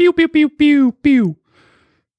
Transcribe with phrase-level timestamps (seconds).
[0.00, 1.36] Пиу-пиу-пиу-пиу-пиу.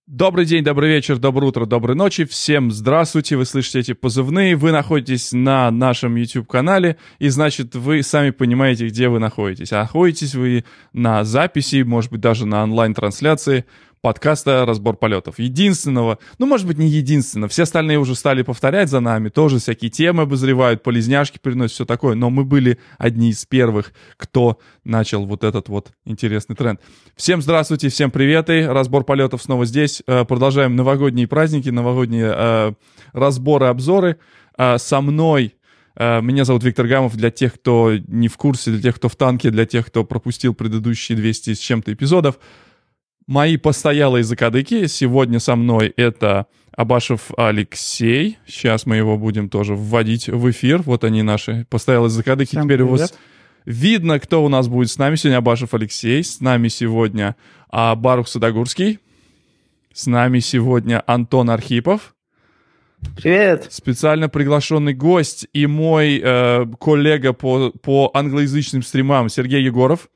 [0.05, 2.25] Добрый день, добрый вечер, доброе утро, доброй ночи.
[2.25, 3.37] Всем здравствуйте.
[3.37, 4.55] Вы слышите эти позывные.
[4.55, 6.97] Вы находитесь на нашем YouTube-канале.
[7.17, 9.73] И значит, вы сами понимаете, где вы находитесь.
[9.73, 10.63] А находитесь вы
[10.93, 13.65] на записи, может быть, даже на онлайн-трансляции
[14.01, 15.37] подкаста «Разбор полетов».
[15.37, 19.91] Единственного, ну, может быть, не единственного, все остальные уже стали повторять за нами, тоже всякие
[19.91, 25.43] темы обозревают, полезняшки приносят, все такое, но мы были одни из первых, кто начал вот
[25.43, 26.81] этот вот интересный тренд.
[27.15, 32.73] Всем здравствуйте, всем приветы, «Разбор полетов» снова здесь, э, продолжаем новогодние праздники, новогодние э,
[33.13, 34.17] разборы, обзоры.
[34.57, 35.55] Э, со мной
[35.99, 37.17] меня зовут Виктор Гамов.
[37.17, 40.53] Для тех, кто не в курсе, для тех, кто в танке, для тех, кто пропустил
[40.53, 42.39] предыдущие 200 с чем-то эпизодов,
[43.31, 48.37] Мои постоялые закадыки сегодня со мной это Абашев Алексей.
[48.45, 50.81] Сейчас мы его будем тоже вводить в эфир.
[50.81, 52.49] Вот они наши постоялые закадыки.
[52.49, 52.99] Всем Теперь привет.
[52.99, 53.13] вас
[53.63, 55.37] видно, кто у нас будет с нами сегодня.
[55.37, 56.21] Абашев Алексей.
[56.25, 57.37] С нами сегодня
[57.69, 58.99] а, Барух Садогурский.
[59.93, 62.13] С нами сегодня Антон Архипов.
[63.15, 63.67] Привет.
[63.69, 70.09] Специально приглашенный гость и мой э, коллега по, по англоязычным стримам Сергей Егоров.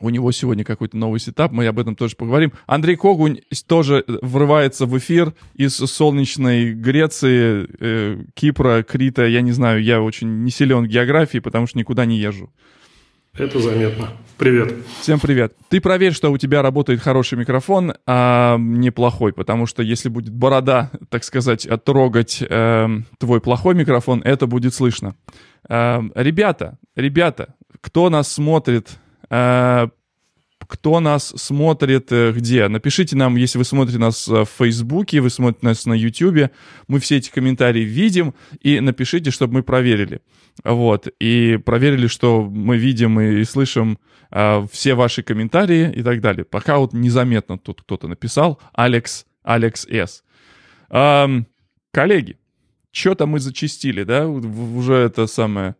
[0.00, 2.52] У него сегодня какой-то новый сетап, мы об этом тоже поговорим.
[2.66, 9.26] Андрей Когунь тоже врывается в эфир из солнечной Греции, э, Кипра, Крита.
[9.26, 12.50] Я не знаю, я очень не силен в географии, потому что никуда не езжу.
[13.38, 14.08] Это заметно.
[14.38, 14.74] Привет.
[15.00, 15.54] Всем привет.
[15.68, 20.90] Ты проверь, что у тебя работает хороший микрофон, а неплохой, потому что если будет борода,
[21.10, 25.16] так сказать, трогать э, твой плохой микрофон, это будет слышно.
[25.68, 28.98] Э, ребята, ребята, кто нас смотрит
[30.68, 32.68] кто нас смотрит э, где.
[32.68, 36.50] Напишите нам, если вы смотрите нас э, в Фейсбуке, вы смотрите нас на Ютубе.
[36.88, 38.34] Мы все эти комментарии видим.
[38.60, 40.20] И напишите, чтобы мы проверили.
[40.64, 41.08] Вот.
[41.20, 43.98] И проверили, что мы видим и слышим
[44.72, 46.44] все ваши комментарии и так далее.
[46.44, 48.60] Пока вот незаметно тут кто-то написал.
[48.72, 50.24] Алекс, Алекс С.
[50.90, 51.46] Эм,
[51.92, 52.36] коллеги,
[52.90, 54.26] что-то мы зачистили, да?
[54.26, 55.76] Уже это самое...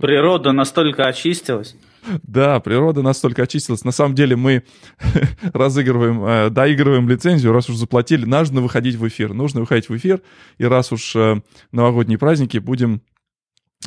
[0.00, 1.74] Природа настолько очистилась.
[2.22, 3.84] Да, природа настолько очистилась.
[3.84, 4.64] На самом деле мы
[5.52, 9.34] разыгрываем, э, доигрываем лицензию, раз уж заплатили, нужно выходить в эфир.
[9.34, 10.22] Нужно выходить в эфир,
[10.58, 11.42] и раз уж э,
[11.72, 13.02] новогодние праздники, будем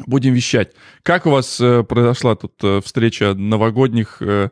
[0.06, 0.74] будем вещать.
[1.04, 4.50] Как у вас э, произошла тут э, встреча новогодних, э,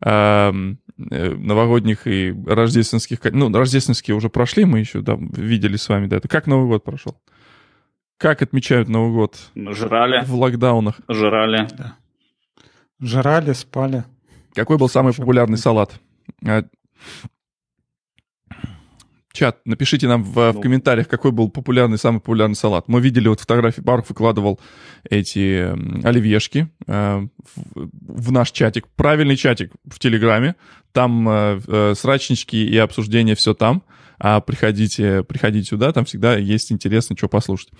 [0.00, 0.52] э,
[0.96, 3.18] новогодних и рождественских?
[3.24, 6.16] Ну, рождественские уже прошли, мы еще да, видели с вами, да.
[6.16, 7.20] Это как Новый год прошел?
[8.18, 9.36] Как отмечают Новый год?
[9.54, 10.24] Жрали.
[10.24, 11.00] В локдаунах.
[11.08, 11.68] Жрали.
[11.76, 11.96] Да.
[13.00, 14.04] Жрали, спали.
[14.54, 16.00] Какой был самый популярный салат?
[16.46, 16.64] А,
[19.34, 20.60] чат, напишите нам в, в ну.
[20.60, 22.86] комментариях, какой был популярный, самый популярный салат.
[22.86, 24.60] Мы видели вот фотографии, Барк выкладывал
[25.10, 25.70] эти
[26.06, 30.54] оливьешки э, в, в наш чатик, правильный чатик в Телеграме.
[30.92, 33.82] Там э, э, срачнички и обсуждения все там.
[34.20, 37.70] А приходите, приходите сюда, там всегда есть интересно, что послушать.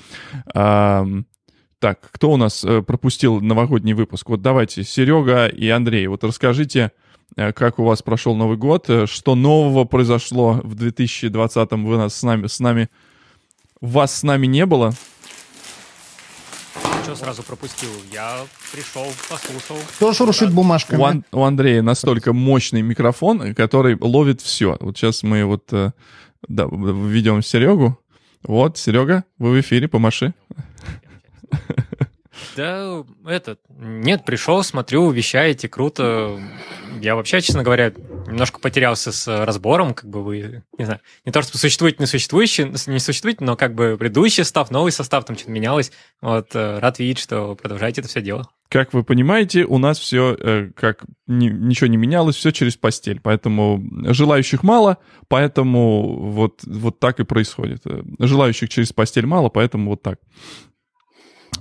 [1.85, 4.31] Так, кто у нас э, пропустил новогодний выпуск?
[4.31, 6.93] Вот давайте, Серега и Андрей, вот расскажите,
[7.37, 12.15] э, как у вас прошел Новый год, э, что нового произошло в 2020-м, вы нас
[12.15, 12.89] с нами, с нами,
[13.83, 14.95] вас с нами не было?
[17.03, 17.91] Что сразу пропустил?
[18.11, 18.39] Я
[18.73, 19.77] пришел, послушал.
[19.97, 20.99] Кто шуршит бумажками?
[20.99, 24.79] У, Ан- у Андрея настолько мощный микрофон, который ловит все.
[24.81, 25.93] Вот сейчас мы вот да,
[26.49, 27.99] ведем Серегу.
[28.43, 30.33] Вот, Серега, вы в эфире, помаши.
[32.57, 36.41] Да, этот, нет, пришел, смотрю, вещаете, круто.
[37.01, 37.93] Я вообще, честно говоря,
[38.27, 42.65] немножко потерялся с разбором, как бы вы, не знаю, не то, что существует не существующий,
[42.87, 45.93] не существует, но как бы предыдущий состав, новый состав, там что-то менялось.
[46.21, 48.49] Вот, э, рад видеть, что продолжаете это все дело.
[48.69, 53.21] Как вы понимаете, у нас все, э, как ни, ничего не менялось, все через постель.
[53.21, 53.83] Поэтому
[54.13, 54.99] желающих мало,
[55.29, 57.83] поэтому вот, вот так и происходит.
[58.19, 60.19] Желающих через постель мало, поэтому вот так.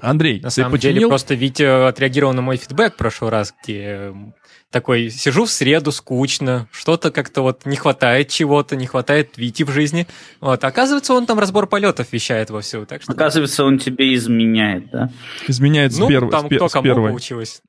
[0.01, 0.93] Андрей, на самом починил?
[0.95, 4.13] деле просто Витя отреагировал на мой фидбэк в прошлый раз, где
[4.73, 9.69] такой сижу в среду, скучно, что-то как-то вот не хватает чего-то, не хватает Вити в
[9.69, 10.07] жизни.
[10.41, 12.85] Вот, оказывается, он там разбор полетов вещает во всю.
[12.85, 13.13] Так что...
[13.13, 15.11] Оказывается, он тебе изменяет, да?
[15.47, 16.29] Изменяет с, ну, перв...
[16.31, 17.09] там с, кто с кому первой.
[17.09, 17.61] получилось.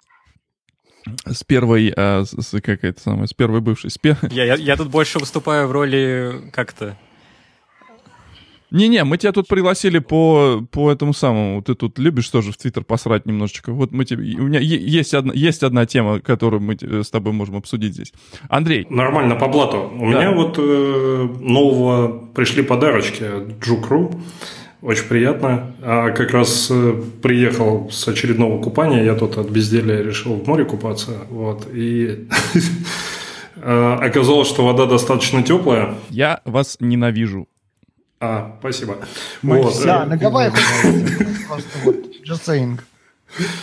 [1.27, 3.91] С первой, а, с, как это самое, с первой бывшей.
[3.91, 4.17] С пер...
[4.31, 6.97] я, я, я тут больше выступаю в роли как-то
[8.71, 11.63] не-не, мы тебя тут пригласили по, по этому самому.
[11.63, 13.73] Ты тут любишь тоже в Твиттер посрать немножечко.
[13.73, 14.37] Вот мы тебе...
[14.37, 18.13] У меня есть одна, есть одна тема, которую мы с тобой можем обсудить здесь.
[18.49, 18.87] Андрей.
[18.91, 19.91] Нормально, по блату.
[19.95, 20.19] У да.
[20.19, 23.25] меня вот э, нового пришли подарочки
[23.61, 24.21] Джукру.
[24.83, 25.75] Очень приятно.
[25.83, 29.05] А как раз э, приехал с очередного купания.
[29.05, 31.13] Я тут от безделия решил в море купаться.
[31.31, 31.69] Вот.
[31.73, 32.29] И
[33.67, 35.95] Э, оказалось, что вода достаточно теплая.
[36.11, 37.49] Я вас ненавижу.
[38.25, 38.97] А, спасибо.
[39.43, 40.55] Мы Вот, все- э, на Гавайях
[41.47, 42.81] просто вот, just saying.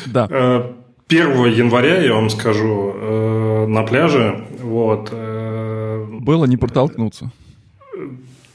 [0.06, 0.28] Да.
[0.30, 0.72] Э,
[1.08, 7.32] 1 января, я вам скажу, э, на пляже, вот, э, Было не протолкнуться.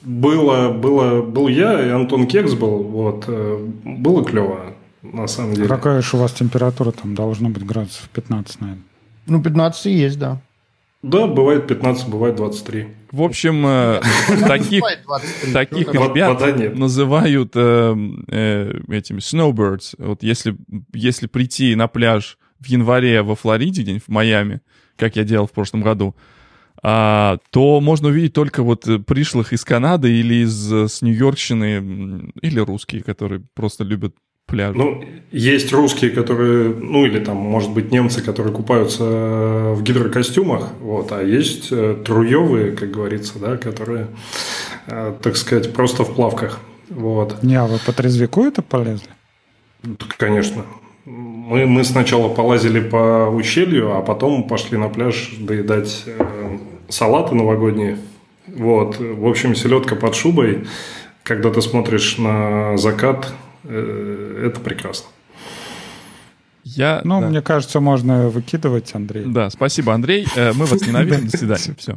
[0.02, 4.60] было, было, был я и Антон Кекс был, вот, э, было клево,
[5.02, 5.66] на самом деле.
[5.68, 8.84] Какая же у вас температура там должно быть градусов 15, наверное.
[9.26, 10.38] Ну, 15 и есть, да.
[11.02, 12.86] Да, бывает 15, бывает 23.
[13.16, 14.02] В общем, э,
[14.46, 15.52] таких, Бывает 23.
[15.54, 17.96] таких ребят называют э,
[18.28, 19.94] э, этими snowbirds.
[19.96, 20.54] Вот если,
[20.92, 24.60] если прийти на пляж в январе во Флориде, где-нибудь в Майами,
[24.96, 26.14] как я делал в прошлом году,
[26.82, 33.02] а, то можно увидеть только вот пришлых из Канады или из с Нью-Йоркщины, или русские,
[33.02, 34.14] которые просто любят
[34.46, 34.74] пляж.
[34.76, 41.12] Ну, есть русские, которые, ну или там, может быть, немцы, которые купаются в гидрокостюмах, вот,
[41.12, 44.06] а есть э, труевые, как говорится, да, которые,
[44.86, 46.60] э, так сказать, просто в плавках.
[46.88, 49.08] Вот, Не, а вы по трезвику это полезли?
[50.16, 50.64] конечно.
[51.04, 56.58] Мы, мы сначала полазили по ущелью, а потом пошли на пляж доедать э,
[56.88, 57.98] салаты новогодние.
[58.48, 60.66] Вот, в общем, селедка под шубой,
[61.22, 63.32] когда ты смотришь на закат,
[63.68, 65.08] это прекрасно.
[66.64, 67.28] Я, Ну, да.
[67.28, 69.24] мне кажется, можно выкидывать, Андрей.
[69.26, 70.26] Да, спасибо, Андрей.
[70.34, 71.28] Э, Мы вас ненавидим.
[71.28, 71.74] До свидания.
[71.78, 71.96] Все.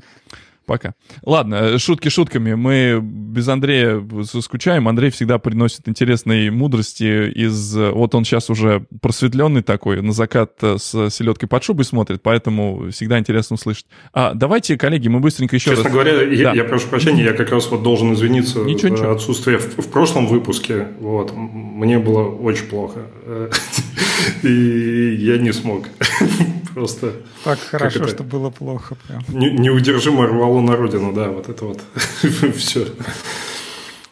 [0.69, 0.93] Пока.
[1.25, 2.53] Ладно, э, шутки шутками.
[2.53, 4.87] Мы без Андрея скучаем.
[4.87, 7.75] Андрей всегда приносит интересные мудрости из...
[7.75, 12.21] э, Вот он сейчас уже просветленный такой, на закат э, с селедкой под шубой смотрит,
[12.21, 13.87] поэтому всегда интересно услышать.
[14.13, 15.93] А, давайте, коллеги, мы быстренько еще Честно раз...
[15.93, 16.53] говоря, я, Да.
[16.53, 19.11] я прошу прощения, я как раз вот должен извиниться Ничего, за ничего.
[19.11, 20.89] отсутствие в, в прошлом выпуске.
[20.99, 23.07] Вот, мне было очень плохо.
[24.43, 25.87] И я не смог.
[26.79, 27.11] Просто
[27.43, 28.07] Так хорошо, это?
[28.07, 29.21] что было плохо прям.
[29.27, 31.81] не- неудержимо рвало на родину, да, вот это вот
[32.55, 32.87] все.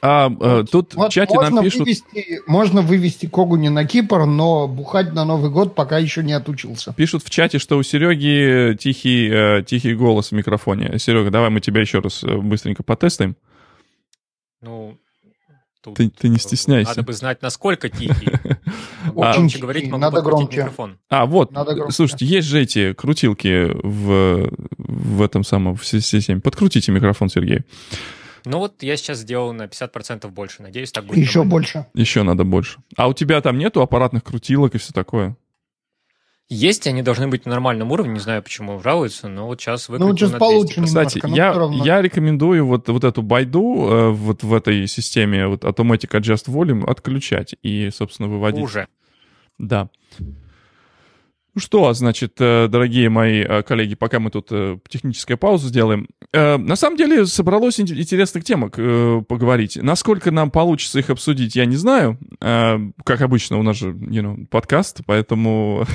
[0.01, 1.79] А, э, тут в Вот чате можно, нам пишут...
[1.79, 6.91] вывести, можно вывести Когуни на Кипр, но бухать на Новый год пока еще не отучился.
[6.93, 10.99] Пишут в чате, что у Сереги тихий, э, тихий голос в микрофоне.
[10.99, 13.37] Серега, давай мы тебя еще раз э, быстренько потестаем.
[14.61, 14.97] Ну,
[15.81, 16.89] тут Ты, ты не стесняйся.
[16.89, 18.29] надо бы знать, насколько тихий.
[19.23, 20.57] А, громче говорить, тихий, могу надо громче.
[20.61, 20.97] микрофон.
[21.09, 21.93] А, вот, Надо громко.
[21.93, 26.41] слушайте, есть же эти крутилки в, в этом самом, в системе.
[26.41, 27.61] Подкрутите микрофон, Сергей.
[28.45, 30.61] Ну вот я сейчас сделал на 50% больше.
[30.61, 31.51] Надеюсь, так будет Еще нормально.
[31.51, 31.85] больше.
[31.93, 32.79] Еще надо больше.
[32.95, 35.35] А у тебя там нету аппаратных крутилок и все такое?
[36.49, 39.95] Есть, они должны быть на нормальном уровне, не знаю, почему жалуются, но вот сейчас Ну,
[39.97, 40.85] выкрутил сейчас на получше 200%.
[40.85, 46.09] Кстати, я, я рекомендую вот, вот эту байду э, вот в этой системе вот Automatic
[46.17, 48.63] Adjust Volume отключать и, собственно, выводить.
[48.63, 48.87] Уже.
[49.59, 49.89] Да.
[51.57, 56.07] Ну что, значит, э, дорогие мои э, коллеги, пока мы тут э, техническую паузу сделаем.
[56.31, 59.79] На самом деле собралось ин- интересных темок поговорить.
[59.81, 62.19] Насколько нам получится их обсудить, я не знаю.
[62.39, 65.85] Как обычно, у нас же you know, подкаст, поэтому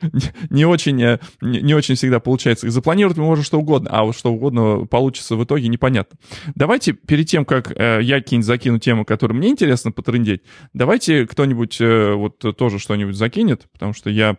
[0.50, 0.96] не- очень,
[1.42, 3.18] не очень всегда получается их запланировать.
[3.18, 6.18] Мы можем что угодно, а вот что угодно получится в итоге непонятно.
[6.56, 12.38] Давайте перед тем, как я какие-нибудь закину тему, которую мне интересно потрындеть, давайте кто-нибудь вот
[12.56, 14.38] тоже что-нибудь закинет, потому что я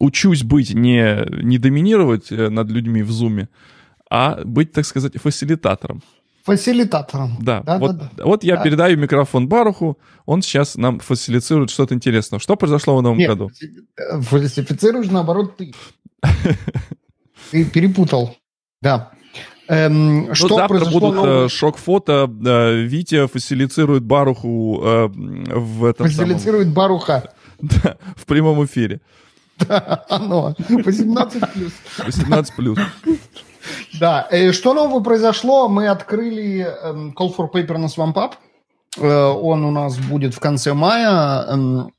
[0.00, 3.48] учусь быть не, не доминировать э, над людьми в зуме,
[4.10, 6.02] а быть, так сказать, фасилитатором.
[6.44, 7.36] Фасилитатором.
[7.40, 8.24] Да, Да, вот, да, да.
[8.24, 8.62] вот я Да.
[8.62, 12.38] передаю микрофон Баруху, он сейчас нам фасилицирует что-то интересное.
[12.40, 13.50] Что произошло в новом Нет, году?
[14.22, 15.72] фальсифицируешь, наоборот, ты.
[17.50, 18.36] Ты перепутал.
[18.82, 19.10] Да.
[19.68, 21.44] Эм, Ну, что завтра будут нового?
[21.44, 22.28] э, шок-фото.
[22.44, 27.32] э, Витя фасилицирует Баруху э, в этом самом- Фальсифицирует Баруха.
[27.60, 29.00] Да, в прямом эфире.
[29.68, 30.54] Да, оно.
[30.68, 31.72] 18 плюс.
[31.98, 32.78] 18 плюс.
[34.00, 35.68] Да, э, что нового произошло?
[35.68, 38.32] Мы открыли эм, Call for Paper на Swamp Up.
[38.98, 41.44] Э, Он у нас будет в конце мая.
[41.48, 41.92] Эм,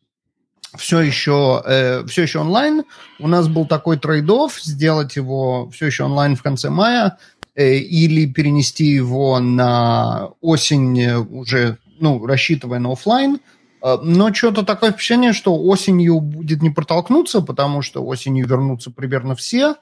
[0.76, 2.84] Все еще, э, все еще онлайн.
[3.20, 7.18] У нас был такой trade-off, сделать его все еще онлайн в конце мая
[7.56, 13.40] э, или перенести его на осень уже, ну, рассчитывая на офлайн.
[13.82, 19.36] Э, Но что-то такое впечатление, что осенью будет не протолкнуться, потому что осенью вернутся примерно
[19.36, 19.76] все.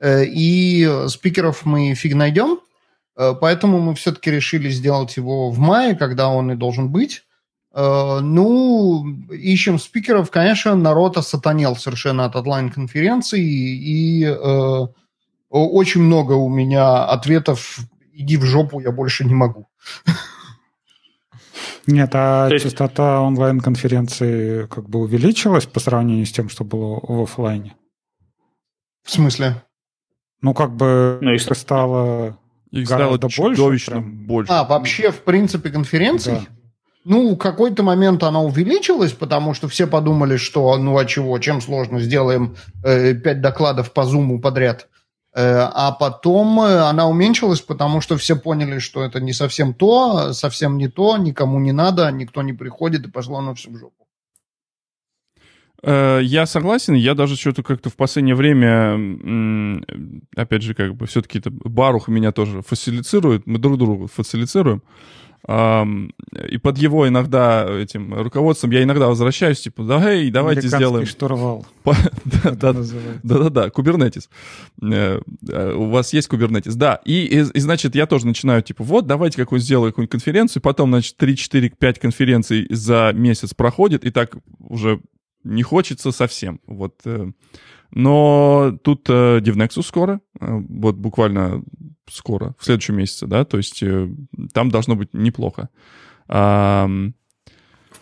[0.00, 2.60] Э, И спикеров мы фиг найдем.
[3.16, 7.22] Э, Поэтому мы все-таки решили сделать его в мае, когда он и должен быть.
[7.74, 10.30] Ну, ищем спикеров.
[10.30, 13.40] Конечно, народ осатанел совершенно от онлайн-конференции.
[13.42, 14.28] И
[15.48, 17.78] очень много у меня ответов
[18.12, 19.68] «иди в жопу, я больше не могу».
[21.86, 27.00] Нет, а То есть- частота онлайн-конференции как бы увеличилась по сравнению с тем, что было
[27.02, 27.74] в оффлайне?
[29.04, 29.62] В смысле?
[30.40, 32.38] Ну, как бы Ну их стало
[32.70, 33.36] Их стало гораздо больше.
[33.56, 34.26] чудовищно прям.
[34.26, 34.52] больше.
[34.52, 36.34] А, вообще, в принципе, конференций?
[36.34, 36.40] Да.
[37.04, 41.60] Ну, в какой-то момент она увеличилась, потому что все подумали, что, ну, а чего, чем
[41.60, 44.88] сложно, сделаем э, пять докладов по Зуму подряд.
[45.34, 50.34] Э, а потом э, она уменьшилась, потому что все поняли, что это не совсем то,
[50.34, 54.06] совсем не то, никому не надо, никто не приходит, и пошло оно все в жопу.
[55.82, 58.98] Э, Я согласен, я даже что-то как-то в последнее время,
[60.36, 64.82] опять же, как бы все-таки Барух меня тоже фасилицирует, мы друг друга фасилицируем.
[65.48, 71.04] И под его иногда этим руководством я иногда возвращаюсь, типа, да, эй, давайте сделаем...
[71.04, 71.66] штурвал.
[73.24, 74.30] Да-да-да, кубернетис.
[74.80, 77.00] Э, э, У вас есть кубернетис, да.
[77.04, 81.36] И, значит, я тоже начинаю, типа, вот, давайте какую-нибудь сделаю какую-нибудь конференцию, потом, значит, 3,
[81.36, 85.00] 4, 5 конференций за месяц проходит, и так уже
[85.44, 86.60] не хочется совсем.
[86.66, 86.94] Вот.
[87.04, 87.30] э.
[87.90, 91.62] Но тут э, DevNexus скоро, э, вот буквально
[92.10, 94.08] скоро, в следующем месяце, да, то есть э,
[94.52, 95.68] там должно быть неплохо.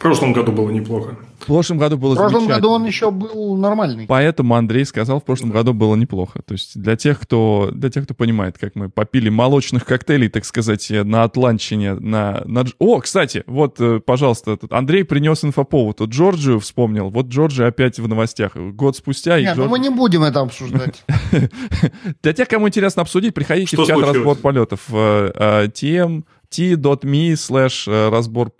[0.01, 1.17] Прошлом году было неплохо.
[1.39, 4.07] В прошлом году было В прошлом году он еще был нормальный.
[4.07, 6.43] Поэтому Андрей сказал, в прошлом году было неплохо.
[6.43, 10.45] То есть для тех, кто, для тех, кто понимает, как мы попили молочных коктейлей, так
[10.45, 12.43] сказать, на Атланчине, на...
[12.47, 12.65] на...
[12.79, 16.01] О, кстати, вот, э, пожалуйста, тут Андрей принес инфоповод.
[16.01, 17.11] Вот Джорджию вспомнил.
[17.11, 18.57] Вот Джорджия опять в новостях.
[18.57, 19.39] Год спустя...
[19.39, 21.05] и Не, ну мы не будем это обсуждать.
[22.23, 24.81] Для тех, кому интересно обсудить, приходите Что в чат разбор полетов.
[24.91, 28.53] э, э, tm t.me slash разбор...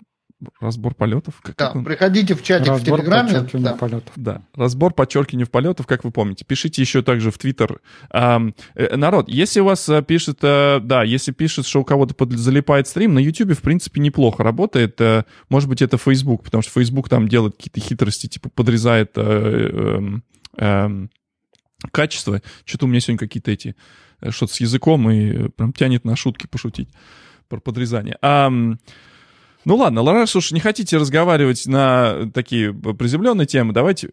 [0.59, 1.39] Разбор полетов?
[1.41, 1.83] Как- Да, как он?
[1.85, 3.29] приходите в чатик в Разбор Телеграме.
[3.29, 3.77] подчеркивание да.
[3.77, 4.13] полетов.
[4.15, 6.45] Да, разбор подчеркивания в полетов, как вы помните.
[6.45, 7.79] Пишите еще также в Твиттер.
[8.09, 12.15] Ам, э, народ, если у вас э, пишет, э, да, если пишет, что у кого-то
[12.15, 14.99] под- залипает стрим, на Ютубе, в принципе, неплохо работает.
[14.99, 19.21] Э, Может быть, это Facebook, потому что Facebook там делает какие-то хитрости, типа подрезает э,
[19.21, 20.23] эм,
[20.57, 21.09] эм,
[21.91, 22.41] качество.
[22.65, 23.75] Что-то у меня сегодня какие-то эти,
[24.21, 26.89] э, что-то с языком и э, прям тянет на шутки пошутить
[27.49, 28.17] про подрезание.
[28.21, 28.79] Ам,
[29.65, 34.09] ну ладно, раз уж не хотите разговаривать на такие приземленные темы, давайте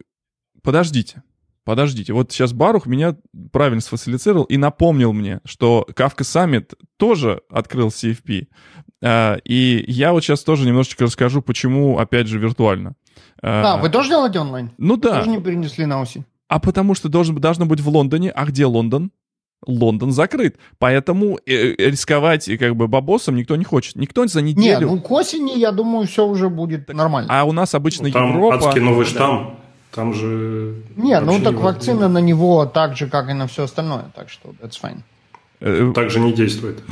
[0.63, 1.23] подождите.
[1.65, 3.17] Подождите, вот сейчас Барух меня
[3.53, 8.47] правильно сфасилицировал и напомнил мне, что Kafka Summit тоже открыл CFP.
[9.05, 12.95] А, И я вот сейчас тоже немножечко расскажу, почему, опять же, виртуально.
[13.43, 14.71] А, вы тоже делаете онлайн?
[14.79, 15.19] Ну да.
[15.19, 16.25] Тоже не перенесли на осень?
[16.49, 18.31] А потому что должен, должно быть в Лондоне.
[18.31, 19.13] А где Лондон?
[19.67, 20.57] Лондон закрыт.
[20.79, 23.97] Поэтому э, рисковать э, как бы бабосом никто не хочет.
[23.97, 24.89] Никто за Не, неделю...
[24.89, 27.29] ну к осени, я думаю, все уже будет нормально.
[27.31, 28.57] А у нас обычно Ну, Там Европа...
[28.69, 29.11] адский новый Да.
[29.11, 29.55] штамм.
[29.95, 30.75] Там же...
[30.97, 34.29] Не, ну так не вакцина на него так же, как и на все остальное, так
[34.29, 35.01] что that's fine.
[35.61, 36.83] Э, Так же не действует.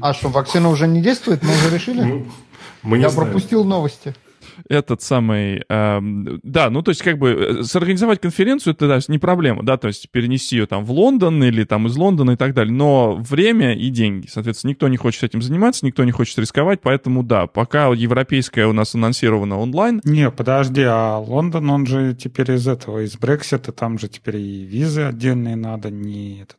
[0.00, 1.42] А что, вакцина уже не действует?
[1.42, 2.02] Мы уже решили?
[2.02, 2.26] Ну,
[2.82, 3.30] Мы не Я знаем.
[3.30, 4.14] пропустил новости.
[4.68, 5.64] Этот самый...
[5.68, 9.76] эм, да, ну то есть как бы э, сорганизовать конференцию это да, не проблема, да,
[9.76, 13.14] то есть перенести ее там в Лондон или там из Лондона и так далее, но
[13.16, 17.46] время и деньги, соответственно, никто не хочет этим заниматься, никто не хочет рисковать, поэтому да,
[17.46, 23.04] пока европейская у нас анонсирована онлайн, Не, подожди, а Лондон, он же теперь из этого,
[23.04, 26.58] из Брексита, там же теперь и визы отдельные надо, не этот,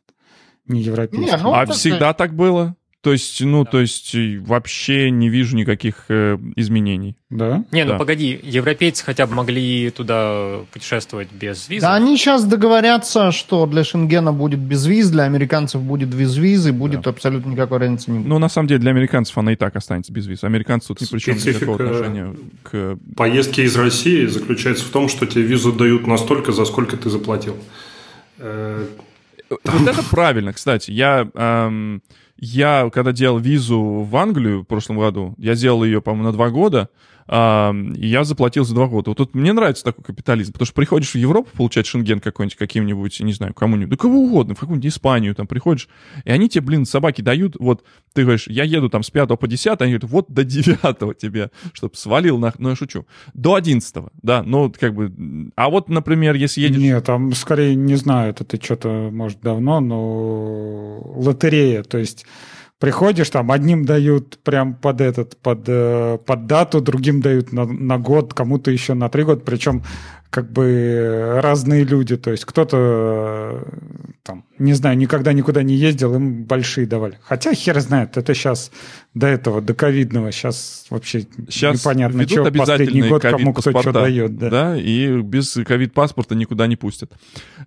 [0.66, 1.26] не европейский.
[1.26, 2.76] Не, ну, а так всегда так было.
[3.04, 7.16] То есть, ну, то есть э, вообще не вижу никаких э, изменений.
[7.28, 7.62] Да?
[7.70, 7.98] Не, ну Да.
[7.98, 11.82] погоди, европейцы хотя бы могли туда путешествовать без визы.
[11.82, 16.66] Да они сейчас договорятся, что для Шенгена будет без виз, для американцев будет без виз,
[16.66, 18.28] и будет абсолютно никакой разницы не будет.
[18.28, 20.42] Ну, на самом деле, для американцев она и так останется без виз.
[20.42, 22.98] Американцы тут ни при чем Специфика- никакого отношения к...
[23.16, 27.56] Поездки из России заключаются в том, что тебе визу дают настолько, за сколько ты заплатил.
[28.38, 28.86] Э,
[29.50, 30.90] Вот это правильно, кстати.
[30.90, 32.02] Я, эм,
[32.44, 36.50] я, когда делал визу в Англию в прошлом году, я сделал ее, по-моему, на два
[36.50, 36.90] года,
[37.26, 39.10] я заплатил за два года.
[39.10, 43.20] Вот тут мне нравится такой капитализм, потому что приходишь в Европу получать шенген какой-нибудь, каким-нибудь,
[43.20, 45.88] не знаю, кому-нибудь, да кого угодно, в какую-нибудь Испанию там приходишь,
[46.24, 49.46] и они тебе, блин, собаки дают, вот, ты говоришь, я еду там с 5 по
[49.46, 52.52] 10, они говорят, вот до 9 тебе, чтобы свалил на...
[52.58, 53.06] Ну, я шучу.
[53.32, 55.50] До 11, да, ну, как бы...
[55.56, 56.78] А вот, например, если едешь...
[56.78, 62.26] Нет, там скорее, не знаю, это ты что-то, может, давно, но лотерея, то есть
[62.78, 67.98] приходишь, там одним дают прям под этот, под, э, под дату, другим дают на, на
[67.98, 69.82] год, кому-то еще на три года, причем
[70.34, 73.62] как бы разные люди, то есть кто-то э,
[74.24, 77.20] там, не знаю, никогда никуда не ездил, им большие давали.
[77.22, 78.72] Хотя хер знает, это сейчас
[79.14, 84.36] до этого, до ковидного, сейчас вообще Сейчас непонятно, что последний год кому кто что дает.
[84.36, 84.50] Да.
[84.50, 87.12] да, и без ковид-паспорта никуда не пустят.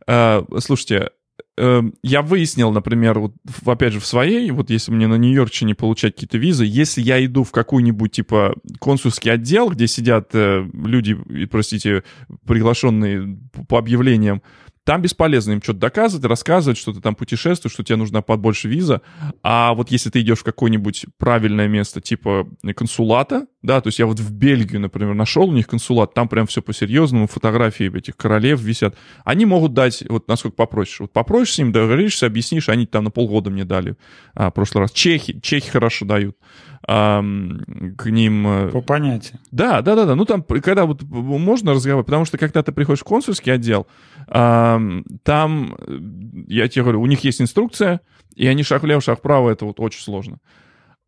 [0.06, 1.10] А, слушайте, э,
[1.58, 3.34] я выяснил, например, вот,
[3.66, 7.44] опять же, в своей, вот если мне на Нью-Йоркчине получать какие-то визы, если я иду
[7.44, 11.18] в какой-нибудь, типа, консульский отдел, где сидят э, люди,
[11.48, 12.04] простите,
[12.46, 14.44] приглашенные по объявлениям,
[14.88, 19.02] там бесполезно им что-то доказывать, рассказывать, что ты там путешествуешь, что тебе нужна побольше виза.
[19.44, 24.06] А вот если ты идешь в какое-нибудь правильное место, типа консулата, да, то есть я
[24.06, 28.62] вот в Бельгию, например, нашел у них консулат, там прям все по-серьезному, фотографии этих королев
[28.62, 28.96] висят.
[29.26, 31.02] Они могут дать, вот насколько попросишь.
[31.02, 33.98] Вот попросишь с ним, договоришься, объяснишь, они там на полгода мне дали
[34.36, 34.92] а, в прошлый раз.
[34.94, 36.38] Чехи, чехи хорошо дают
[36.86, 38.48] а, к ним...
[38.48, 39.40] э, По понятию.
[39.52, 40.16] да, да, да, да.
[40.16, 43.88] Ну там, когда вот можно разговаривать, потому что когда ты приходишь в консульский отдел,
[44.28, 46.00] ам, там, э,
[46.48, 48.02] я тебе говорю, у них есть инструкция,
[48.36, 50.38] и они шаг влево, шаг вправо, это вот очень сложно.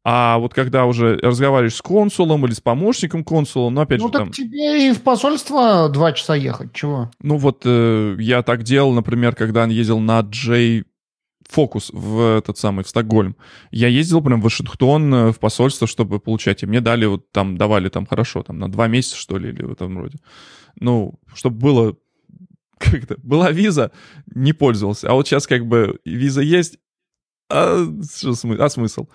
[0.06, 4.12] А вот когда уже разговариваешь с консулом или с помощником консула, ну, опять Ну же,
[4.14, 4.32] так там...
[4.32, 7.12] тебе и в посольство два часа ехать, чего?
[7.22, 10.86] Ну вот э, я так делал, например, когда ездил на Джей
[11.50, 13.36] Фокус в этот самый, в Стокгольм.
[13.72, 16.62] Я ездил прям в Вашингтон э, в посольство, чтобы получать.
[16.62, 19.64] И мне дали вот там, давали там хорошо, там на два месяца, что ли, или
[19.64, 20.20] в этом роде.
[20.80, 21.96] Ну, чтобы было
[22.78, 23.92] как-то, была виза,
[24.28, 25.10] не пользовался.
[25.10, 26.78] А вот сейчас как бы виза есть,
[27.50, 27.84] а,
[28.16, 29.08] что смы- а смысл?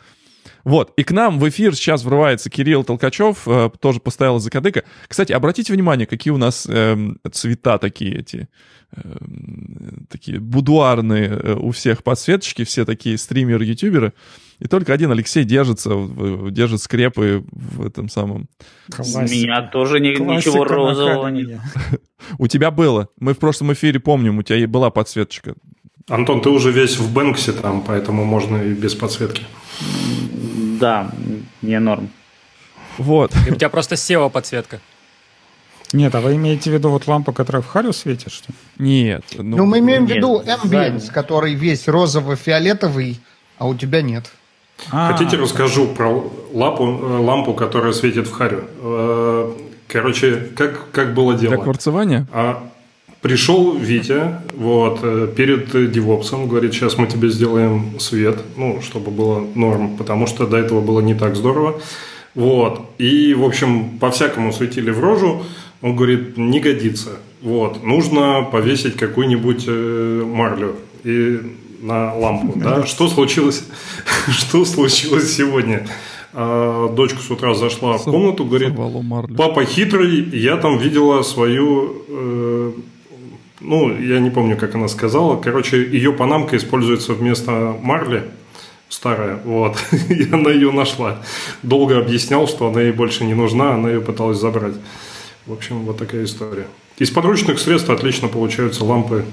[0.65, 4.85] Вот, и к нам в эфир сейчас врывается Кирилл Толкачев, э, тоже поставил закадыка.
[5.07, 8.49] Кстати, обратите внимание, какие у нас эм, цвета такие эти,
[8.97, 14.15] эм, такие будуарные э, у всех подсветочки, все такие стримеры-ютуберы.
[14.59, 15.91] И только один Алексей держится,
[16.51, 18.49] держит скрепы в этом самом.
[18.89, 19.21] С Классика.
[19.21, 21.45] меня тоже ни- ничего розового на не...
[21.45, 21.61] камне.
[22.39, 23.09] У тебя было.
[23.21, 25.55] Мы в прошлом эфире помним, у тебя и была подсветочка.
[26.09, 29.43] Антон, ты уже весь в Бэнксе там, поэтому можно и без подсветки.
[30.85, 31.11] Да,
[31.63, 32.11] не норм.
[32.99, 33.33] Вот.
[33.47, 34.81] И у тебя просто села подсветка.
[35.95, 38.59] Нет, а вы имеете в виду вот лампу, которая в харю светит, что ли?
[38.79, 39.25] Нет.
[39.39, 40.43] Ну, мы имеем в виду.
[40.43, 43.19] Ambience, который весь розово-фиолетовый,
[43.57, 44.31] а у тебя нет.
[44.93, 48.69] А, Хотите, расскажу про лапу, лампу, которая светит в харю?
[48.83, 49.53] Э,
[49.89, 51.63] Короче, как, как было Для дело?
[51.63, 52.27] кварцевания?
[52.31, 52.69] А
[53.25, 59.43] пришел Витя вот, э, перед девопсом, говорит, сейчас мы тебе сделаем свет, ну, чтобы было
[59.55, 61.81] норм, потому что до этого было не так здорово.
[62.35, 62.83] Вот.
[62.99, 65.43] И, в общем, по-всякому светили в рожу.
[65.81, 67.13] Он говорит, не годится.
[67.41, 67.83] Вот.
[67.83, 71.41] Нужно повесить какую-нибудь э, марлю и
[71.81, 72.59] на лампу.
[72.59, 72.85] Да?
[72.85, 73.65] Что случилось?
[74.29, 75.87] Что случилось сегодня?
[76.35, 78.71] А, Дочка с утра зашла в комнату, говорит.
[79.37, 82.73] Папа хитрый, я там видела свою, э,
[83.65, 85.41] ну, я не помню, как она сказала.
[85.41, 88.31] Короче, ее панамка используется вместо марли
[88.89, 89.77] старая, вот,
[90.09, 91.23] и она ее нашла.
[91.63, 94.75] Долго объяснял, что она ей больше не нужна, она ее пыталась забрать.
[95.47, 96.67] В общем, вот такая история.
[96.99, 99.25] Из подручных средств отлично получаются лампы,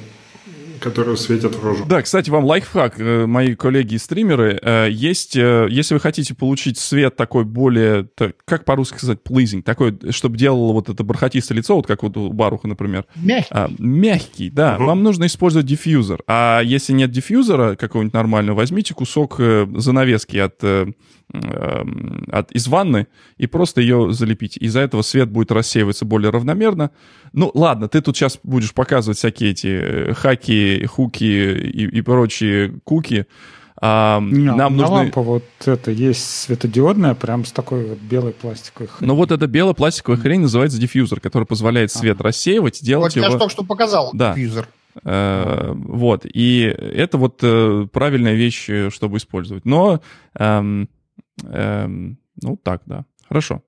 [0.82, 1.86] которые светят в рожу.
[1.86, 4.60] Да, кстати, вам лайфхак, э, мои коллеги-стримеры.
[4.62, 9.62] э, Есть, э, если вы хотите получить свет такой более, так, как по-русски сказать, pleasing,
[9.62, 13.06] такой, чтобы делало вот это бархатистое лицо, вот как вот у Баруха, например.
[13.16, 13.48] Мягкий.
[13.52, 14.76] А, мягкий, да.
[14.76, 14.86] Мгм.
[14.88, 16.24] Вам нужно использовать диффьюзер.
[16.28, 20.62] А если нет диффьюзера какого-нибудь нормального, возьмите кусок занавески от,
[21.34, 24.60] от, из ванны и просто ее залепите.
[24.60, 26.92] Из-за этого свет будет рассеиваться более равномерно.
[27.34, 32.80] Ну, ладно, ты тут сейчас будешь показывать всякие эти э, хаки, хуки и, и прочие
[32.84, 33.26] куки.
[33.84, 34.96] А, Не, нам на нужны...
[34.96, 39.08] лампа вот это есть светодиодная, прям с такой вот белой пластиковой хренью.
[39.08, 43.24] Ну вот эта белая пластиковая хрень называется диффьюзер, который позволяет свет рассеивать, Вот делать я
[43.24, 43.32] его...
[43.32, 44.34] же только что показал Да.
[44.34, 44.68] диффьюзер.
[45.04, 49.66] Э, Вот, и это вот э, правильная вещь, чтобы использовать.
[49.66, 50.02] Но,
[50.38, 50.88] эм,
[51.44, 53.64] эм, ну так, да, хорошо.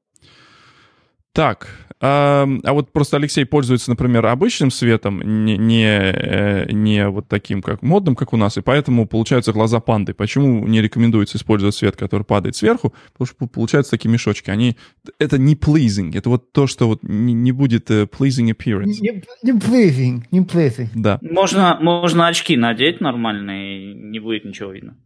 [1.33, 1.67] Так,
[1.99, 7.63] эм, а вот просто Алексей пользуется, например, обычным светом, не, не, э, не вот таким,
[7.63, 10.13] как модным, как у нас, и поэтому получаются глаза панды.
[10.13, 12.93] Почему не рекомендуется использовать свет, который падает сверху?
[13.13, 14.51] Потому что получаются такие мешочки.
[14.51, 14.77] Они,
[15.17, 18.99] это не pleasing, это вот то, что вот не, не будет э, pleasing appearance.
[19.01, 20.89] Не, не pleasing, не pleasing.
[20.93, 21.17] Да.
[21.23, 24.97] Можно, можно очки надеть нормальные, не будет ничего видно.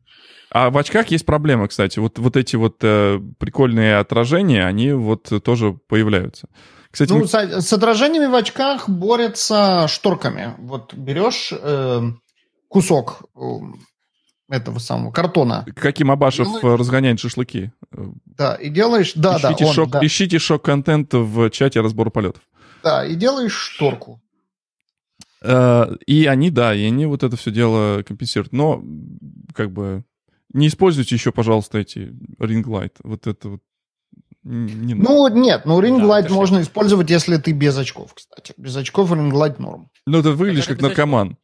[0.49, 1.99] А в очках есть проблема, кстати.
[1.99, 6.47] Вот, вот эти вот э, прикольные отражения, они вот тоже появляются.
[6.89, 10.53] Кстати, Ну, мы- с, с отражениями в очках борются шторками.
[10.57, 12.01] Вот берешь э,
[12.69, 13.39] кусок э,
[14.49, 17.71] этого самого картона, каким Абашев Ну, э, разгоняет шашлыки?
[17.91, 22.09] Э, да, и делаешь, да, да, ищите, он, шок, да, ищите шок-контент в чате разбора
[22.09, 22.41] полетов.
[22.83, 24.21] да, и делаешь шторку.
[25.41, 28.53] Э, и они, да, и они вот это все дело компенсируют.
[28.53, 28.81] Но,
[29.53, 30.03] как бы,
[30.53, 32.93] не используйте еще, пожалуйста, эти ring light.
[33.03, 33.61] Вот это вот
[34.43, 35.09] не надо.
[35.09, 38.53] Ну, нет, ну ring Да, light это можно использовать, если ты без очков, кстати.
[38.57, 39.89] Без очков ring light норм.
[40.05, 41.37] Ну, ты выглядишь как наркоман.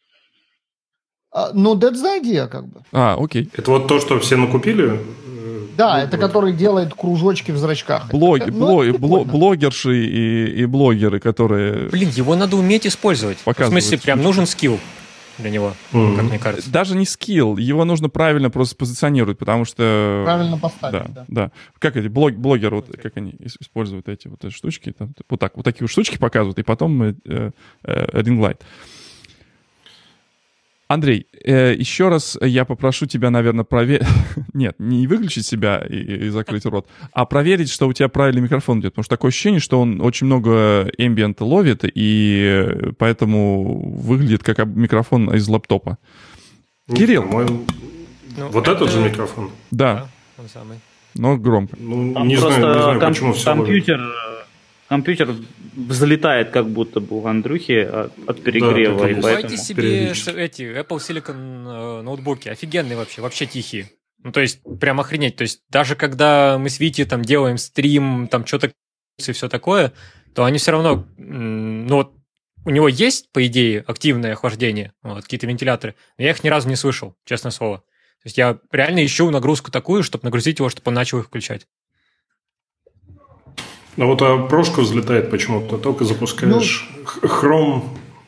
[1.32, 2.82] А, ну, that's the idea, как бы.
[2.92, 3.50] А, окей.
[3.54, 5.00] Это вот то, что все накупили?
[5.76, 6.26] Да, ну, это вот.
[6.28, 8.10] который делает кружочки в зрачках.
[8.12, 9.32] Блог, Это- ну, бло- это бло- прикольно.
[9.32, 11.89] блогерши и, и блогеры, которые...
[11.89, 13.39] Блин, его надо уметь использовать.
[13.44, 14.80] В смысле, прям нужен скилл.
[15.38, 16.15] Для него, Мгм.
[16.15, 16.72] как мне кажется.
[16.72, 20.22] Даже не скилл, его нужно правильно просто позиционировать, потому что...
[20.26, 21.26] Правильно поставить, Да, да.
[21.28, 21.52] да.
[21.80, 25.39] Как эти блог, блогеры, вот, как они ис- используют эти вот эти штучки, там, вот
[25.39, 27.52] так, вот такие вот штучки показывают, и потом э, э,
[27.84, 28.60] э, ring light.
[30.93, 34.08] Андрей, э, еще раз я попрошу тебя, наверное, проверить...
[34.53, 38.79] Нет, не выключить себя и, и закрыть рот, а проверить, что у тебя правильный микрофон
[38.79, 38.93] идет.
[38.93, 45.34] Потому что такое ощущение, что он очень много ambient ловит, и поэтому выглядит как микрофон
[45.34, 45.97] из лаптопа.
[46.93, 47.23] Кирилл.
[47.23, 47.65] По-моему,
[48.38, 49.49] Ну, вот этот же микрофон.
[49.71, 50.77] Да, Он самый.
[51.15, 51.75] но громко.
[51.79, 54.42] Ну, Там не просто знаю, не знаю, ком- почему все компьютер, э,
[54.93, 55.36] компьютер
[55.75, 58.99] взлетает как будто бы у Андрюхи от, от перегрева.
[58.99, 59.58] так и поэтому...
[59.58, 62.47] Себе эти Apple Silicon э, ноутбуки.
[62.47, 63.89] Офигенные вообще, вообще тихие.
[64.23, 65.36] Ну, то есть, прям охренеть.
[65.36, 68.71] То есть, даже когда мы с Вити там делаем стрим, там что-то
[69.17, 69.93] и все такое,
[70.36, 72.13] то они все равно, ну вот,
[72.65, 76.69] у него есть, по идее, активное охлаждение, вот, какие-то вентиляторы, но я их ни разу
[76.69, 77.79] не слышал, честное слово.
[77.79, 81.67] То есть я реально ищу нагрузку такую, чтобы нагрузить его, чтобы он начал их включать.
[83.97, 87.84] Ну вот а прошка взлетает почему-то, только запускаешь х- хром,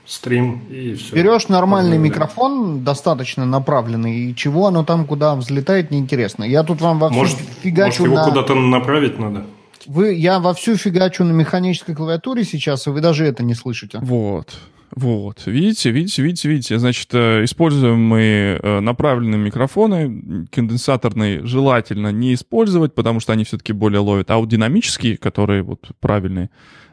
[0.06, 1.16] стрим и все.
[1.16, 2.10] Берешь нормальный Погнали.
[2.10, 6.44] микрофон, достаточно направленный, и чего оно там куда взлетает, неинтересно.
[6.44, 8.24] Я тут вам вовсю Может, может фигачу его на...
[8.26, 9.46] куда-то направить надо?
[9.88, 14.00] Вы, я вовсю фигачу на механической клавиатуре сейчас, и вы даже это не слышите.
[14.02, 14.56] Вот.
[14.96, 16.80] Вот, видите, видите, видите, видите.
[16.80, 23.74] Значит, э, используем мы э, направленные микрофоны, конденсаторные желательно не использовать, потому что они все-таки
[23.74, 26.50] более ловят, а вот динамические, которые вот правильные,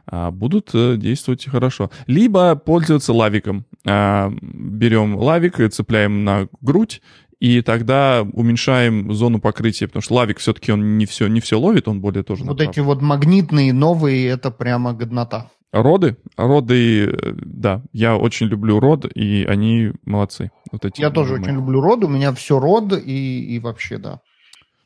[0.06, 1.90] а, будут э, действовать хорошо.
[2.08, 3.64] Либо пользоваться лавиком.
[3.86, 7.00] А, Берем лавик и цепляем на грудь,
[7.38, 11.88] и тогда уменьшаем зону покрытия, потому что лавик все-таки он не все, не все ловит,
[11.88, 12.70] он более тоже Вот направлен.
[12.70, 15.50] эти вот магнитные новые, это прямо годнота.
[15.72, 16.16] Роды?
[16.36, 20.50] Роды, э, да, я очень люблю род, и они молодцы.
[20.70, 21.42] Вот эти Я тоже мои.
[21.42, 24.20] очень люблю род, у меня все род, и, и вообще, да.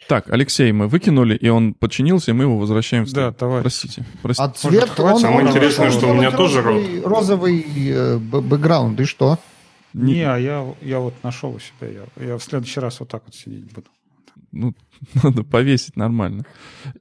[0.08, 3.62] Так, Алексей мы выкинули, и он подчинился, и мы его возвращаем в Да, товарищ.
[3.62, 4.04] Простите.
[4.22, 4.48] простите.
[4.48, 5.14] А цвет, хватит?
[5.16, 9.38] он, Самое он интересное, что у меня тоже розовый, розовый э, бэкграунд, и что?
[9.92, 11.88] Не- Не, а я, я вот нашел у себя.
[12.18, 13.88] Я, я в следующий раз вот так вот сидеть буду.
[14.52, 14.74] Ну,
[15.24, 16.44] надо повесить нормально.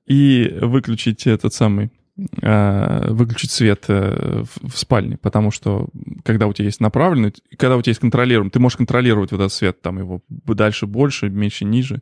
[0.08, 5.90] И выключить этот самый выключить свет э, в, спальне, потому что
[6.24, 9.52] когда у тебя есть направленный, когда у тебя есть контролируемый, ты можешь контролировать вот этот
[9.52, 12.02] свет, там его дальше больше, меньше ниже.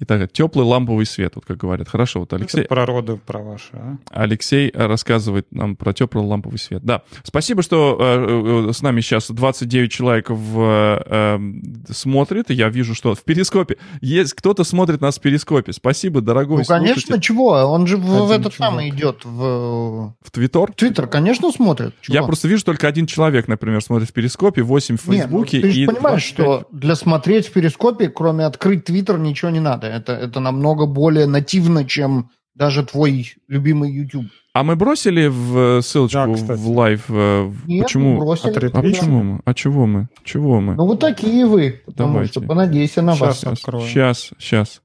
[0.00, 0.30] И так далее.
[0.32, 1.88] Теплый ламповый свет, вот как говорят.
[1.88, 3.96] Хорошо, вот Алексей, Это про роды, про ваши, а?
[4.10, 6.82] Алексей э, рассказывает нам про теплый ламповый свет.
[6.82, 12.50] Да, спасибо, что э, э, с нами сейчас 29 человек в, э, э, смотрит.
[12.50, 15.74] И Я вижу, что в перископе есть кто-то смотрит нас в перископе.
[15.74, 17.20] Спасибо, дорогой Ну, конечно, слушатель.
[17.20, 17.50] чего?
[17.50, 18.70] Он же в, в этот чувак.
[18.70, 20.72] самый идет, в В Твиттер.
[20.72, 21.94] Твиттер, конечно, смотрит.
[22.00, 22.14] Чего?
[22.14, 25.60] Я просто вижу только один человек, например, смотрит в перископе, 8 в ну, Фейсбуке.
[25.60, 29.60] ты же и понимаешь, 25 что для смотреть в перископе, кроме открыть Твиттер, ничего не
[29.60, 29.89] надо.
[29.90, 34.26] Это, это намного более нативно, чем даже твой любимый YouTube.
[34.52, 37.04] А мы бросили в э, ссылочку Да, в лайв?
[37.08, 38.18] э, Нет, Почему?
[38.18, 38.70] бросили.
[38.72, 39.40] А почему мы?
[39.44, 40.08] А чего мы?
[40.24, 40.74] Чего мы?
[40.74, 41.80] Ну, вы такие вы.
[41.86, 42.32] Потому Давайте.
[42.32, 43.38] что понадейся на вас.
[43.38, 43.86] Сейчас открою.
[43.86, 44.82] Сейчас, сейчас.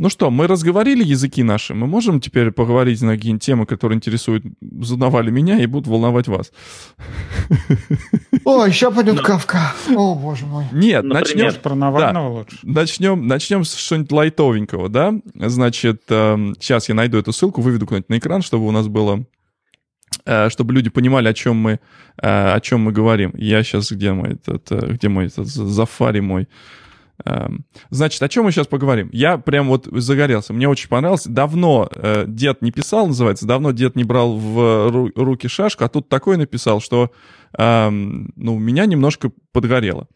[0.00, 1.74] Ну что, мы разговорили языки наши.
[1.74, 4.44] Мы можем теперь поговорить на какие-нибудь темы, которые интересуют,
[4.80, 6.52] задавали меня и будут волновать вас.
[8.44, 9.74] Ой, сейчас пойдет кавка.
[9.94, 10.64] О, боже мой.
[10.72, 11.46] Нет, Например?
[11.46, 12.58] начнем, про Навального лучше?
[12.62, 15.14] начнем, начнем с что-нибудь лайтовенького, да?
[15.34, 19.26] Значит, сейчас я найду эту ссылку, выведу куда-нибудь на экран, чтобы у нас было,
[20.24, 21.78] э, чтобы люди понимали, о чем мы, э,
[22.54, 23.32] о чем мы говорим.
[23.36, 26.48] Я сейчас, где мой этот, э, где мой этот зафари мой?
[27.24, 29.08] Эм, Значит, о чем мы сейчас поговорим?
[29.12, 30.52] Я прям вот загорелся.
[30.52, 31.26] Мне очень понравилось.
[31.26, 33.46] Давно э, дед не писал, называется.
[33.46, 34.58] Давно дед не брал в
[34.90, 37.10] ру- руки шашку, а тут такой написал, что
[37.58, 40.06] эм, ну, меня немножко подгорело.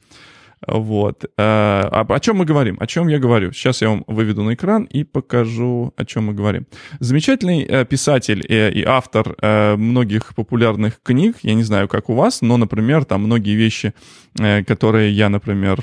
[0.67, 1.25] Вот.
[1.25, 2.77] Э, а о чем мы говорим?
[2.81, 3.53] О чем я говорю?
[3.53, 6.67] Сейчас я вам выведу на экран и покажу, о чем мы говорим.
[7.01, 9.37] Замечательный э, писатель э, и автор
[9.77, 11.37] многих популярных книг.
[11.43, 13.95] Я не знаю, как у вас, но, например, там многие вещи,
[14.35, 15.79] которые я, например,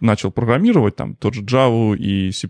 [0.00, 2.48] начал программировать, там тот же Java и C++,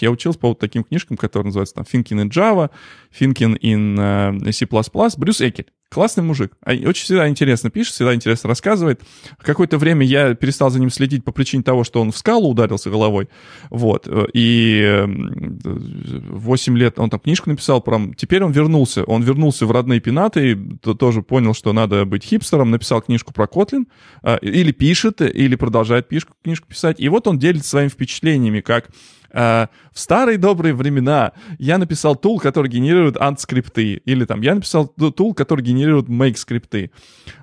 [0.00, 2.70] я учился по вот таким книжкам, которые называются там Thinking in Java,
[3.18, 4.66] Thinking in C++.
[5.18, 5.66] Брюс Экель.
[5.94, 6.54] Классный мужик.
[6.64, 9.00] А, Очень всегда интересно пишет, всегда интересно рассказывает.
[9.38, 12.90] Какое-то время я перестал за ним следить по причине того, что он в скалу ударился
[12.90, 13.28] головой.
[13.70, 14.08] Вот.
[14.32, 17.80] И эм, 8 лет он там книжку написал.
[17.80, 18.12] Про...
[18.16, 19.04] Теперь он вернулся.
[19.04, 20.56] Он вернулся в родные пенаты, и
[20.96, 22.72] тоже понял, что надо быть хипстером.
[22.72, 23.86] Написал книжку про Kotlin.
[24.24, 26.98] э, Или пишет, или продолжает книжку писать.
[26.98, 28.88] И вот он делится своими впечатлениями, как
[29.34, 35.34] в старые добрые времена я написал тул, который генерирует ant-скрипты, или там я написал тул,
[35.34, 36.90] который генерирует make-скрипты.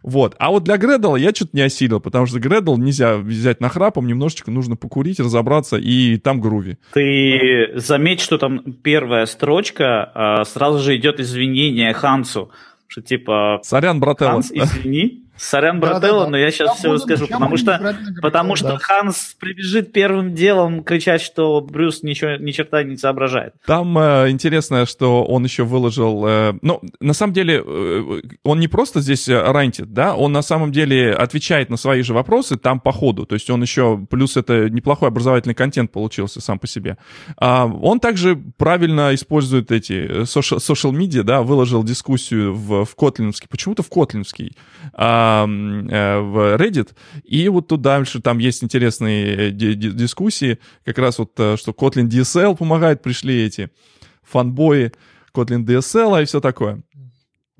[0.03, 0.35] Вот.
[0.39, 4.51] А вот для Gradle я что-то не осилил, потому что Gradle нельзя взять нахрапом, немножечко
[4.51, 6.77] нужно покурить, разобраться, и там груви.
[6.93, 12.51] Ты заметь, что там первая строчка, а, сразу же идет извинение Хансу,
[12.87, 13.59] что типа...
[13.63, 14.31] Сорян, брателло.
[14.31, 15.25] Ханс, извини.
[15.41, 20.83] Сорян, брателло, но я сейчас все скажу, потому что, потому что Ханс прибежит первым делом
[20.83, 23.53] кричать, что Брюс ничего, ни черта не соображает.
[23.65, 26.25] Там э, интересно, что он еще выложил...
[26.27, 30.43] Э, ну, на самом деле, э, он не просто здесь э, рантит, да, он на
[30.43, 34.05] самом деле отвечает на свои же вопросы там по ходу, то есть он еще...
[34.11, 36.97] Плюс это неплохой образовательный контент получился сам по себе.
[37.37, 43.47] А, он также правильно использует эти social, social media, да, выложил дискуссию в, в Котлиновский,
[43.49, 44.55] почему-то в Котлиновский,
[44.93, 46.89] а, в Reddit,
[47.23, 52.07] и вот тут дальше там есть интересные э, дискуссии, как раз вот, э, что Kotlin
[52.07, 53.71] DSL помогает, пришли эти
[54.23, 54.91] фанбои
[55.33, 56.81] Kotlin DSL и все такое.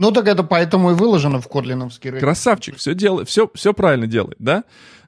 [0.02, 2.22] Ну так это поэтому и выложено в Котлиновский Reddit.
[2.22, 4.64] Красавчик, все делает, все, все правильно делает, да?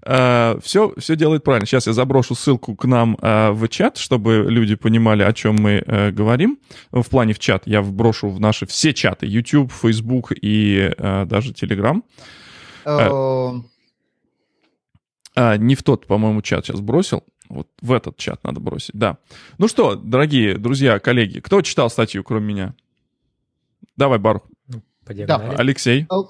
[0.06, 1.66] Uh, все, все делает правильно.
[1.66, 5.80] Сейчас я заброшу ссылку к нам uh, в чат, чтобы люди понимали, о чем мы
[5.80, 6.60] uh, говорим.
[6.92, 9.26] В плане в чат я вброшу в наши все чаты.
[9.26, 12.04] YouTube, Facebook и даже Telegram.
[12.86, 13.54] А,
[15.36, 17.24] а, не в тот, по-моему, чат сейчас бросил.
[17.50, 19.18] Вот в этот чат надо бросить, да.
[19.58, 22.76] Ну что, дорогие друзья, коллеги, кто читал статью, кроме меня?
[23.96, 24.44] Давай, Барух.
[25.08, 25.56] Ну, да.
[25.58, 26.06] Алексей.
[26.10, 26.24] А,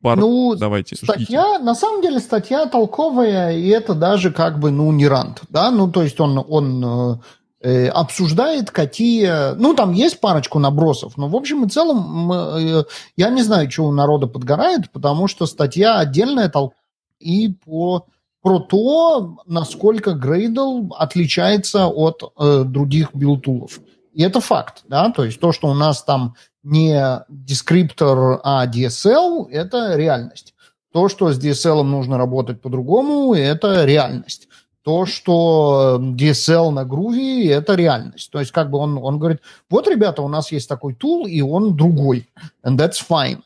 [0.00, 0.96] Барух, ну, давайте.
[0.96, 1.64] Статья, ждите.
[1.64, 5.90] на самом деле, статья толковая, и это даже как бы, ну, не рант, да, ну,
[5.90, 7.18] то есть он, он э,
[7.62, 9.54] э обсуждает, какие...
[9.56, 12.84] Ну, там есть парочку набросов, но в общем и целом э,
[13.16, 16.74] я не знаю, что у народа подгорает, потому что статья отдельная толк
[17.18, 18.06] и по
[18.42, 23.80] про то, насколько Gradle отличается от э, других билтулов.
[24.12, 29.48] И это факт, да, то есть то, что у нас там не дескриптор, а DSL,
[29.50, 30.54] это реальность.
[30.92, 34.48] То, что с DSL нужно работать по-другому, это реальность.
[34.82, 38.30] То, что DSL на груве, это реальность.
[38.30, 41.40] То есть как бы он, он говорит, вот, ребята, у нас есть такой тул, и
[41.40, 42.28] он другой.
[42.64, 43.40] And that's fine.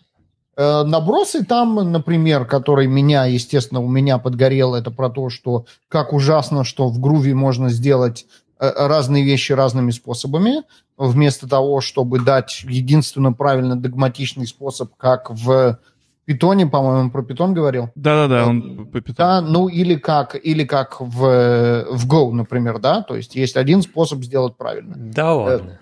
[0.56, 6.12] Э, набросы там, например, который меня, естественно, у меня подгорел, это про то, что как
[6.12, 8.26] ужасно, что в груве можно сделать
[8.58, 10.62] э, разные вещи разными способами,
[11.00, 15.78] вместо того, чтобы дать единственно правильно догматичный способ, как в
[16.26, 17.90] питоне, по-моему, про питон говорил.
[17.94, 19.16] Да-да-да, он по питону.
[19.16, 23.82] Да, ну или как, или как в, в Go, например, да, то есть есть один
[23.82, 24.94] способ сделать правильно.
[24.96, 25.80] Да ладно.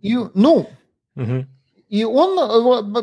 [0.00, 0.68] И, ну,
[1.16, 1.46] угу.
[1.88, 2.38] И он,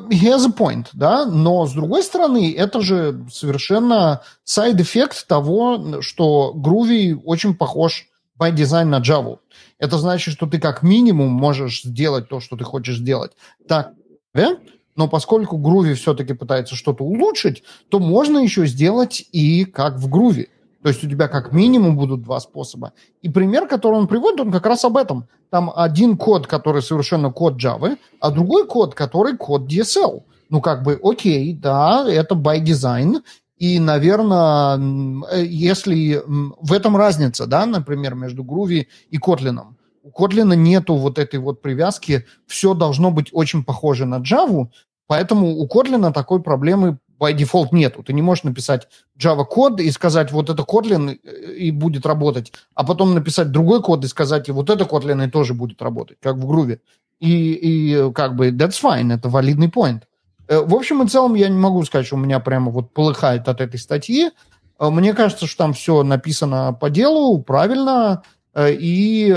[0.09, 6.01] he has a point, да, но с другой стороны, это же совершенно side effect того,
[6.01, 8.07] что Groovy очень похож
[8.39, 9.37] by design на Java.
[9.79, 13.31] Это значит, что ты как минимум можешь сделать то, что ты хочешь сделать.
[13.67, 13.93] Так,
[14.33, 14.57] да?
[14.99, 20.47] но поскольку Groovy все-таки пытается что-то улучшить, то можно еще сделать и как в Groovy.
[20.83, 22.91] То есть у тебя как минимум будут два способа.
[23.21, 25.27] И пример, который он приводит, он как раз об этом.
[25.49, 30.23] Там один код, который совершенно код Java, а другой код, который код DSL.
[30.49, 33.21] Ну, как бы, окей, да, это by design.
[33.59, 34.79] И, наверное,
[35.31, 39.59] э, если в этом разница, да, например, между Groovy и Kotlin.
[40.01, 44.69] У Kotlin нету вот этой вот привязки, все должно быть очень похоже на Java,
[45.07, 48.01] поэтому у Kotlin такой проблемы by default нету.
[48.01, 52.53] Ты не можешь написать Java код и сказать, вот это Kotlin э, и будет работать,
[52.75, 56.17] а потом написать другой код и сказать, и вот это Kotlin и тоже будет работать,
[56.21, 56.79] как в груве.
[57.19, 60.03] И, и как бы that's fine, это валидный point.
[60.49, 63.47] Э, в общем и целом я не могу сказать, что у меня прямо вот полыхает
[63.47, 64.31] от этой статьи.
[64.79, 68.23] Э, мне кажется, что там все написано по делу, правильно,
[68.57, 69.33] и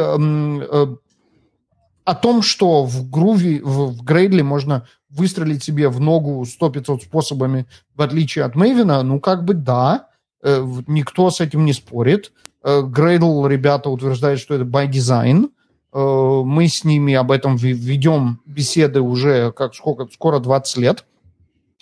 [2.04, 8.02] о том, что в груве, в, Грейдли можно выстрелить себе в ногу 100-500 способами, в
[8.02, 10.08] отличие от Мейвина, ну, как бы да,
[10.42, 12.32] э, никто с этим не спорит.
[12.64, 15.50] Э, Грейдл, ребята, утверждают, что это by design.
[15.92, 21.04] Э, мы с ними об этом ведем беседы уже как сколько, скоро 20 лет.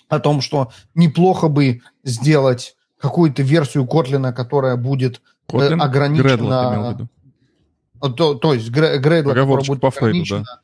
[0.09, 5.81] О том, что неплохо бы сделать какую-то версию Котлина, которая будет Kotlin?
[5.81, 7.09] ограничена...
[7.99, 10.61] То, то есть Грейдла, который будет по Фрейду, да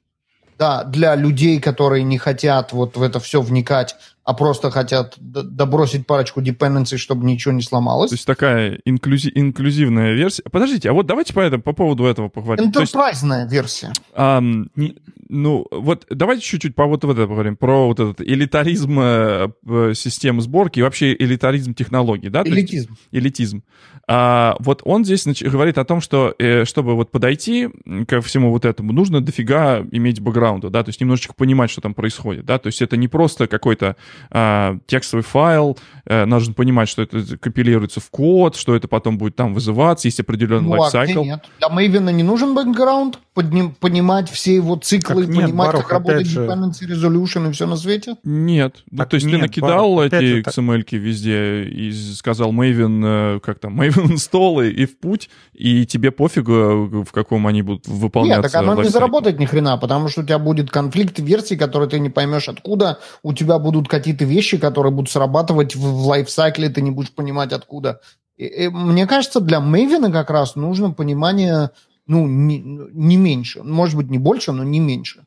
[0.58, 6.06] да, для людей, которые не хотят вот в это все вникать, а просто хотят добросить
[6.06, 8.10] парочку dependency, чтобы ничего не сломалось.
[8.10, 10.44] То есть такая инклюзи- инклюзивная версия.
[10.52, 12.70] Подождите, а вот давайте по, этому, по поводу этого поговорим.
[12.70, 13.94] Enterprise версия.
[14.14, 14.98] А, не,
[15.30, 19.48] ну, вот давайте чуть-чуть по вот это поговорим, про вот этот элитаризм э,
[19.94, 22.44] системы сборки и вообще элитаризм технологий, да?
[22.46, 22.92] Элитизм.
[22.92, 23.64] Есть, элитизм.
[24.10, 27.68] А, вот он здесь говорит о том, что э, чтобы вот подойти
[28.08, 31.94] ко всему вот этому, нужно дофига иметь бэкграунда, да, то есть немножечко понимать, что там
[31.94, 33.98] происходит, да, то есть это не просто какой-то
[34.30, 39.36] а, текстовый файл, а, нужно понимать, что это компилируется в код, что это потом будет
[39.36, 41.22] там вызываться, есть определенный ну, лайфсайкл.
[41.22, 41.46] А нет?
[41.60, 46.28] Для Maven не нужен бэкграунд, понимать все его циклы, как нет, понимать, Барух, как работает
[46.28, 46.46] же...
[46.46, 48.16] dependency resolution и все на свете?
[48.24, 48.84] Нет.
[48.92, 53.60] Ну, то есть нет, ты накидал Барух, эти XML-ки везде и сказал Maven, э, как
[53.60, 58.44] там, Maven install и в путь, и тебе пофигу, в каком они будут выполняться.
[58.44, 61.90] Нет, так оно не заработает ни хрена, потому что у тебя будет конфликт версий, которые
[61.90, 66.70] ты не поймешь откуда, у тебя будут какие-то вещи, которые будут срабатывать в, в лайфсайкле,
[66.70, 68.00] ты не будешь понимать откуда.
[68.38, 71.72] И, и, мне кажется, для Maven как раз нужно понимание,
[72.08, 75.26] ну, не, не меньше, может быть, не больше, но не меньше.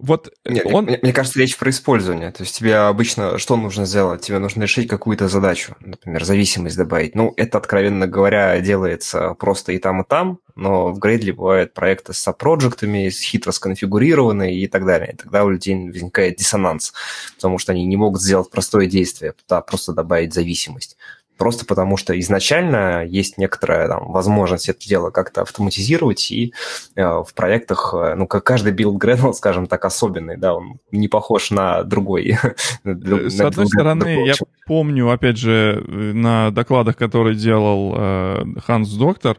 [0.00, 0.86] Вот Нет, он...
[0.86, 2.32] мне, мне кажется, речь про использование.
[2.32, 4.22] То есть тебе обычно что нужно сделать?
[4.22, 7.14] Тебе нужно решить какую-то задачу, например, зависимость добавить.
[7.14, 12.14] Ну, это, откровенно говоря, делается просто и там, и там, но в Gradle бывают проекты
[12.14, 15.12] с сабпроджектами, хитро сконфигурированные и так далее.
[15.12, 16.94] И тогда у людей возникает диссонанс,
[17.36, 20.96] потому что они не могут сделать простое действие, да, просто добавить зависимость
[21.40, 26.52] просто потому что изначально есть некоторая там, возможность это дело как-то автоматизировать, и
[26.96, 31.08] э, в проектах, э, ну, как каждый build Gradle, скажем так, особенный, да, он не
[31.08, 32.36] похож на другой.
[32.84, 34.34] С одной стороны, я
[34.66, 39.38] помню, опять же, на докладах, которые делал э, Ханс Доктер,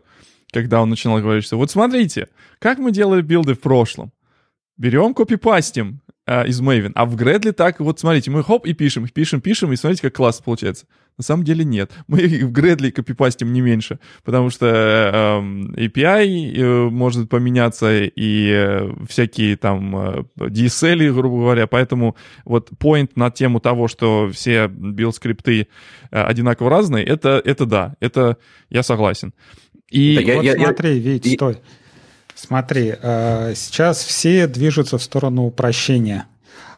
[0.52, 4.12] когда он начинал говорить, что вот смотрите, как мы делали билды в прошлом.
[4.76, 9.08] Берем, копипастим э, из Maven, а в Gradle так, вот смотрите, мы хоп и пишем,
[9.08, 10.86] пишем, пишем, и смотрите, как классно получается.
[11.18, 11.92] На самом деле нет.
[12.08, 18.90] Мы в Gradle копипастим не меньше, потому что э, API э, может поменяться и э,
[19.08, 22.16] всякие там э, DSL, грубо говоря, поэтому
[22.46, 25.68] вот point на тему того, что все билд-скрипты
[26.12, 28.38] э, одинаково разные, это, это да, это
[28.70, 29.34] я согласен.
[29.90, 31.34] И да, вот я, смотри, я, Вить, я...
[31.34, 31.58] стой.
[32.36, 36.28] Смотри, э, сейчас все движутся в сторону упрощения.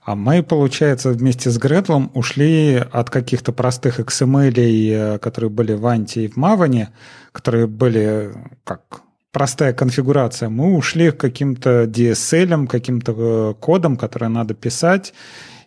[0.06, 5.88] А мы, получается, вместе с Гретлом ушли от каких-то простых XML, э, которые были в
[5.88, 6.90] Анте и в Маване,
[7.32, 8.34] которые были
[8.66, 10.50] как простая конфигурация.
[10.50, 15.14] Мы ушли к каким-то DSL, каким-то э, кодам, которые надо писать.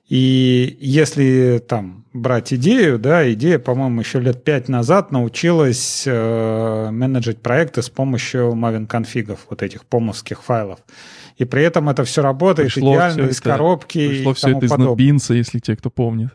[0.09, 7.41] И если там брать идею, да, идея, по-моему, еще лет пять назад научилась э, менеджить
[7.41, 10.79] проекты с помощью Maven конфигов, вот этих помовских файлов
[11.37, 14.59] и при этом это все работает пришло идеально из это, коробки пришло и все тому
[14.59, 16.31] это из Нотбинса, если те, кто помнит.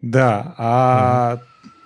[0.00, 1.40] Да, а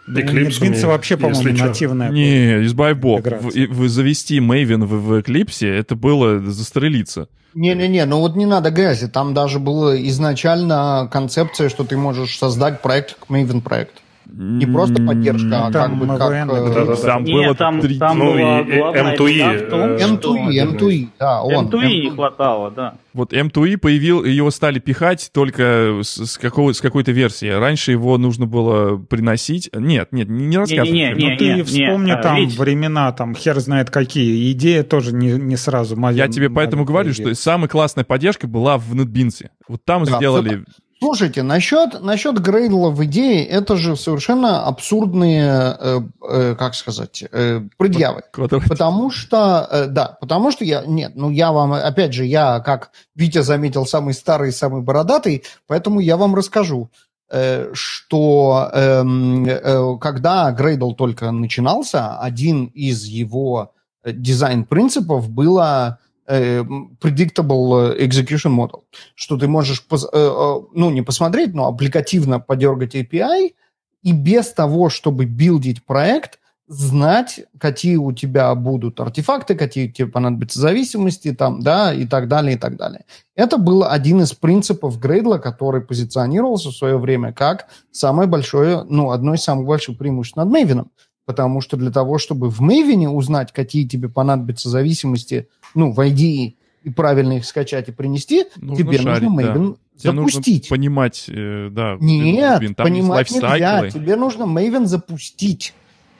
[0.09, 2.11] Eclipse Eclipse вообще, по-моему, нативная.
[2.11, 3.23] Не, избавь бог.
[3.25, 7.29] Вы, вы завести Maven в, в Eclipse, это было застрелиться.
[7.55, 9.09] Не-не-не, ну вот не надо грязи.
[9.09, 14.03] Там даже была изначально концепция, что ты можешь создать проект как Maven проект.
[14.31, 16.31] Не просто поддержка, а как бы как...
[16.31, 17.79] Э, там было там,
[18.19, 19.67] ну, была главная M2E.
[19.67, 21.69] в том, M2E, M2E, да, он.
[21.69, 22.95] M2E не хватало, да.
[23.15, 27.49] Вот M2E появил, его стали пихать только с, с, какого, с какой-то версии.
[27.49, 29.71] Раньше его нужно было приносить.
[29.75, 30.93] Нет, нет, не рассказывай.
[30.93, 32.59] Не, не, не, ну ты не, вспомни не, там ведь...
[32.59, 34.53] времена, там хер знает какие.
[34.53, 35.97] Идея тоже не, не сразу.
[36.11, 39.47] Я тебе поэтому говорю, что самая классная поддержка была в NetBeans.
[39.69, 40.65] Вот там да, сделали...
[41.01, 47.61] Слушайте, насчет, насчет Грейдла в идее, это же совершенно абсурдные, э, э, как сказать, э,
[47.77, 48.23] предъявы.
[48.69, 52.91] Потому что, э, да, потому что я, нет, ну я вам, опять же, я, как
[53.15, 56.91] Витя заметил, самый старый, самый бородатый, поэтому я вам расскажу,
[57.31, 59.05] э, что э,
[59.47, 68.83] э, когда Грейдл только начинался, один из его э, дизайн-принципов было predictable execution model,
[69.15, 73.55] что ты можешь, э, э, ну, не посмотреть, но аппликативно подергать API
[74.03, 76.39] и без того, чтобы билдить проект,
[76.69, 82.57] знать, какие у тебя будут артефакты, какие тебе понадобятся зависимости, там, да, и так далее,
[82.57, 83.07] и так далее.
[83.35, 89.11] Это был один из принципов Грейдла, который позиционировался в свое время как самое большое, ну,
[89.13, 90.89] одно из самых больших преимуществ над Maven.
[91.29, 96.55] Потому что для того, чтобы в Maven узнать, какие тебе понадобятся зависимости, ну, в IDE,
[96.85, 100.11] и правильно их скачать и принести, нужно тебе шарить, нужно Maven да.
[100.11, 100.71] запустить.
[100.71, 101.99] нужно понимать, э, да.
[102.01, 103.91] Нет, Maven, понимать нельзя.
[103.91, 105.75] Тебе нужно Maven запустить.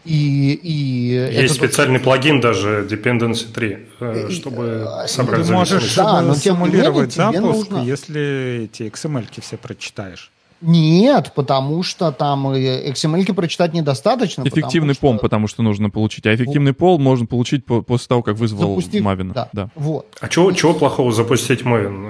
[0.05, 6.21] И, и Есть специальный плагин даже Dependency 3, э, чтобы и, собрать Ты можешь да,
[6.21, 7.83] но симулировать запуск, нужно...
[7.83, 10.31] если эти XML все прочитаешь.
[10.61, 14.43] Нет, потому что там XML прочитать недостаточно.
[14.43, 15.03] Эффективный что...
[15.03, 16.27] пом, потому что нужно получить.
[16.27, 19.03] А эффективный пол можно получить после того, как вызвал Запустив...
[19.03, 19.35] Мавина.
[19.35, 19.49] Да.
[19.53, 19.69] да.
[19.77, 20.07] Вот.
[20.21, 22.05] А чего, чего плохого запустить Мавин?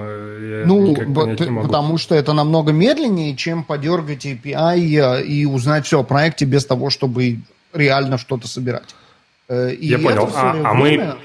[0.61, 0.95] Я ну,
[1.61, 6.89] потому что это намного медленнее, чем подергать API и узнать все о проекте без того,
[6.89, 7.39] чтобы
[7.73, 8.95] реально что-то собирать.
[9.47, 10.29] Э, и я понял.
[10.33, 11.15] А, а мы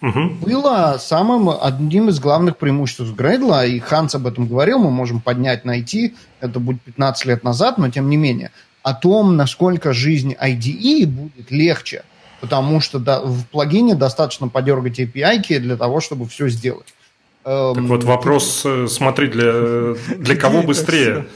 [0.00, 0.30] угу.
[0.40, 5.64] было самым одним из главных преимуществ Грейдла, и Ханс об этом говорил, мы можем поднять,
[5.64, 8.50] найти, это будет 15 лет назад, но тем не менее,
[8.82, 12.02] о том, насколько жизнь IDE будет легче,
[12.40, 16.94] потому что да, в плагине достаточно подергать API для того, чтобы все сделать.
[17.42, 21.26] Так вот вопрос, э, смотри, для, для кого быстрее?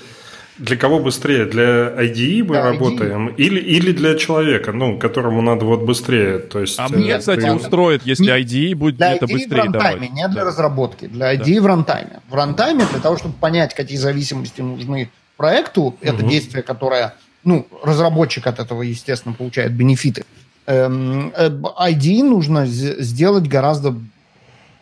[0.59, 1.47] Для кого быстрее?
[1.47, 3.37] Для IDE мы да, работаем IDE.
[3.37, 6.39] Или, или для человека, ну, которому надо вот быстрее?
[6.39, 7.53] То есть, а мне, кстати, ты...
[7.53, 10.13] устроит, если IDE будет для где-то IDE быстрее в рантайме, давать.
[10.13, 10.45] не для да.
[10.45, 11.07] разработки.
[11.07, 11.63] Для IDE да.
[11.63, 12.21] в рантайме.
[12.29, 15.99] В рантайме для того, чтобы понять, какие зависимости нужны проекту, угу.
[16.01, 20.25] это действие, которое, ну, разработчик от этого, естественно, получает бенефиты.
[20.67, 23.97] Эм, э, IDE нужно сделать гораздо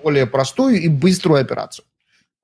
[0.03, 1.85] более простую и быструю операцию.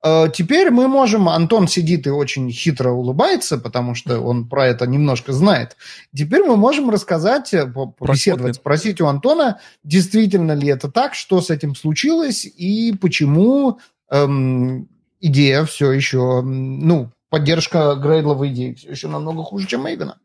[0.01, 4.87] Э, теперь мы можем, Антон сидит и очень хитро улыбается, потому что он про это
[4.87, 5.75] немножко знает.
[6.15, 11.49] Теперь мы можем рассказать, э, побеседовать, спросить у Антона, действительно ли это так, что с
[11.49, 13.79] этим случилось и почему
[14.09, 14.87] эм,
[15.19, 20.17] идея все еще, ну, поддержка Грейдловой идеи все еще намного хуже, чем Мейвена.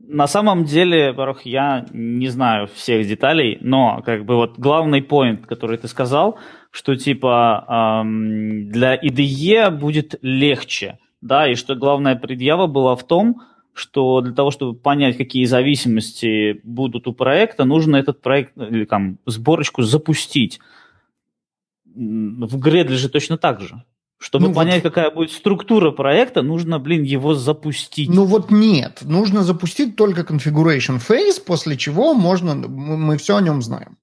[0.00, 5.46] На самом деле, во-первых, я не знаю всех деталей, но как бы вот главный поинт,
[5.46, 6.36] который ты сказал–
[6.70, 13.42] что типа эм, для IDE будет легче, да, и что главная предъява была в том,
[13.72, 19.18] что для того, чтобы понять, какие зависимости будут у проекта, нужно этот проект или там
[19.26, 20.60] сборочку запустить.
[21.84, 23.82] В Gradle же точно так же.
[24.18, 24.92] Чтобы ну понять, вот...
[24.92, 28.10] какая будет структура проекта, нужно, блин, его запустить.
[28.10, 33.62] Ну вот нет, нужно запустить только configuration phase, после чего можно, мы все о нем
[33.62, 33.96] знаем.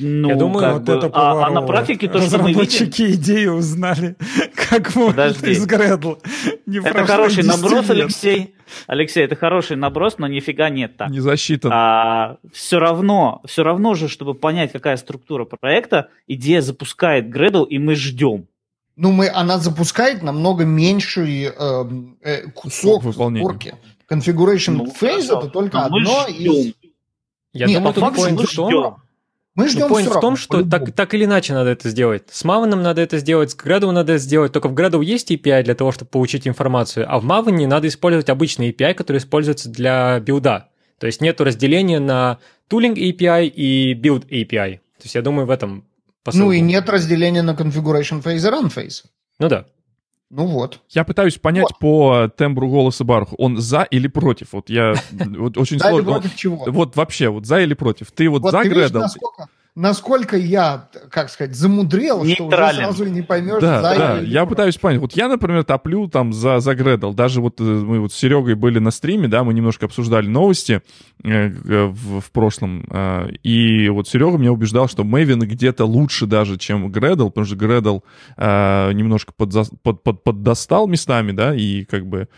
[0.00, 2.86] Ну, Я думаю, вот бы, это а, а на практике то, что мы видим...
[2.86, 4.16] идею узнали,
[4.54, 6.18] как можно из Гредла.
[6.66, 8.54] это хороший наброс, Алексей.
[8.86, 11.10] Алексей, это хороший наброс, но нифига нет так.
[11.10, 11.70] Не засчитан.
[11.74, 17.78] А, все равно, все равно же, чтобы понять, какая структура проекта, идея запускает Gradle, и
[17.78, 18.46] мы ждем.
[18.96, 21.84] Ну, мы, она запускает намного меньший э,
[22.22, 23.74] э, кусок сборки.
[24.10, 26.74] Configuration ну, phase это только одно из...
[27.52, 29.02] Я Нет, думаю, тут point в том,
[29.54, 32.24] мы ждем ну, в том, что так, так или иначе надо это сделать.
[32.30, 34.52] С Maven надо это сделать, с Gradle надо это сделать.
[34.52, 38.30] Только в Gradle есть API для того, чтобы получить информацию, а в Maven надо использовать
[38.30, 40.68] обычный API, который используется для билда.
[40.98, 42.38] То есть нет разделения на
[42.70, 44.76] tooling API и build API.
[44.76, 45.84] То есть я думаю, в этом
[46.24, 46.46] посыл.
[46.46, 49.04] Ну и нет разделения на configuration phase и run phase.
[49.38, 49.66] Ну да.
[50.32, 50.80] Ну вот.
[50.88, 51.78] Я пытаюсь понять вот.
[51.78, 54.54] по тембру голоса Баруха, он за или против?
[54.54, 55.90] Вот я вот очень сложно.
[55.90, 56.64] За или против чего?
[56.68, 58.10] Вот вообще, вот за или против?
[58.12, 59.02] Ты вот за Гредл?
[59.74, 64.18] Насколько я, как сказать, замудрел, что уже сразу не поймешь, да, за да.
[64.20, 65.00] или я пытаюсь понять.
[65.00, 67.12] Вот я, например, топлю там за, за Гредл.
[67.12, 70.82] Даже вот э, мы вот с Серегой были на стриме, да, мы немножко обсуждали новости
[71.24, 72.84] э, в, в прошлом.
[72.90, 77.56] Э, и вот Серега меня убеждал, что Мэвин где-то лучше даже, чем Гредл, потому что
[77.56, 78.00] Гредл
[78.36, 82.28] э, немножко подза, под, под, поддостал местами, да, и как бы...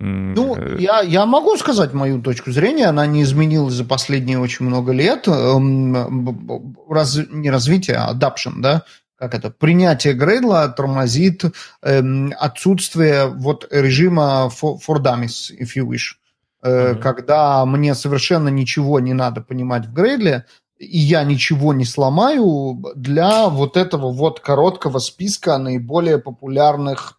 [0.00, 4.66] Ну, э, я, я могу сказать мою точку зрения, она не изменилась за последние очень
[4.66, 5.26] много лет.
[5.26, 8.84] Эм, раз, не развитие, а adoption, да,
[9.16, 11.44] как это, принятие Gradle'а тормозит
[11.82, 16.14] эм, отсутствие вот режима for, for dummies, if you wish.
[16.62, 16.98] Э, mm-hmm.
[17.00, 20.46] Когда мне совершенно ничего не надо понимать в Gradle,
[20.78, 27.17] и я ничего не сломаю для вот этого вот короткого списка наиболее популярных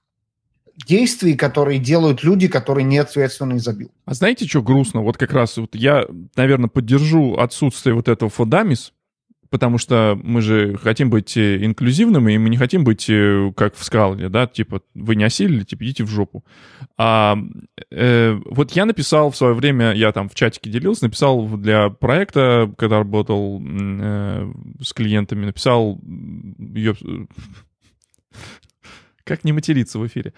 [0.85, 3.91] действий, которые делают люди, которые не ответственны за build.
[4.05, 5.01] А знаете, что грустно?
[5.01, 6.05] Вот как раз вот я,
[6.35, 8.93] наверное, поддержу отсутствие вот этого фодамис,
[9.49, 13.75] потому что мы же хотим быть э, инклюзивными, и мы не хотим быть э, как
[13.75, 16.45] в скале, да, типа вы не осилили, типа идите в жопу.
[16.97, 17.37] А,
[17.91, 22.71] э, вот я написал в свое время, я там в чатике делился, написал для проекта,
[22.77, 24.51] когда работал э,
[24.81, 26.95] с клиентами, написал ее
[29.29, 30.33] как не материться в эфире?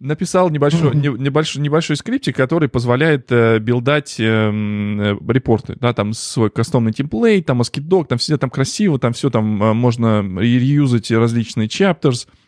[0.00, 6.48] Написал небольшой, небольшой, небольшой скриптик, который позволяет э, билдать э, э, репорты, да, там свой
[6.48, 11.68] кастомный темплейт, там ASCII-doc, там все там красиво, там все там э, можно реюзать различные
[11.68, 12.39] chapters, Uh,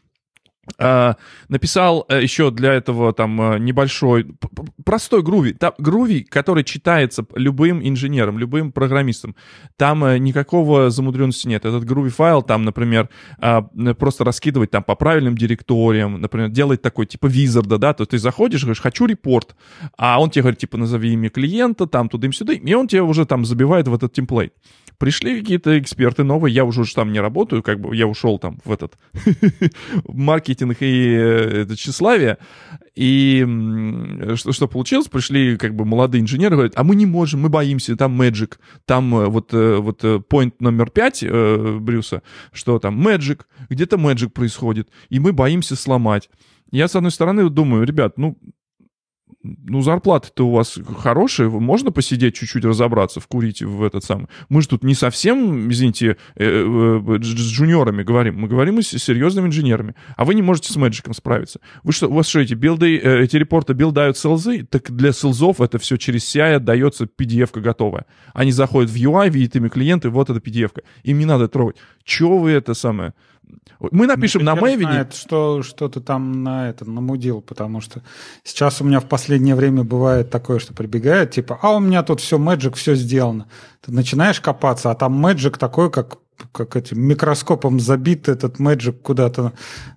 [1.48, 4.26] написал uh, еще для этого там uh, небольшой,
[4.84, 9.34] простой груви, там, груви, который читается любым инженером, любым программистом.
[9.76, 11.64] Там никакого замудренности нет.
[11.64, 13.08] Этот груви файл там, например,
[13.98, 18.62] просто раскидывать там по правильным директориям, например, делать такой типа визарда, да, то ты заходишь,
[18.62, 19.56] говоришь, хочу репорт,
[19.96, 23.44] а он тебе говорит, типа, назови имя клиента, там туда-сюда, и он тебе уже там
[23.44, 24.54] забивает в этот темплейт.
[25.02, 28.60] Пришли какие-то эксперты новые, я уже, уже там не работаю, как бы я ушел там
[28.64, 28.96] в этот
[30.04, 32.38] маркетинг и э, это тщеславие.
[32.94, 33.44] И
[34.36, 35.08] что, что получилось?
[35.08, 39.12] Пришли как бы молодые инженеры, говорят, а мы не можем, мы боимся, там Magic, там
[39.16, 42.22] э, вот, э, вот point номер пять э, Брюса,
[42.52, 43.40] что там Magic,
[43.70, 46.30] где-то Magic происходит, и мы боимся сломать.
[46.70, 48.38] Я, с одной стороны, думаю, ребят, ну,
[49.42, 54.28] ну, зарплаты-то у вас хорошие, можно посидеть чуть-чуть разобраться, вкурить в этот самый.
[54.48, 59.48] Мы же тут не совсем, извините, э, э, с джуниорами говорим, мы говорим с серьезными
[59.48, 61.60] инженерами, а вы не можете с мэджиком справиться.
[61.82, 64.64] Вы что, у вас что, эти билды, э, эти репорты билдают селзы?
[64.64, 68.06] Так для селзов это все через CI отдается PDF-ка готовая.
[68.34, 70.82] Они заходят в UI, видят ими клиенты, вот эта PDF-ка.
[71.02, 71.76] Им не надо трогать.
[72.04, 73.14] Чего вы это самое?
[73.90, 74.90] Мы напишем на Мэвине.
[74.90, 78.02] Знает, что, что ты там на это намудил, потому что
[78.44, 82.20] сейчас у меня в последнее время бывает такое, что прибегает, типа, а у меня тут
[82.20, 83.48] все Magic, все сделано.
[83.80, 86.18] Ты начинаешь копаться, а там Magic такой, как
[86.50, 89.52] как этим микроскопом забит этот Magic куда-то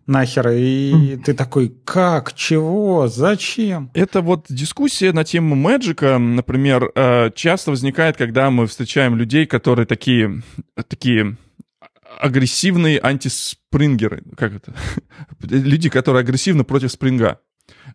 [0.05, 3.89] нахер, и ты такой, как, чего, зачем?
[3.93, 9.85] Это вот дискуссия на тему Magic, например, э, часто возникает, когда мы встречаем людей, которые
[9.85, 10.43] такие,
[10.87, 11.37] такие
[12.19, 14.23] агрессивные антиспрингеры.
[14.37, 14.73] Как это?
[15.41, 17.39] Люди, которые агрессивны против спринга.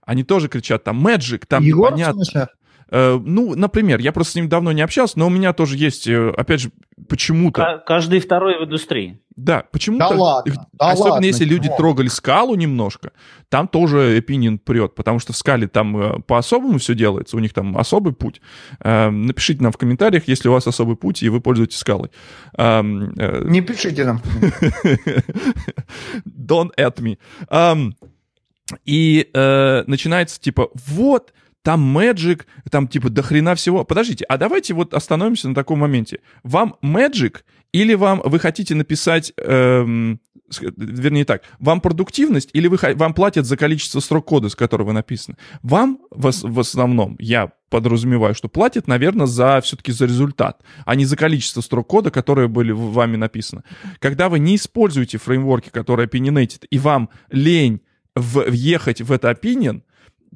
[0.02, 2.48] Они тоже кричат там Magic, там Егор, непонятно.
[2.90, 6.08] Э, ну, например, я просто с ним давно не общался, но у меня тоже есть,
[6.08, 6.70] э, опять же,
[7.08, 7.82] почему-то...
[7.86, 9.20] Каждый второй в индустрии.
[9.36, 10.10] Да, почему-то...
[10.10, 13.12] Да ладно, да Особенно ладно, если люди трогали скалу немножко,
[13.48, 17.54] там тоже opinion прет, потому что в скале там э, по-особому все делается, у них
[17.54, 18.40] там особый путь.
[18.80, 22.10] Напишите нам в комментариях, если у вас особый путь, и вы пользуетесь скалой.
[22.58, 24.20] Не пишите нам.
[26.26, 27.18] Don't at me.
[28.84, 31.32] И э, начинается типа, вот,
[31.62, 33.84] там Magic, там типа до хрена всего.
[33.84, 36.20] Подождите, а давайте вот остановимся на таком моменте.
[36.42, 37.38] Вам Magic
[37.72, 40.20] или вам вы хотите написать, эм,
[40.76, 45.36] вернее так, вам продуктивность или вы, вам платят за количество строк кода, с которого написано?
[45.62, 51.04] Вам в, в основном, я подразумеваю, что платят, наверное, за все-таки за результат, а не
[51.04, 53.62] за количество строк кода, которые были вами написаны.
[54.00, 57.82] Когда вы не используете фреймворки, которые opinionated, и вам лень
[58.16, 59.82] въехать в это opinion,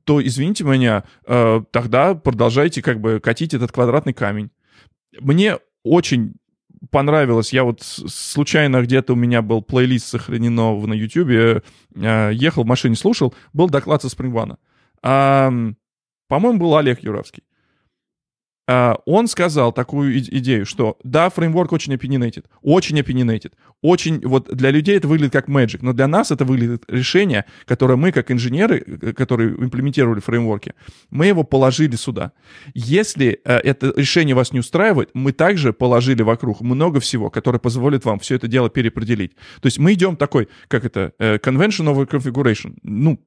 [0.04, 4.50] то, извините меня, э, тогда продолжайте как бы катить этот квадратный камень.
[5.20, 6.34] Мне очень
[6.90, 7.52] понравилось.
[7.52, 11.62] Я вот случайно где-то у меня был плейлист сохранено на YouTube, э,
[12.32, 14.58] ехал в машине, слушал, был доклад со Спрингвана.
[15.00, 17.44] По-моему, был Олег Юравский.
[18.66, 23.52] Uh, он сказал такую идею, что да, фреймворк очень opinionated, очень opinionated,
[23.82, 27.96] очень, вот для людей это выглядит как magic, но для нас это выглядит решение, которое
[27.96, 30.72] мы, как инженеры, э, которые имплементировали фреймворки,
[31.10, 32.32] мы его положили сюда.
[32.72, 38.06] Если uh, это решение вас не устраивает, мы также положили вокруг много всего, которое позволит
[38.06, 39.34] вам все это дело переопределить.
[39.60, 43.20] То есть мы идем такой, как это, uh, convention over configuration, ну,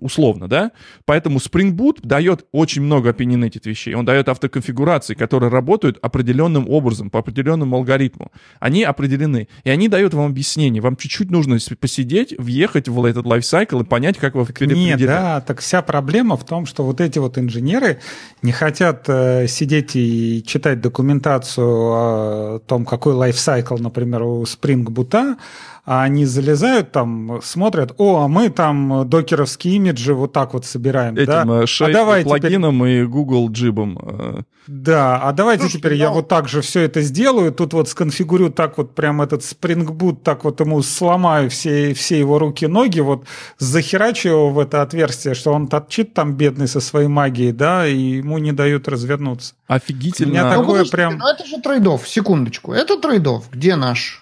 [0.00, 0.72] условно, да?
[1.04, 3.94] Поэтому Spring Boot дает очень много opinionated вещей.
[3.94, 8.32] Он дает автоконфигурации, которые работают определенным образом, по определенному алгоритму.
[8.60, 9.48] Они определены.
[9.64, 10.82] И они дают вам объяснение.
[10.82, 15.60] Вам чуть-чуть нужно посидеть, въехать в этот лайфсайкл и понять, как вы Нет, да, так
[15.60, 18.00] вся проблема в том, что вот эти вот инженеры
[18.42, 25.36] не хотят э, сидеть и читать документацию о том, какой лайфсайкл, например, у Spring Boot,
[25.84, 31.16] а они залезают там, смотрят, о, а мы там докеровские имиджи вот так вот собираем.
[31.16, 31.66] Этим да?
[31.66, 33.02] шей, а давайте плагином теперь...
[33.02, 33.98] и Google джибом.
[34.00, 34.42] Э.
[34.66, 35.98] Да, а давайте Слушай, теперь да.
[35.98, 39.86] я вот так же все это сделаю, тут вот сконфигурю так вот прям этот Spring
[39.86, 43.26] Boot, так вот ему сломаю все, все его руки-ноги, вот
[43.58, 47.96] захерачу его в это отверстие, что он торчит там бедный со своей магией, да, и
[47.96, 49.54] ему не дают развернуться.
[49.66, 50.28] Офигительно.
[50.28, 51.18] У меня такое ну, прям...
[51.18, 54.21] Ну это же трейдов, секундочку, это трейдов, где наш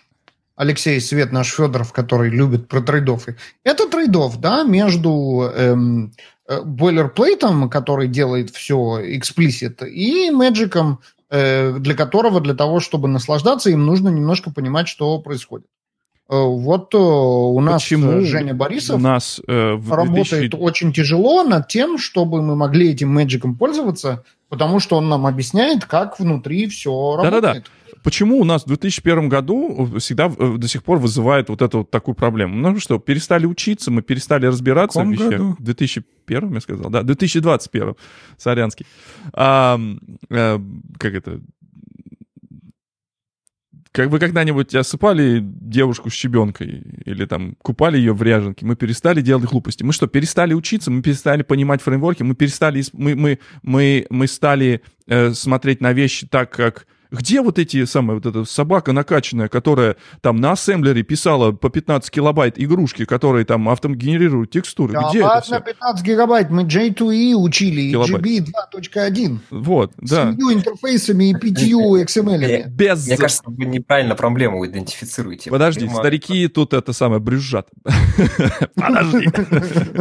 [0.61, 3.38] Алексей Свет, наш Федоров, который любит про трейдофы.
[3.64, 6.12] Это трейдов, да, между эм,
[6.46, 11.00] э, бойлерплейтом, который делает все explicit, и мэджиком,
[11.30, 15.66] э, для которого, для того, чтобы наслаждаться, им нужно немножко понимать, что происходит.
[16.28, 19.94] Э, вот э, у нас Почему Женя Борисов у нас, э, в 2000...
[19.94, 25.24] работает очень тяжело над тем, чтобы мы могли этим мэджиком пользоваться, потому что он нам
[25.26, 27.42] объясняет, как внутри все работает.
[27.42, 31.78] Да-да-да почему у нас в 2001 году всегда э, до сих пор вызывает вот эту
[31.78, 32.57] вот такую проблему?
[32.57, 35.30] Ну что, перестали учиться, мы перестали разбираться в, в вещах.
[35.30, 35.57] Году?
[35.59, 37.94] В 2001, я сказал, да, 2021,
[38.36, 38.86] Сорянский.
[39.32, 39.80] А,
[40.30, 40.62] а,
[40.98, 41.40] как это?
[43.92, 49.20] Как вы когда-нибудь осыпали девушку с щебенкой или там купали ее в ряженке, мы перестали
[49.20, 49.82] делать глупости.
[49.82, 54.82] Мы что, перестали учиться, мы перестали понимать фреймворки, мы перестали, мы, мы, мы, мы стали
[55.09, 59.96] э, смотреть на вещи так, как Где вот эти самые, вот эта собака накачанная, которая
[60.20, 64.92] там на ассемблере писала по 15 килобайт игрушки, которые там автогенерируют текстуры?
[64.92, 65.72] Да Где ладно, это все?
[65.72, 68.22] 15 гигабайт, мы J2E учили, Килобайт.
[68.22, 69.38] GB 2.1.
[69.50, 70.32] Вот, С да.
[70.32, 72.68] семью интерфейсами и пятью XML.
[72.68, 73.06] Без...
[73.06, 75.50] Мне кажется, вы неправильно проблему идентифицируете.
[75.50, 77.68] Подожди, старики тут это самое брюзжат.
[78.74, 79.28] Подожди.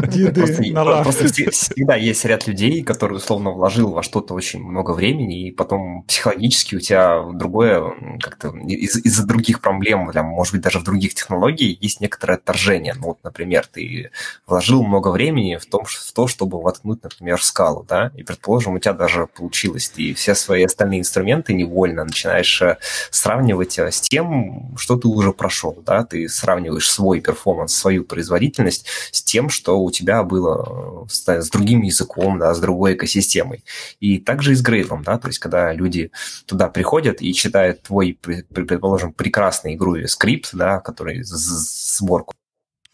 [0.07, 5.51] Деды Просто, всегда есть ряд людей, которые условно вложил во что-то очень много времени, и
[5.51, 6.98] потом психологически у тебя
[7.33, 12.01] другое, м, как-то из- из-за других проблем, там, может быть, даже в других технологиях есть
[12.01, 12.93] некоторое отторжение.
[12.95, 14.11] Ну, вот, например, ты
[14.47, 18.79] вложил много времени в, том, в то, чтобы воткнуть, например, скалу, да, и, предположим, у
[18.79, 22.77] тебя даже получилось, ты все свои остальные инструменты невольно начинаешь э,
[23.11, 28.85] сравнивать э, с тем, что ты уже прошел, да, ты сравниваешь свой перформанс, свою производительность
[29.11, 33.63] с тем, что у тебя было э, с, с другим языком, да, с другой экосистемой.
[33.99, 36.11] И также и с Gradle, да, то есть когда люди
[36.45, 36.88] туда приходят
[37.21, 42.33] и читают твой, предположим, прекрасный игру скрипт, да, который сборку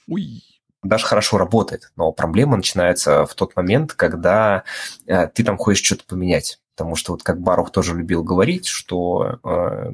[0.08, 0.44] Уй.
[0.84, 4.64] даже хорошо работает, но проблема начинается в тот момент, когда
[5.08, 6.60] э, ты там хочешь что-то поменять.
[6.76, 9.92] Потому что, вот как Барух тоже любил говорить, что э,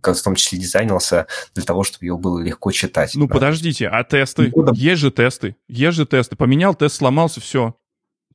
[0.00, 3.12] как в том числе, дизайнился для того, чтобы его было легко читать.
[3.16, 3.34] Ну, Да.
[3.34, 4.52] подождите, а тесты?
[4.54, 4.72] Ну, да.
[4.72, 5.56] Есть же тесты.
[5.68, 6.36] Есть же тесты.
[6.36, 7.74] Поменял, тест сломался, все.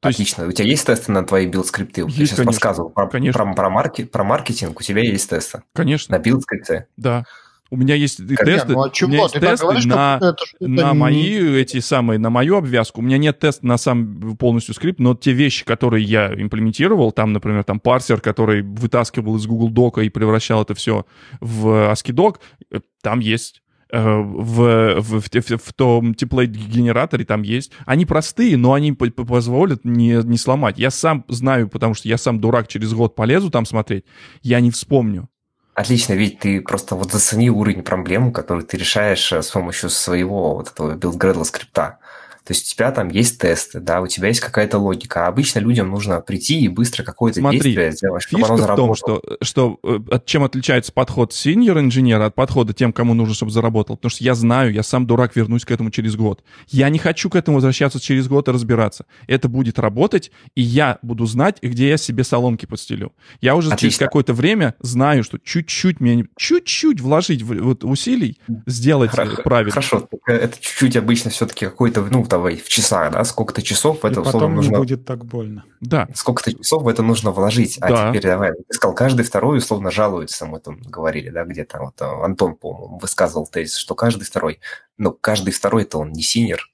[0.01, 0.47] То есть, Отлично.
[0.47, 2.01] У тебя есть тесты на твои build-скрипты?
[2.01, 2.45] Есть, Ты сейчас конечно.
[2.45, 3.43] подсказывал про, Конечно.
[3.43, 6.85] про, про марки- про маркетинг, у тебя есть тесты конечно, на build-скрипты.
[6.97, 7.23] да.
[7.71, 9.09] У меня есть Как- тесты, ну а у чего?
[9.09, 12.29] меня есть Ты так тесты говоришь, на, как это на не- мои эти самые, на
[12.29, 13.01] мою обвязку.
[13.01, 17.33] У меня нет теста на сам полностью скрипт, но те вещи, которые я имплементировал, там,
[17.33, 21.07] например, там парсер, который вытаскивал из Google Doc'а и превращал это все
[21.41, 22.35] в AsciiDoc,
[22.71, 23.63] э, там есть.
[23.91, 27.71] Э, В, в, в, в- том template-генераторе там есть.
[27.85, 30.79] Они простые, но они по- по- позволят не, не сломать.
[30.79, 34.05] Я сам знаю, потому что я сам дурак, через год полезу там смотреть,
[34.41, 35.29] я не вспомню.
[35.75, 40.55] Отлично, ведь ты просто вот зацени уровень проблем, который ты решаешь э, с помощью своего
[40.55, 41.99] вот этого build скрипта.
[42.45, 45.25] То есть у тебя там есть тесты, да, у тебя есть какая-то логика.
[45.25, 48.67] А обычно людям нужно прийти и быстро какое-то Смотри, действие сделать, чтобы Фишка оно в
[48.67, 48.95] том, заработало.
[48.95, 53.95] что, что э, чем отличается подход синьор инженера от подхода тем, кому нужно, чтобы заработал.
[53.97, 56.43] Потому что я знаю, я сам дурак вернусь к этому через год.
[56.67, 59.05] Я не хочу к этому возвращаться через год и разбираться.
[59.27, 63.11] Это будет работать, и я буду знать, где я себе соломки подстелю.
[63.41, 64.05] Я уже через Отлично.
[64.05, 68.37] какое-то время знаю, что чуть-чуть мне, не- чуть-чуть вложить в, вот усилий,
[68.67, 69.71] сделать э, Хра- правильно.
[69.71, 74.11] Хорошо, это чуть-чуть обычно все-таки какой-то, ну, давай, в часах, да, сколько-то часов в И
[74.11, 74.77] это условно потом не нужно...
[74.79, 75.63] будет так больно.
[75.79, 76.07] Да.
[76.13, 77.77] Сколько-то часов в это нужно вложить.
[77.81, 78.09] А Да.
[78.09, 82.05] теперь давай, ты сказал, каждый второй условно жалуется, мы там говорили, да, где-то вот э,
[82.23, 84.59] Антон, по-моему, высказывал тезис, что каждый второй,
[84.97, 86.69] но каждый второй-то он не синер.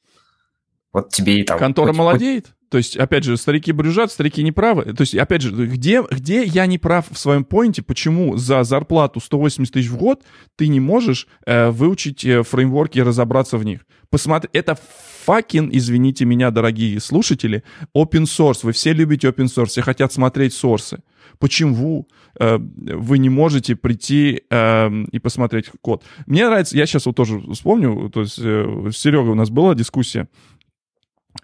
[0.93, 1.57] Вот тебе и там...
[1.59, 2.47] Контора хоть- молодеет.
[2.69, 4.93] То есть, опять же, старики брюжат, старики не правы.
[4.93, 9.19] То есть, опять же, где, где я не прав в своем поинте, почему за зарплату
[9.19, 10.23] 180 тысяч в год
[10.55, 13.81] ты не можешь э, выучить э, фреймворки и разобраться в них?
[14.09, 14.77] Посмотри, это
[15.21, 17.63] факин, извините меня, дорогие слушатели,
[17.95, 18.59] open source.
[18.63, 21.03] Вы все любите open source, все хотят смотреть сорсы.
[21.39, 22.07] Почему
[22.39, 26.03] э, вы не можете прийти э, и посмотреть код?
[26.25, 29.75] Мне нравится, я сейчас вот тоже вспомню, то есть э, с Серегой у нас была
[29.75, 30.27] дискуссия,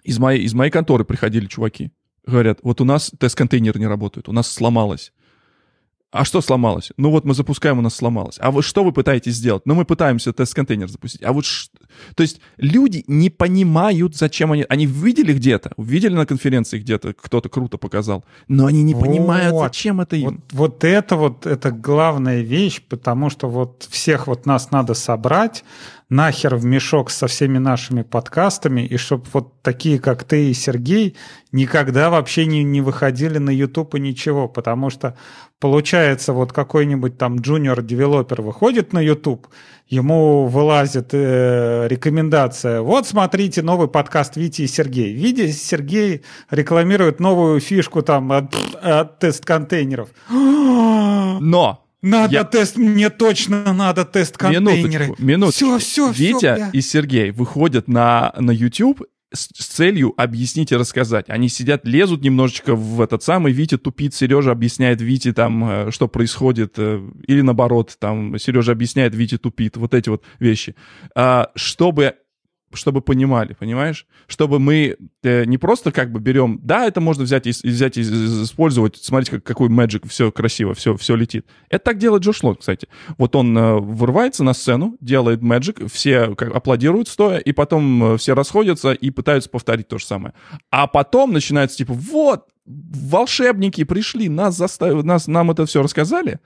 [0.04, 1.90] из моей, из моей конторы приходили чуваки.
[2.26, 5.12] Говорят, вот у нас тест-контейнер не работает, у нас сломалось.
[6.10, 6.90] А что сломалось?
[6.96, 8.38] Ну вот мы запускаем, у нас сломалось.
[8.40, 9.62] А вы что вы пытаетесь сделать?
[9.66, 11.22] Ну мы пытаемся тест-контейнер запустить.
[11.22, 11.68] А вот ш-
[12.14, 14.64] То есть люди не понимают, зачем они...
[14.70, 19.64] Они видели где-то, видели на конференции где-то, кто-то круто показал, но они не понимают, Вот.
[19.64, 20.42] зачем это Вот, им.
[20.52, 25.62] вот это вот, это главная вещь, потому что вот всех вот нас надо собрать
[26.08, 31.16] нахер в мешок со всеми нашими подкастами, и чтобы вот такие, как ты и Сергей,
[31.52, 35.16] никогда вообще не, не выходили на YouTube и ничего, потому что
[35.60, 39.48] получается вот какой-нибудь там джуниор-девелопер выходит на YouTube,
[39.86, 45.12] ему вылазит э, рекомендация, вот смотрите новый подкаст Вити и Сергей.
[45.12, 50.08] Витя и Сергей рекламируют новую фишку там от, от тест-контейнеров.
[50.30, 55.06] Но Надо Я- тест, мне точно надо тест-контейнеры.
[55.06, 55.78] Минуточку, минуточку.
[55.78, 61.28] Все, все, Витя и Сергей выходят на, на YouTube с, с целью объяснить и рассказать.
[61.28, 66.08] Они сидят, лезут немножечко в этот самый, Витя тупит, Сережа объясняет Вите там, э, что
[66.08, 70.74] происходит, э, или наоборот, там, Сережа объясняет, Витя тупит, вот эти вот вещи.
[71.14, 72.14] А, чтобы
[72.72, 74.06] чтобы понимали, понимаешь?
[74.26, 78.02] Чтобы мы э, не просто как бы берем, да, это можно взять и, взять и
[78.02, 81.46] использовать, смотрите, как, какой Magic, все красиво, все, все летит.
[81.70, 82.88] Это так делает Джош Лонг, кстати.
[83.16, 88.16] Вот он э, вырывается на сцену, делает Magic, все как, аплодируют стоя, и потом э,
[88.18, 90.34] все расходятся и пытаются повторить то же самое.
[90.70, 96.40] А потом начинается типа, вот, волшебники пришли, нас заставили, нас, нам это все рассказали,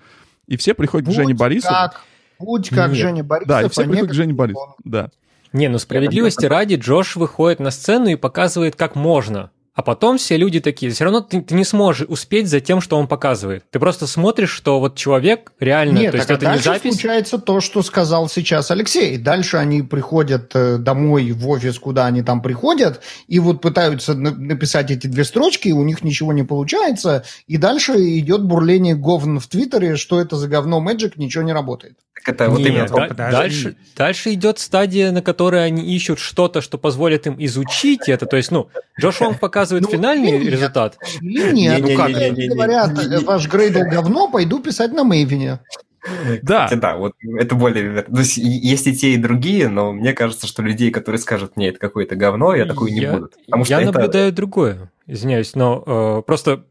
[0.47, 1.75] и все приходят Будь к Жене Борисову.
[1.75, 2.05] Как,
[2.39, 2.99] будь как Нет.
[2.99, 3.49] Женя Борисов.
[3.49, 5.11] Да, и все а приходят к Жене Борисову, да.
[5.53, 9.51] Не, ну справедливости ради, Джош выходит на сцену и показывает, как можно.
[9.75, 12.99] А потом все люди такие, все равно ты, ты не сможешь успеть за тем, что
[12.99, 13.65] он показывает.
[13.71, 16.93] Ты просто смотришь, что вот человек реально, Нет, то есть а это дальше не запись.
[16.93, 19.17] случается то, что сказал сейчас Алексей.
[19.17, 24.91] Дальше они приходят э, домой в офис, куда они там приходят, и вот пытаются написать
[24.91, 29.47] эти две строчки, и у них ничего не получается, и дальше идет бурление говн в
[29.47, 31.97] Твиттере, что это за говно Magic, ничего не работает.
[32.25, 36.61] Так это вот Нет, именно да, дальше, дальше идет стадия, на которой они ищут что-то,
[36.61, 38.27] что позволит им изучить это.
[38.27, 38.69] То есть, ну,
[39.01, 40.99] Джош Вонг показывает ну, финальный нет, результат.
[41.21, 42.11] Или нет, ну как?
[42.11, 45.61] Говорят, ваш грейдл говно, пойду писать на Мейвине.
[46.43, 46.69] Да.
[46.73, 48.03] Да, вот это более...
[48.03, 51.69] То есть есть и те, и другие, но мне кажется, что людей, которые скажут, мне
[51.69, 53.31] это какое-то говно, я такое не буду.
[53.47, 56.65] Потому я наблюдаю другое, извиняюсь, но э, просто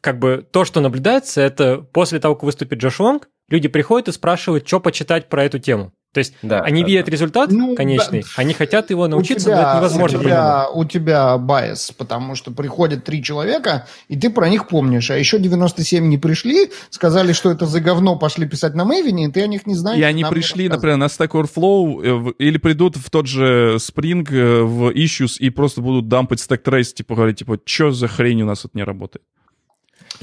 [0.00, 4.12] как бы то, что наблюдается, это после того, как выступит Джош Лонг, люди приходят и
[4.12, 5.92] спрашивают, что почитать про эту тему.
[6.12, 7.12] То есть да, они да, видят да.
[7.12, 8.28] результат ну, конечный, да.
[8.34, 10.18] они хотят его научиться, тебя, но это невозможно.
[10.18, 15.08] У тебя, у тебя bias, потому что приходят три человека, и ты про них помнишь,
[15.12, 19.30] а еще 97 не пришли, сказали, что это за говно, пошли писать на Maven'е, и
[19.30, 20.00] ты о них не знаешь.
[20.00, 24.62] И они пришли, например, на Stack Overflow, э, или придут в тот же Spring, э,
[24.62, 28.46] в issues, и просто будут дампать stack trace, типа говорить, типа, что за хрень у
[28.46, 29.22] нас тут не работает.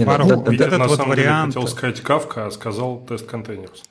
[0.06, 1.54] Пару, ну, этот на вот самом вариант...
[1.54, 3.84] деле хотел сказать Кавка, а сказал тест контейнерс.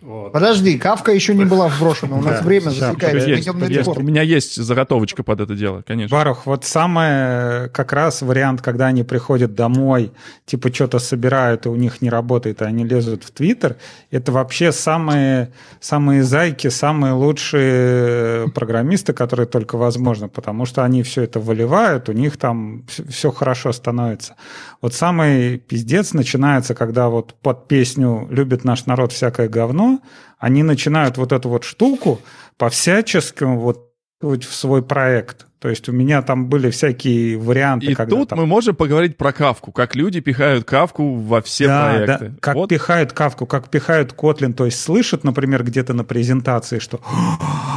[0.00, 0.32] Вот.
[0.32, 3.52] Подожди, кавка еще не была вброшена, у нас время засекается.
[3.96, 6.16] У меня есть заготовочка под это дело, конечно.
[6.16, 10.12] Барух, вот самое как раз вариант, когда они приходят домой,
[10.46, 13.76] типа что-то собирают, и у них не работает, и они лезут в Твиттер,
[14.12, 21.22] это вообще самые, самые зайки, самые лучшие программисты, которые только возможно, потому что они все
[21.22, 24.36] это выливают, у них там все хорошо становится.
[24.80, 30.00] Вот самый пиздец начинается, когда вот под песню «Любит наш народ всякое говно»,
[30.38, 32.20] они начинают вот эту вот штуку
[32.56, 33.88] по всяческому вот
[34.20, 35.46] в свой проект.
[35.60, 37.86] То есть у меня там были всякие варианты.
[37.86, 38.38] И когда тут там...
[38.38, 42.24] мы можем поговорить про кавку, как люди пихают кавку во все да, проекты.
[42.26, 42.68] Да, как вот.
[42.68, 44.52] пихают кавку, как пихают Kotlin.
[44.52, 47.00] То есть слышат, например, где-то на презентации, что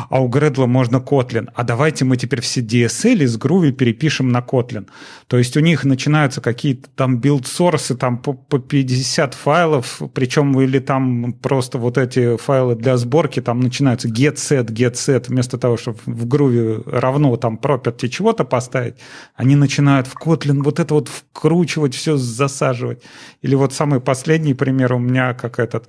[0.09, 4.39] а у Гредла можно Kotlin, а давайте мы теперь все DSL из Groovy перепишем на
[4.39, 4.87] Kotlin.
[5.27, 10.79] То есть у них начинаются какие-то там билд-сорсы там по, по 50 файлов, причем или
[10.79, 15.77] там просто вот эти файлы для сборки, там начинаются get set, get set, вместо того,
[15.77, 18.95] чтобы в Groovy равно там property чего-то поставить,
[19.35, 23.01] они начинают в Kotlin вот это вот вкручивать, все засаживать.
[23.41, 25.87] Или вот самый последний пример у меня, как этот,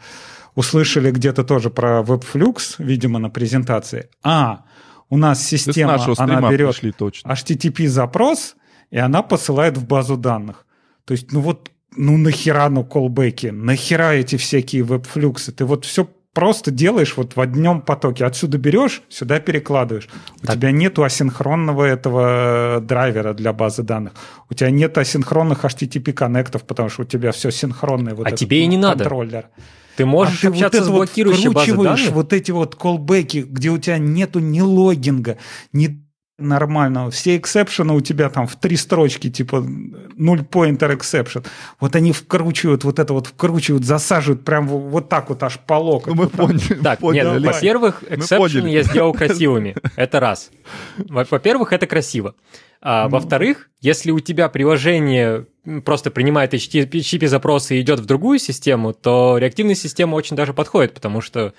[0.55, 4.09] услышали где-то тоже про WebFlux, видимо, на презентации.
[4.23, 4.65] А,
[5.09, 8.57] у нас система, она берет HTTP-запрос,
[8.91, 10.67] и она посылает в базу данных.
[11.05, 15.53] То есть, ну вот, ну нахера, ну колбеки, нахера эти всякие веб-флюксы?
[15.53, 18.25] Ты вот все просто делаешь вот в одном потоке.
[18.25, 20.09] Отсюда берешь, сюда перекладываешь.
[20.43, 20.57] У так.
[20.57, 24.15] тебя нету асинхронного этого драйвера для базы данных.
[24.49, 28.15] У тебя нет асинхронных HTTP коннектов, потому что у тебя все синхронное.
[28.15, 29.33] Вот а тебе и не контроллер.
[29.35, 29.51] надо.
[29.97, 32.11] Ты можешь а общаться вот с блокирующей вот базой данных?
[32.13, 35.39] вот эти вот колбеки, где у тебя нету ни логинга,
[35.73, 36.03] ни
[36.39, 37.11] нормального.
[37.11, 41.47] Все эксепшены у тебя там в три строчки, типа null pointer exception.
[41.81, 46.15] Вот они вкручивают, вот это вот вкручивают, засаживают прям вот так вот аж по локоть.
[46.15, 46.75] Ну, мы поняли.
[46.83, 47.41] Так, поняли.
[47.41, 49.77] нет, во-первых, эксепшены я сделал красивыми.
[49.97, 50.51] Это раз.
[50.97, 52.35] Во-первых, это красиво.
[52.81, 53.11] А, ну.
[53.11, 55.47] Во-вторых, если у тебя приложение
[55.85, 61.21] просто принимает HTTP-запросы и идет в другую систему, то реактивная система очень даже подходит, потому
[61.21, 61.55] что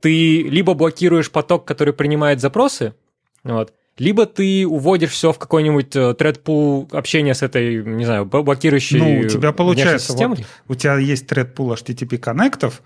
[0.00, 2.94] ты либо блокируешь поток, который принимает запросы,
[3.42, 8.98] вот, либо ты уводишь все в какой-нибудь э, thread общения с этой, не знаю, блокирующей
[8.98, 12.82] Ну, у тебя получается, вот, у тебя есть thread HTTP коннектов,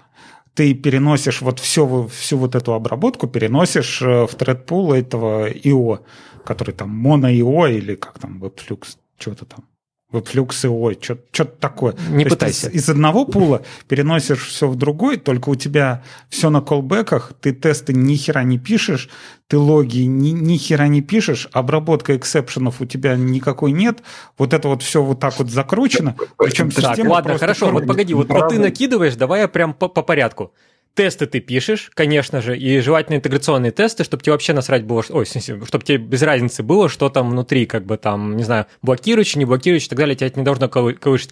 [0.55, 6.01] ты переносишь вот все, всю вот эту обработку, переносишь э, в thread этого IO,
[6.45, 9.65] который там mono.io или как там, WebFlux, что-то там.
[10.11, 11.95] Вебфлюксы, ой, что-то такое.
[12.09, 12.69] Не То пытайся.
[12.69, 17.53] Есть, из одного пула переносишь все в другой, только у тебя все на колбеках, ты
[17.53, 19.11] тесты ни хера не пишешь,
[19.49, 23.99] ты логи ни, ни хера не пишешь, обработка эксепшенов у тебя никакой нет,
[24.39, 28.31] вот это вот все вот так вот закручено, причем так, ладно, хорошо, вот погоди, вот,
[28.31, 30.55] вот ты накидываешь, давай я прям по, по порядку.
[30.99, 35.27] Тесты ты пишешь, конечно же, и желательно интеграционные тесты, чтобы тебе вообще насрать было, ой,
[35.27, 39.45] чтобы тебе без разницы было, что там внутри, как бы там, не знаю, блокирующий, не
[39.45, 41.31] блокирующий и так далее, тебя это не должно колышать.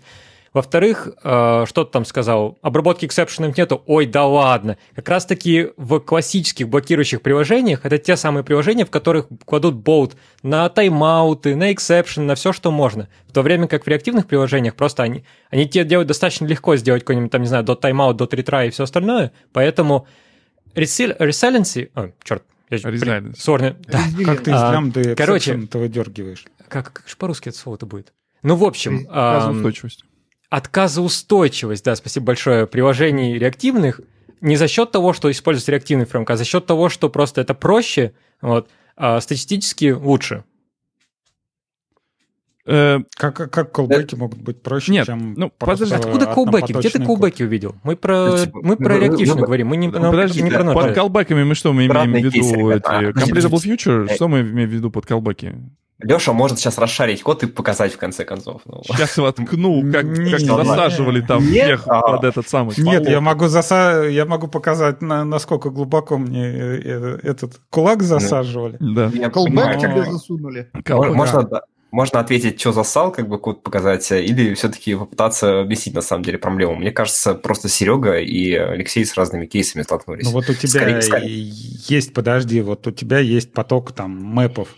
[0.56, 2.56] Во-вторых, э, что ты там сказал?
[2.62, 3.82] Обработки эксепшенов нету?
[3.84, 4.78] Ой, да ладно.
[4.94, 10.66] Как раз-таки в классических блокирующих приложениях это те самые приложения, в которых кладут болт на
[10.70, 13.10] тайм-ауты, на exception, на все, что можно.
[13.28, 17.02] В то время как в реактивных приложениях просто они, они тебе делают достаточно легко сделать
[17.02, 19.32] какой-нибудь там, не знаю, dot timeout, dot retry и все остальное.
[19.52, 20.06] Поэтому
[20.74, 21.90] resiliency...
[21.94, 23.76] О, черт, Resilience.
[23.88, 24.00] Да.
[24.24, 26.46] Как ты из лямбды Короче, выдергиваешь?
[26.66, 28.14] Как, как же по-русски это слово-то будет?
[28.42, 29.06] Ну, в общем...
[29.10, 30.05] Отказоустойчивость
[30.50, 34.00] отказоустойчивость, да, спасибо большое, приложений реактивных
[34.40, 37.54] не за счет того, что используется реактивный фреймворк, а за счет того, что просто это
[37.54, 40.44] проще, вот, а статистически лучше.
[42.68, 44.22] Э, как, как колбеки да.
[44.22, 46.72] могут быть проще, Нет, чем ну, подожди, откуда колбеки?
[46.72, 47.76] Где ты колбеки увидел?
[47.84, 51.44] Мы про, типа, мы про реактивную говорим, мы не, ну, подожди, не про Под колбеками
[51.44, 52.70] мы что, мы имеем в виду?
[52.70, 54.12] Эти, completable future?
[54.14, 55.54] Что мы имеем в виду под колбеки?
[55.98, 58.60] Леша может сейчас расшарить код и показать в конце концов.
[58.66, 58.82] Ну.
[58.84, 62.74] Сейчас воткну, как, как засаживали там Нет, всех а, под этот самый.
[62.76, 64.02] Нет, я могу, заса...
[64.02, 68.76] я могу показать, на, насколько глубоко мне э, э, этот кулак засаживали.
[68.78, 69.10] Да.
[69.30, 70.70] Колбэк тебе засунули.
[70.86, 71.62] Можно, да.
[71.90, 76.38] Можно ответить, что засал, как бы код показать, или все-таки попытаться объяснить на самом деле
[76.38, 76.74] проблему.
[76.76, 80.26] Мне кажется, просто Серега и Алексей с разными кейсами столкнулись.
[80.26, 81.48] Ну вот у тебя скорее, скорее.
[81.88, 84.68] есть, подожди, вот у тебя есть поток там мэпов,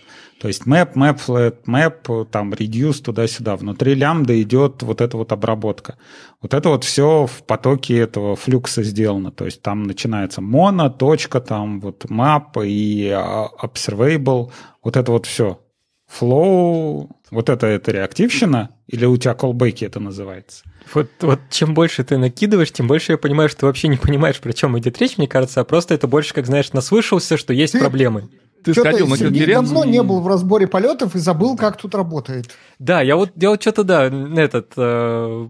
[0.41, 3.57] то есть map, map, flat, map, там reduce туда-сюда.
[3.57, 5.99] Внутри лямбда идет вот эта вот обработка.
[6.41, 9.33] Вот это вот все в потоке этого флюкса сделано.
[9.33, 14.53] То есть там начинается моно, точка, там вот map и а, observable.
[14.85, 15.61] Вот это вот все.
[16.09, 18.71] Flow, вот это, это реактивщина?
[18.87, 20.65] Или у тебя колбеки это называется?
[20.95, 24.41] Вот, вот чем больше ты накидываешь, тем больше я понимаю, что ты вообще не понимаешь,
[24.41, 27.75] про чем идет речь, мне кажется, а просто это больше, как знаешь, наслышался, что есть
[27.75, 28.29] ты, проблемы.
[28.65, 29.63] Ты сходил на конференцию?
[29.63, 32.47] давно не был в разборе полетов и забыл, как тут работает.
[32.79, 34.73] Да, я вот, я вот что-то, да, этот...
[34.77, 35.49] Э,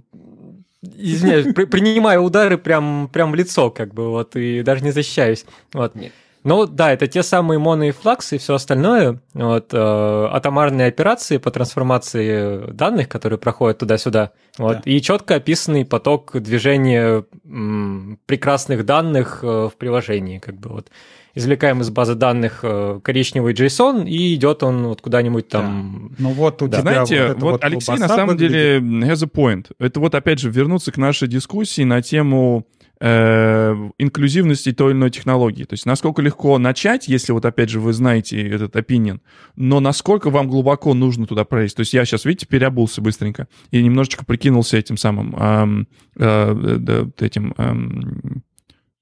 [0.82, 5.44] извиняюсь, при, принимаю удары прям, прям в лицо, как бы, вот, и даже не защищаюсь.
[5.72, 5.94] Вот.
[5.94, 6.12] Нет.
[6.48, 11.36] Ну да, это те самые моно и флаксы и все остальное, вот, э, атомарные операции
[11.36, 14.82] по трансформации данных, которые проходят туда-сюда, вот, да.
[14.84, 20.88] и четко описанный поток движения м, прекрасных данных э, в приложении, как бы вот
[21.34, 26.08] извлекаем из базы данных э, коричневый JSON, и идет он вот куда-нибудь там.
[26.10, 26.16] Да.
[26.18, 26.80] Ну вот у да.
[26.80, 28.82] тебя Знаете, вот, вот Алексей на самом выглядит.
[28.82, 29.66] деле has a point.
[29.78, 32.66] Это вот опять же вернуться к нашей дискуссии на тему
[33.00, 35.64] э, инклюзивности той или иной технологии.
[35.64, 39.20] То есть насколько легко начать, если вот опять же вы знаете этот opinion,
[39.56, 41.76] но насколько вам глубоко нужно туда пролезть.
[41.76, 45.84] То есть я сейчас, видите, переобулся быстренько и немножечко прикинулся этим самым э,
[46.16, 48.42] э, этим эм,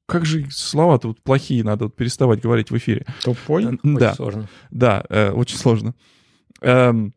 [0.07, 3.05] как же слова-то вот плохие, надо вот переставать говорить в эфире.
[3.25, 3.65] Тупой?
[3.65, 4.11] Э, да.
[4.11, 4.49] Очень сложно.
[4.71, 5.95] Да, э, очень сложно.
[6.63, 7.13] Эм,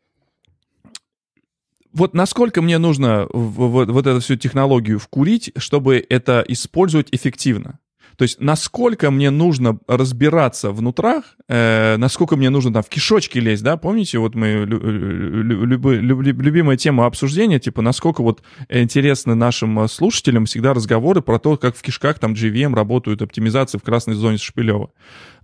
[1.93, 7.79] вот насколько мне нужно вот, вот эту всю технологию вкурить, чтобы это использовать эффективно?
[8.19, 13.63] То есть насколько мне нужно разбираться внутрах, э, насколько мне нужно там в кишочки лезть,
[13.63, 20.47] да, помните, вот мы люб, люб, любимая тема обсуждения, типа насколько вот интересны нашим слушателям
[20.47, 24.91] всегда разговоры про то, как в кишках там GVM работают оптимизации в красной зоне Шпилева.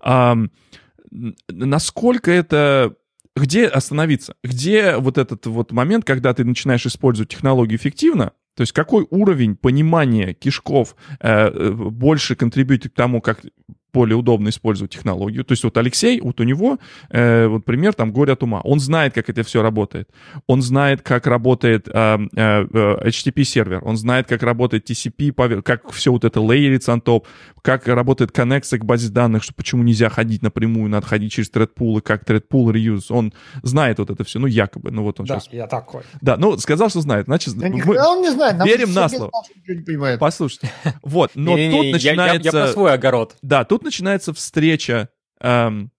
[0.01, 0.35] А,
[1.47, 2.93] насколько это
[3.35, 4.35] где остановиться?
[4.43, 9.55] Где вот этот вот момент, когда ты начинаешь использовать технологию эффективно, то есть какой уровень
[9.57, 13.41] понимания кишков э, э больше контрибьютит к тому, как
[13.95, 15.45] более удобно использовать технологию.
[15.45, 16.77] То есть вот Алексей, вот у него,
[17.09, 18.59] э, вот пример, там, горе от ума.
[18.63, 20.09] Он знает, как это все работает.
[20.47, 22.65] Он знает, как работает э, э,
[23.09, 23.79] HTTP-сервер.
[23.85, 27.23] Он знает, как работает TCP, как все вот это лейерится on top,
[27.61, 31.99] как работает коннекция к базе данных, что почему нельзя ходить напрямую, надо ходить через threadpool,
[31.99, 33.05] и как threadpool reuse.
[33.09, 33.33] Он
[33.63, 34.91] знает вот это все, ну, якобы.
[34.91, 35.53] Ну, вот он да, сейчас...
[35.53, 36.03] я такой.
[36.21, 37.25] Да, ну, сказал, что знает.
[37.25, 38.61] Значит, да мы он не знает.
[38.65, 39.31] Верим на слово.
[40.19, 40.69] Послушайте.
[41.01, 42.45] Вот, но тут начинается...
[42.45, 43.35] Я про свой огород.
[43.41, 45.09] Да, тут начинается встреча
[45.39, 45.91] эм,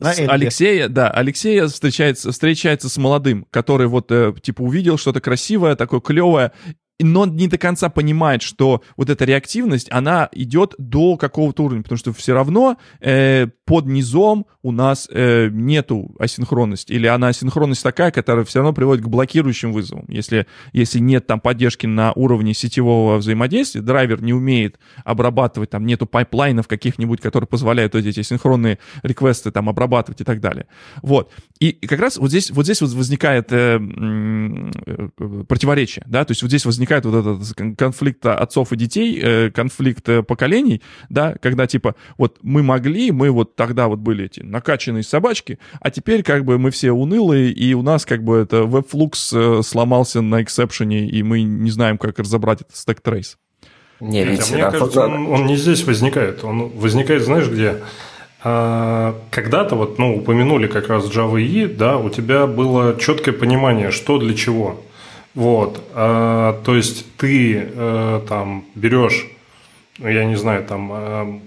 [0.00, 5.74] с Алексея, да, Алексея встречается, встречается с молодым, который вот, э, типа, увидел что-то красивое,
[5.74, 6.52] такое клевое,
[6.98, 11.98] но не до конца понимает, что вот эта реактивность, она идет до какого-то уровня, потому
[11.98, 18.10] что все равно э, под низом у нас э, нету асинхронности, или она асинхронность такая,
[18.10, 20.06] которая все равно приводит к блокирующим вызовам.
[20.08, 26.06] Если, если нет там поддержки на уровне сетевого взаимодействия, драйвер не умеет обрабатывать, там нету
[26.06, 30.66] пайплайнов каких-нибудь, которые позволяют вот эти асинхронные реквесты там обрабатывать и так далее.
[31.02, 31.30] Вот.
[31.60, 35.08] И, и как раз вот здесь, вот здесь вот возникает э, э,
[35.46, 39.50] противоречие, да, то есть вот здесь возникает возникает вот этот конфликт отцов и детей, э,
[39.50, 44.40] конфликт э, поколений, да, когда типа вот мы могли, мы вот тогда вот были эти
[44.40, 48.58] накачанные собачки, а теперь как бы мы все унылые, и у нас как бы это
[48.58, 53.38] WebFlux сломался на эксепшене, и мы не знаем, как разобрать этот стек трейс.
[54.00, 56.44] Не, Нет, ведь, мне а, кажется, он, он не здесь возникает.
[56.44, 57.78] Он возникает, знаешь, где?
[58.44, 63.90] А, когда-то вот, ну, упомянули как раз Java EE, да, у тебя было четкое понимание,
[63.90, 64.80] что для чего.
[65.38, 69.24] Вот, а, то есть ты а, там берешь,
[69.98, 71.40] ну, я не знаю, там а,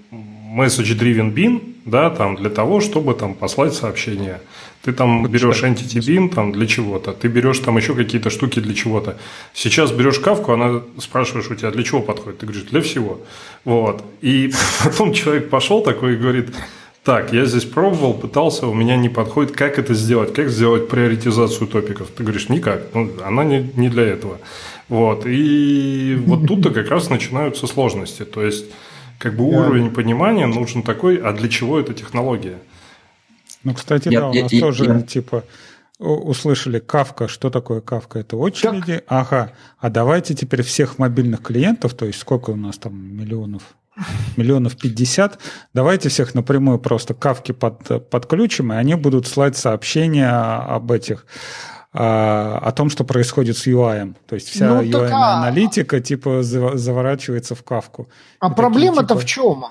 [0.56, 4.40] message driven bin, да, там для того, чтобы там послать сообщение.
[4.82, 8.72] Ты там берешь entity bin там для чего-то, ты берешь там еще какие-то штуки для
[8.72, 9.18] чего-то.
[9.52, 12.38] Сейчас берешь кавку, она спрашиваешь у тебя, для чего подходит?
[12.38, 13.20] Ты говоришь, для всего.
[13.66, 14.02] Вот.
[14.22, 16.48] И потом человек пошел такой и говорит,
[17.04, 19.56] так, я здесь пробовал, пытался, у меня не подходит.
[19.56, 20.32] Как это сделать?
[20.32, 22.08] Как сделать приоритизацию топиков?
[22.16, 22.94] Ты говоришь, никак.
[22.94, 24.38] Ну, она не, не для этого.
[24.88, 25.26] Вот.
[25.26, 28.24] И вот тут-то как раз начинаются сложности.
[28.24, 28.66] То есть,
[29.18, 32.58] как бы уровень понимания нужен такой, а для чего эта технология?
[33.64, 35.42] Ну, кстати, да, у нас тоже, типа,
[35.98, 37.26] услышали Кавка.
[37.26, 38.20] Что такое Кавка?
[38.20, 38.98] Это очереди.
[38.98, 39.04] Так.
[39.08, 39.52] Ага.
[39.78, 43.74] А давайте теперь всех мобильных клиентов, то есть сколько у нас там миллионов?
[44.36, 45.38] Миллионов пятьдесят.
[45.74, 51.26] Давайте всех напрямую просто кавки под, подключим, и они будут слать сообщения об этих
[51.94, 54.14] а, о том, что происходит с UI.
[54.26, 56.00] То есть вся ну, UI-аналитика а...
[56.00, 58.08] типа заворачивается в кавку.
[58.40, 59.20] А проблема-то типа...
[59.20, 59.64] в чем?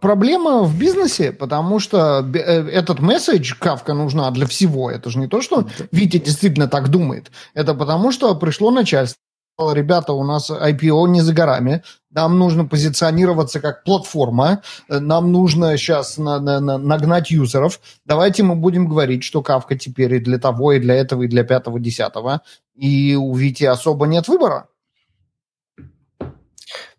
[0.00, 4.88] Проблема в бизнесе, потому что э, этот месседж Кавка нужна для всего.
[4.88, 7.32] Это же не то, что Витя действительно так думает.
[7.52, 9.18] Это потому, что пришло начальство
[9.58, 16.18] ребята, у нас IPO не за горами, нам нужно позиционироваться как платформа, нам нужно сейчас
[16.18, 17.80] на, на, на, нагнать юзеров.
[18.04, 21.44] Давайте мы будем говорить, что Кавка теперь и для того, и для этого, и для
[21.44, 22.42] пятого, десятого.
[22.74, 24.68] И у Вити особо нет выбора.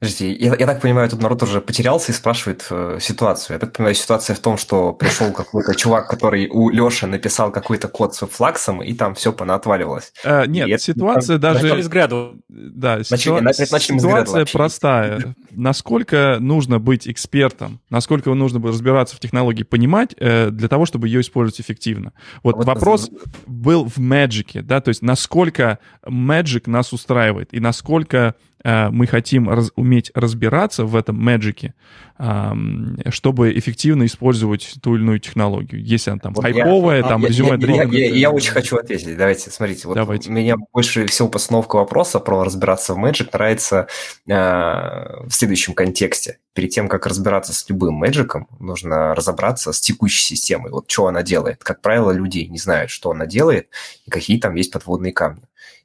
[0.03, 3.55] Подожди, я, я так понимаю, тут народ уже потерялся и спрашивает э, ситуацию.
[3.55, 7.87] Я так понимаю, ситуация в том, что пришел какой-то чувак, который у Леши написал какой-то
[7.87, 10.11] код с флаксом, и там все понаотваливалось.
[10.25, 11.63] А, нет, и ситуация это, даже...
[11.63, 11.81] Начали
[12.49, 13.39] Да, ситуа...
[13.39, 15.35] начали, начали ситуация простая.
[15.51, 21.21] Насколько нужно быть экспертом, насколько нужно разбираться в технологии, понимать э, для того, чтобы ее
[21.21, 22.11] использовать эффективно.
[22.43, 23.29] Вот, вот вопрос это...
[23.47, 29.49] был в Magic, да, то есть насколько Magic нас устраивает, и насколько э, мы хотим
[29.49, 31.73] раз, уметь уметь разбираться в этом мэджике,
[33.09, 35.83] чтобы эффективно использовать ту или иную технологию.
[35.83, 39.15] Если она там вот хайповая, я, там резюме я, я, я, я очень хочу ответить.
[39.17, 39.87] Давайте, смотрите.
[39.87, 40.29] Вот Давайте.
[40.29, 43.87] Меня больше всего постановка вопроса про разбираться в Magic нравится
[44.27, 46.39] э, в следующем контексте.
[46.53, 50.71] Перед тем, как разбираться с любым мэджиком, нужно разобраться с текущей системой.
[50.71, 51.63] Вот что она делает.
[51.63, 53.69] Как правило, люди не знают, что она делает
[54.05, 55.43] и какие там есть подводные камни.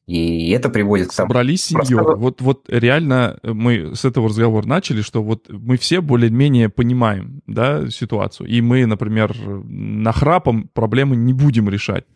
[0.09, 1.29] И это приводит к тому...
[1.29, 1.97] Собрались семьей.
[1.97, 2.17] Просто...
[2.17, 7.91] Вот, вот реально мы с этого разговора начали, что вот мы все более-менее понимаем да,
[7.91, 8.49] ситуацию.
[8.49, 12.07] И мы, например, нахрапом проблемы не будем решать.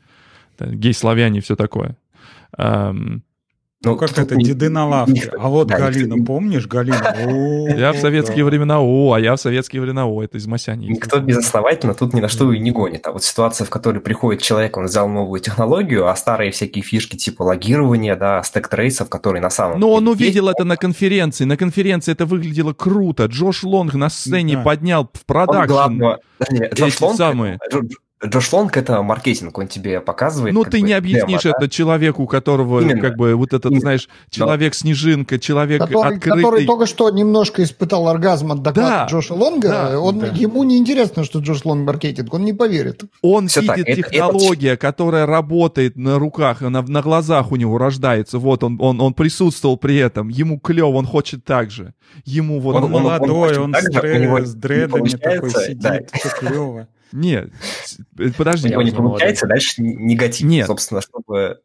[0.59, 1.99] Гей-славяне и все такое.
[3.85, 5.31] Ну, как это, деды на лавке.
[5.39, 7.75] А вот да, Галина, помнишь, Галина?
[7.77, 10.87] Я в советские времена О, а я в советские времена О, это из Масяни.
[10.87, 13.07] Никто безосновательно тут ни на что и не гонит.
[13.07, 17.17] А вот ситуация, в которой приходит человек, он взял новую технологию, а старые всякие фишки
[17.17, 21.45] типа логирования, да, stack trace'ов, которые на самом Но он увидел это на конференции.
[21.45, 23.27] На конференции это выглядело круто.
[23.27, 26.03] Джош Лонг на сцене поднял в продакшн.
[26.75, 27.59] Джош Лонг, самые.
[28.25, 30.55] Джош Лонг это маркетинг, он тебе показывает.
[30.55, 31.69] Ну, ты бы, не объяснишь демо, это да?
[31.69, 33.01] человеку, у которого, Именно.
[33.01, 33.81] как бы, вот этот, Именно.
[33.81, 36.43] знаешь, человек-снежинка, человек который, открытый.
[36.43, 40.27] Который только что немножко испытал оргазм от доклада да, Джоша Лонга, да, он, да.
[40.29, 43.03] ему не интересно, что Джош Лонг маркетинг, он не поверит.
[43.23, 44.81] Он Все видит так, технология, это...
[44.81, 49.77] которая работает на руках, на, на глазах у него рождается, вот он, он, он присутствовал
[49.77, 51.93] при этом, ему клево, он хочет так же.
[52.25, 52.77] Ему вот...
[52.77, 55.99] Он, он молодой, он, он, он с, дре- с дредами такой сидит, да.
[56.39, 56.87] клево.
[57.13, 57.51] Нет,
[58.37, 58.69] подожди.
[58.69, 60.67] У него не получается, дальше негатив, Нет.
[60.67, 61.61] собственно, чтобы...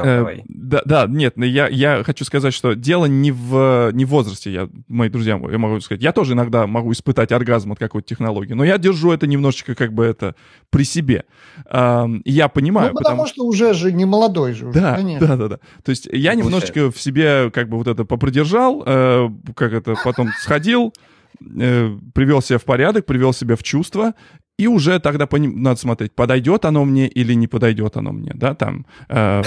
[0.00, 4.52] Э, да, да, нет, я, я хочу сказать, что дело не в, не в возрасте,
[4.52, 8.52] я, мои друзья, я могу сказать, я тоже иногда могу испытать оргазм от какой-то технологии,
[8.52, 10.36] но я держу это немножечко как бы это
[10.70, 11.24] при себе.
[11.68, 12.92] Я понимаю.
[12.92, 14.68] Ну, потому, потому что уже же не молодой же.
[14.68, 15.26] Уже, да, конечно.
[15.26, 15.58] да, да, да.
[15.82, 20.28] То есть я немножечко в себе как бы вот это попридержал, э, как это, потом
[20.38, 20.92] сходил,
[21.40, 24.14] э, привел себя в порядок, привел себя в чувство,
[24.58, 28.32] и уже тогда по ним надо смотреть, подойдет оно мне или не подойдет оно мне,
[28.34, 29.42] да, там, э,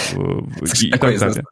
[0.82, 1.44] и, так далее.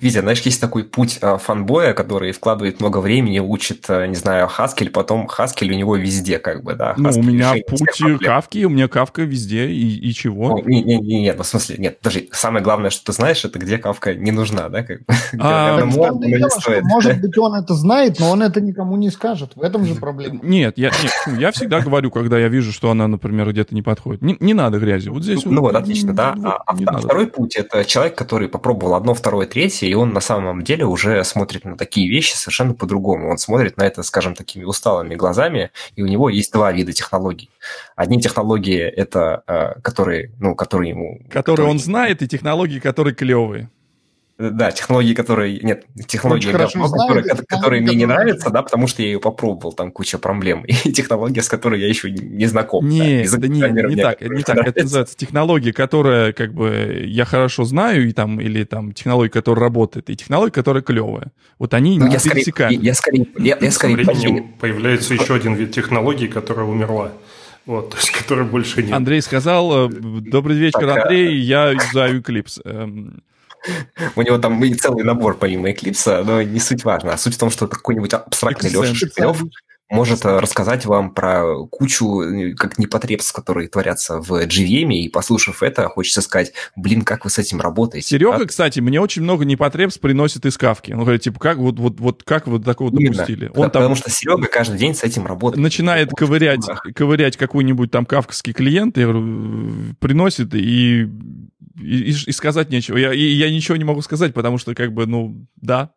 [0.00, 4.48] Витя, знаешь, есть такой путь а, фанбоя, который вкладывает много времени, учит, а, не знаю,
[4.48, 6.94] Haskell, потом Haskell у него везде, как бы, да.
[6.96, 7.82] Ну, у меня путь
[8.20, 10.60] кавки, у меня кавка везде, и, и чего?
[10.64, 13.58] не, не, не, нет, ну, в смысле, нет, даже самое главное, что ты знаешь, это
[13.58, 15.14] где кавка не нужна, да, как бы.
[15.38, 19.94] А, может быть, он это знает, но он это никому не скажет, в этом же
[19.94, 20.40] проблема.
[20.42, 24.22] Нет, я, нет, я всегда говорю, когда я вижу, что она, например, где-то не подходит.
[24.22, 25.44] Не, не надо грязи, вот здесь...
[25.44, 26.34] Ну, вот, вот отлично, да.
[26.42, 30.62] а, а второй путь– это человек, который попробовал одно, второе, третье, и он на самом
[30.62, 33.30] деле уже смотрит на такие вещи совершенно по-другому.
[33.30, 37.50] Он смотрит на это, скажем, такими усталыми глазами, и у него есть два вида технологий.
[37.96, 41.18] Одни технологии– это э, которые, ну, которые ему...
[41.28, 43.70] Которые, которые он знает, и технологии, которые клевые.
[44.36, 45.60] Да, технологии, которые...
[45.60, 49.20] Нет, технологии, говно, знаю, которые, технологии, которые мне не нравятся, да, потому что я ее
[49.20, 50.64] попробовал, там куча проблем.
[50.84, 52.88] И технология, с которой я еще не знаком.
[52.88, 54.56] Не, да, да не, не так, не так.
[54.66, 59.64] Это называется технология, которая, как бы, я хорошо знаю, и там, или там технология, которая
[59.64, 61.30] работает, и технология, которая клевая.
[61.60, 62.74] Вот они ну, не я пересекают.
[62.74, 63.26] Скорее, я скорее...
[63.38, 67.12] Я, я скорее временем появляется еще один вид технологии, которая умерла.
[67.66, 68.92] Вот, то есть, которой больше нет.
[68.92, 72.60] Андрей сказал, э, добрый вечер, Андрей, я юзаю Eclipse.
[74.16, 77.12] У него там и целый набор помимо Eclipse, но не суть важно.
[77.12, 79.42] А суть в том, что какой-нибудь абстрактный Леша Шепелев
[79.94, 85.62] может э, рассказать вам про кучу э, как непотребств, которые творятся в GVM, и послушав
[85.62, 88.06] это, хочется сказать, блин, как вы с этим работаете?
[88.06, 88.46] Серега, а?
[88.46, 90.92] кстати, мне очень много непотребств приносит из кавки.
[90.92, 93.12] Он говорит, типа, как вот, вот, вот как вы такого Именно.
[93.12, 93.46] допустили?
[93.54, 95.62] Он Потому там что Серега каждый день с этим работает.
[95.62, 101.08] Начинает ковырять, ковырять какой-нибудь там кавковский клиент, я говорю, приносит и
[101.80, 102.96] и, и сказать нечего.
[102.96, 105.92] Я, и я ничего не могу сказать, потому что, как бы, ну, да.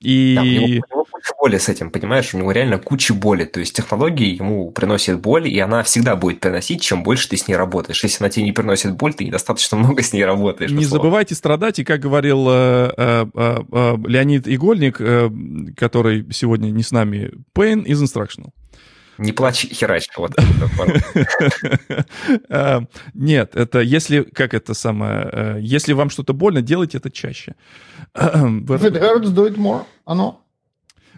[0.00, 0.34] И...
[0.34, 2.34] Да, у него куча боли с этим, понимаешь?
[2.34, 3.44] У него реально куча боли.
[3.44, 7.48] То есть технологии ему приносят боль, и она всегда будет приносить, чем больше ты с
[7.48, 8.02] ней работаешь.
[8.02, 10.70] Если она тебе не приносит боль, ты недостаточно много с ней работаешь.
[10.70, 11.04] Не условно.
[11.04, 15.30] забывайте страдать, и как говорил э, э, э, э Леонид Игольник, э,
[15.76, 18.50] который сегодня не с нами, pain is instructional.
[19.18, 20.08] Не плачь, херач.
[20.16, 20.32] Вот.
[22.48, 22.80] Э,
[23.14, 27.54] нет, это если, как это самое, э, если вам что-то больно, делайте это чаще.
[28.14, 29.84] If it hurts, do it more.
[30.04, 30.41] Оно.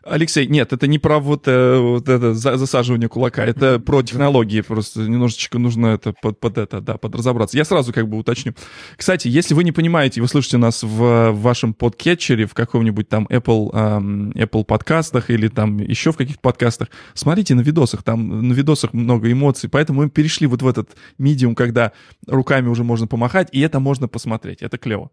[0.07, 5.01] Алексей, нет, это не про вот, э, вот это засаживание кулака, это про технологии, просто
[5.01, 7.57] немножечко нужно это под, под это, да, подразобраться.
[7.57, 8.55] Я сразу как бы уточню.
[8.97, 13.27] Кстати, если вы не понимаете, вы слышите нас в, в вашем подкетчере, в каком-нибудь там
[13.31, 18.53] Apple, эм, Apple подкастах или там еще в каких-то подкастах, смотрите на видосах, там на
[18.53, 21.93] видосах много эмоций, поэтому мы перешли вот в этот медиум, когда
[22.27, 25.11] руками уже можно помахать, и это можно посмотреть, это клево.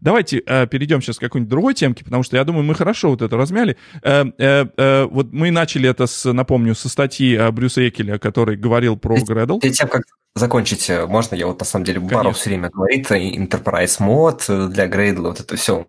[0.00, 3.22] Давайте э, перейдем сейчас к какой-нибудь другой темке, потому что я думаю, мы хорошо вот
[3.22, 3.76] это размяли.
[4.02, 8.96] Э, э, э, вот мы начали это, с, напомню, со статьи Брюса Экеля, который говорил
[8.96, 9.60] про Gradle.
[9.60, 10.02] Перед тем, как
[10.34, 14.44] закончить, э, можно я вот на самом деле Баров все время говорит, э, Enterprise мод
[14.46, 15.86] для Gradle, вот это все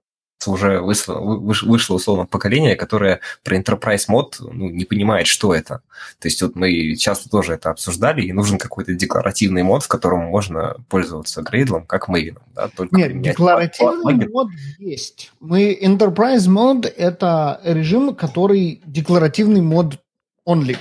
[0.48, 5.82] уже вышло, вышло условно поколение, которое про Enterprise мод ну, не понимает, что это.
[6.20, 10.22] То есть вот мы часто тоже это обсуждали, и нужен какой-то декларативный мод, в котором
[10.22, 12.38] можно пользоваться грейдлом, как Maven.
[12.56, 15.32] Да, только Нет, декларативный мод есть.
[15.40, 20.00] Мы Enterprise мод– это режим, который декларативный мод
[20.48, 20.78] only.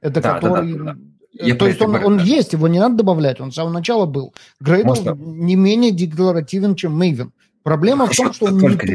[0.00, 0.72] Это да, который...
[0.72, 0.98] Да, да, да.
[1.34, 4.32] Я То есть он, он есть, его не надо добавлять, он с самого начала был.
[4.62, 7.30] Gradle не менее декларативен, чем Maven.
[7.64, 8.86] Проблема Хорошо, в том, что он не только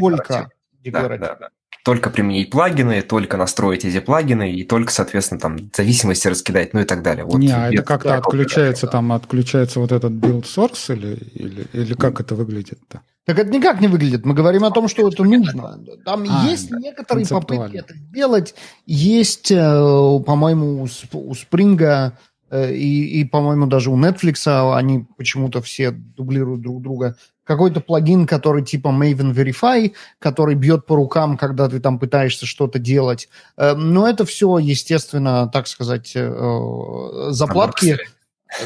[0.82, 1.18] декларативный.
[1.18, 1.48] Да, да, да.
[1.84, 6.84] Только применить плагины, только настроить эти плагины и только, соответственно, там зависимости раскидать, ну и
[6.84, 7.24] так далее.
[7.24, 8.92] Вот не, а это как-то отключается, да.
[8.92, 13.00] там отключается вот этот build source или, или, или как это выглядит-то?
[13.24, 14.24] Так это никак не выглядит.
[14.24, 15.78] Мы говорим о том, что это нужно.
[16.04, 18.54] Там а, есть да, некоторые попытки это сделать.
[18.86, 22.18] Есть, э, по-моему, у Спринга
[22.50, 27.16] э, и, и, по-моему, даже у Netflix они почему-то все дублируют друг друга
[27.50, 32.78] какой-то плагин, который типа Maven Verify, который бьет по рукам, когда ты там пытаешься что-то
[32.78, 33.28] делать.
[33.56, 37.98] Э, но это все, естественно, так сказать, э, заплатки.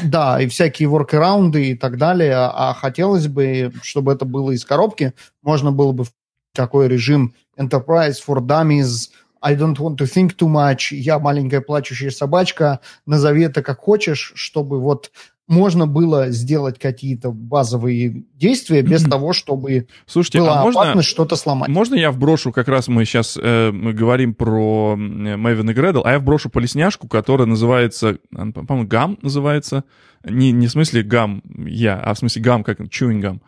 [0.03, 2.35] Да, и всякие воркараунды и так далее.
[2.35, 5.13] А хотелось бы, чтобы это было из коробки.
[5.41, 6.11] Можно было бы в
[6.53, 9.09] такой режим Enterprise for Dummies,
[9.41, 14.31] I don't want to think too much, я маленькая плачущая собачка, назови это как хочешь,
[14.35, 15.11] чтобы вот
[15.47, 21.69] можно было сделать какие-то базовые действия без того, чтобы Слушайте, была а можно, что-то сломать.
[21.69, 26.13] Можно я вброшу, как раз мы сейчас э, мы говорим про Maven и Gradle, а
[26.13, 29.83] я вброшу полесняшку, которая называется, по-моему, гам называется,
[30.23, 33.39] не, не в смысле гам я, а в смысле гам, как gum,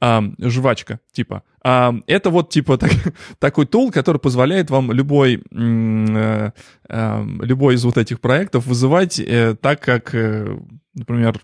[0.00, 1.42] а, жвачка, типа.
[1.62, 2.90] А, это вот, типа, так,
[3.38, 6.50] такой тул, который позволяет вам любой, э,
[6.88, 10.14] э, любой из вот этих проектов вызывать э, так, как...
[10.14, 10.58] Э,
[10.94, 11.40] например,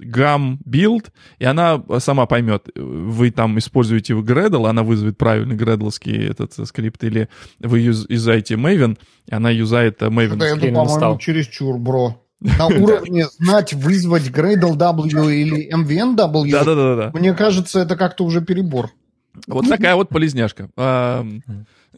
[0.00, 6.54] gam build, и она сама поймет, вы там используете Gradle, она вызовет правильный гредловский этот
[6.66, 7.28] скрипт, или
[7.60, 10.36] вы юзаете Maven, и она юзает Maven.
[10.36, 12.18] Это, это по-моему, чересчур, бро.
[12.40, 17.10] На уровне знать, вызвать Gradle W или MVN W, да-да-да.
[17.16, 18.90] мне кажется, это как-то уже перебор.
[19.46, 20.68] Вот такая вот полезняшка.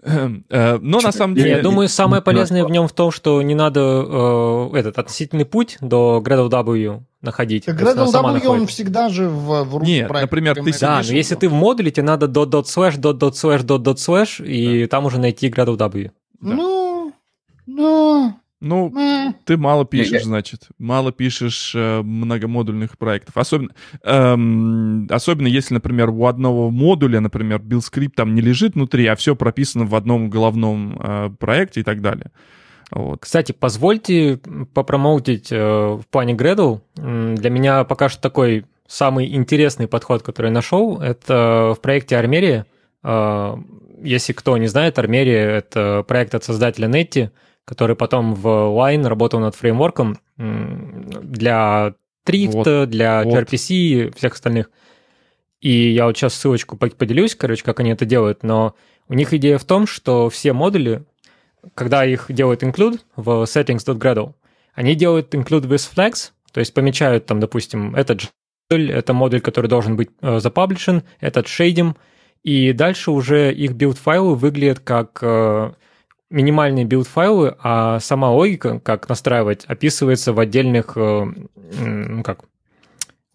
[0.05, 1.51] Э, но на самом деле...
[1.51, 5.79] Я думаю, самое полезное в нем в том, что не надо э, этот относительный путь
[5.81, 7.67] до Gradle W находить.
[7.67, 11.55] Gradle W, он всегда же в, в Нет, например, ты Да, но если ты в
[11.55, 15.19] модуле, тебе надо dot dot slash dot dot slash dot dot slash, и там уже
[15.19, 16.11] найти Gradle W.
[16.41, 17.13] Ну,
[17.67, 18.35] ну...
[18.65, 20.69] Ну, ты мало пишешь, значит.
[20.79, 23.37] Мало пишешь э, многомодульных проектов.
[23.37, 29.17] Особенно, эм, особенно если, например, у одного модуля, например, build-скрипт там не лежит внутри, а
[29.17, 32.31] все прописано в одном головном э, проекте и так далее.
[32.91, 33.21] Вот.
[33.21, 34.41] Кстати, позвольте
[34.73, 36.81] попромоутить э, в плане Gradle.
[36.97, 42.65] Для меня пока что такой самый интересный подход, который я нашел, это в проекте Armeria.
[43.03, 43.57] Э,
[44.03, 47.29] если кто не знает, Armeria— это проект от создателя Netty—
[47.65, 51.95] который потом в Line работал над фреймворком для
[52.27, 53.35] Thrift, вот, для вот.
[53.35, 54.71] gRPC и всех остальных.
[55.61, 58.75] И я вот сейчас ссылочку поделюсь, короче, как они это делают, но
[59.09, 61.05] у них идея в том, что все модули,
[61.75, 64.35] когда их делают include в settings.gradle,
[64.75, 68.31] они делают include with flags, то есть помечают там, допустим, этот
[68.71, 71.97] модуль, это модуль, который должен быть э, запаблишен, этот шейдим,
[72.43, 75.73] и дальше уже их build-файлы выглядят как э,
[76.35, 82.45] минимальные build-файлы, а сама логика, как настраивать, описывается в отдельных, ну как,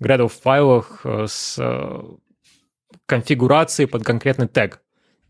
[0.02, 2.02] Gradle файлах э, с э,
[3.06, 4.82] конфигурацией под конкретный тег.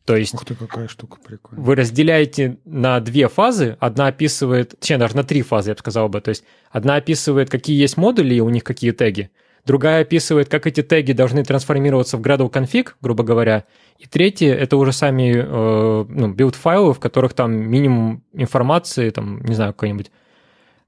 [0.05, 1.63] То есть Ух ты, какая штука прикольная.
[1.63, 3.77] вы разделяете на две фазы.
[3.79, 6.21] Одна описывает, точнее, даже на три фазы, я бы сказал бы.
[6.21, 9.31] То есть одна описывает, какие есть модули и у них какие теги.
[9.65, 13.65] Другая описывает, как эти теги должны трансформироваться в Gradle config, грубо говоря.
[13.98, 19.56] И третье— это уже сами э, ну, build-файлы, в которых там минимум информации, там, не
[19.56, 20.11] знаю, какой-нибудь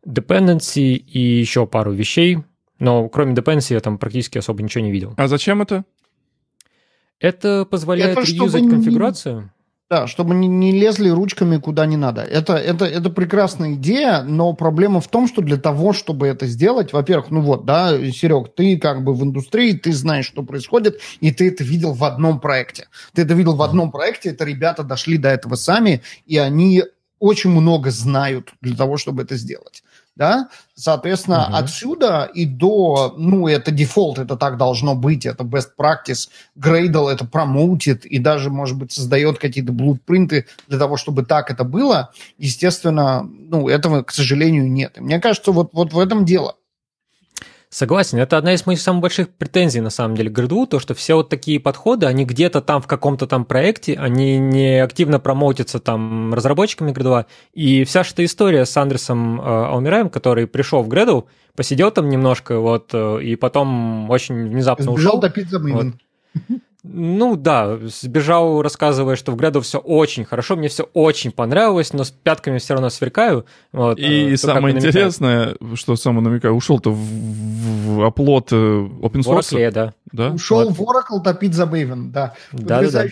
[0.06, 2.40] dependency и еще пару вещей.
[2.80, 5.14] Но кроме dependency я там практически особо ничего не видел.
[5.18, 5.86] А зачем это?
[7.20, 9.52] Это позволяет это реюзать конфигурацию.
[9.92, 12.22] Да, чтобы не, не лезли ручками куда не надо.
[12.22, 16.94] Это, это, это прекрасная идея, но проблема в том, что для того, чтобы это сделать,
[16.94, 21.32] во-первых, ну вот, да, Серег, ты как бы в индустрии, ты знаешь, что происходит, и
[21.32, 22.88] ты это видел в одном проекте.
[23.14, 26.86] Ты это видел в одном проекте, это ребята дошли до этого сами, и они
[27.20, 29.84] очень много знают для того, чтобы это сделать
[30.22, 31.56] да, соответственно, угу.
[31.56, 37.26] отсюда и до, ну, это дефолт, это так должно быть, это best practice, Gradle это
[37.26, 43.24] промоутит и даже, может быть, создает какие-то блудпринты для того, чтобы так это было, естественно,
[43.24, 45.00] ну, этого, к сожалению, нет.
[45.00, 46.56] И мне кажется, вот, вот в этом дело.
[47.74, 50.94] Согласен, это одна из моих самых больших претензий, на самом деле, к Грыду, то, что
[50.94, 55.80] все вот такие подходы, они где-то там в каком-то там проекте, они не активно промоутятся
[55.80, 61.22] там разработчиками Грыдова, и вся эта история с Андерсом э, Алмираем, который пришел в Грыдл,
[61.56, 65.22] посидел там немножко, вот, э, и потом очень внезапно Сбежал ушел.
[65.22, 65.94] до пиццы вот.
[66.84, 72.04] Ну да, сбежал, рассказывая, что в Граду все очень хорошо, мне все очень понравилось, но
[72.04, 73.46] с пятками все равно сверкаю.
[73.72, 79.54] Вот, и э, самое интересное, что само намекаю, ушел-то в, в оплот э, open source.
[79.54, 79.94] Oracle, да.
[80.12, 80.30] да.
[80.32, 80.78] Ушел вот.
[80.78, 82.34] в Oracle топить за Maven, да.
[82.52, 83.06] Да, да,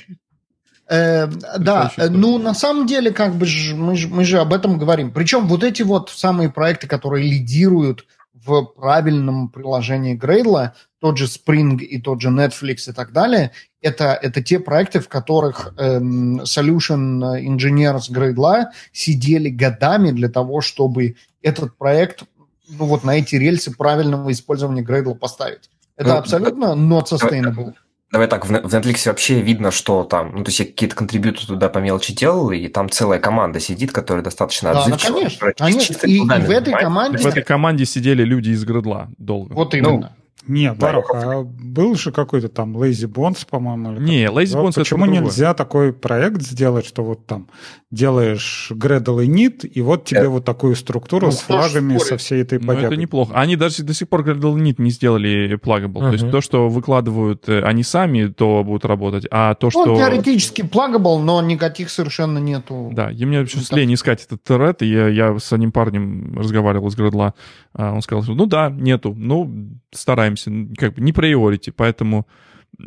[0.90, 1.28] Э,
[1.60, 5.12] да, ну на самом деле как бы ж, мы, же, мы же об этом говорим.
[5.12, 11.78] Причем вот эти вот самые проекты, которые лидируют в правильном приложении Gradle, тот же Spring
[11.78, 13.52] и тот же Netflix и так далее,
[13.82, 21.16] это, это те проекты, в которых эм, solution engineers Gradle сидели годами для того, чтобы
[21.42, 22.24] этот проект
[22.68, 25.70] ну, вот на эти рельсы правильного использования Gradle поставить.
[25.96, 27.74] Это ну, абсолютно not sustainable.
[28.12, 31.70] Давай так, в Netflix вообще видно, что там, ну, то есть я какие-то контрибьюты туда
[31.70, 35.14] по мелочи делал, и там целая команда сидит, которая достаточно да, отзывчива.
[35.14, 36.08] Да, конечно, конечно.
[36.08, 37.18] И, и в этой команде...
[37.20, 39.54] В этой команде сидели люди из Грыдла долго.
[39.54, 39.92] Вот именно.
[39.92, 40.10] Ну,
[40.50, 43.92] не, Барух, а был же какой-то там Lazy Bones, по-моему?
[44.00, 47.48] Не, Lazy Bones Почему нельзя такой проект сделать, что вот там
[47.92, 52.42] делаешь Gradle и Nit, и вот тебе вот такую структуру ну, с флагами, со всей
[52.42, 52.82] этой бодягой.
[52.82, 53.34] Ну, это неплохо.
[53.36, 56.02] Они даже до сих пор Gradle и Nit не сделали плагабл.
[56.02, 56.08] Uh-huh.
[56.08, 59.94] То есть то, что выкладывают э, они сами, то будут работать, а то, что...
[59.94, 62.92] Он теоретически плагабл, но никаких совершенно нету.
[62.94, 66.88] Да, и мне сейчас лень искать этот тред, и я, я с одним парнем разговаривал
[66.88, 67.34] из Gradle,
[67.74, 70.39] а он сказал, что ну да, нету, ну стараемся,
[70.78, 72.28] как бы не приорити, поэтому...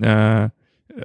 [0.03, 0.51] Э,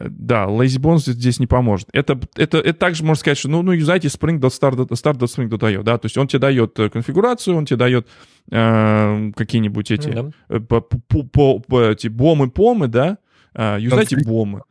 [0.09, 1.87] да, lazy bones здесь не поможет.
[1.93, 6.27] Это, это, это также можно сказать, что, ну, ну юзайте spring.start.spring.io, да, то есть он
[6.27, 8.07] тебе дает конфигурацию, он тебе дает
[8.51, 10.59] э, какие-нибудь эти, да.
[10.59, 13.17] по, по, по, по, эти бомы-помы, да,
[13.53, 14.63] э, юзайте бомы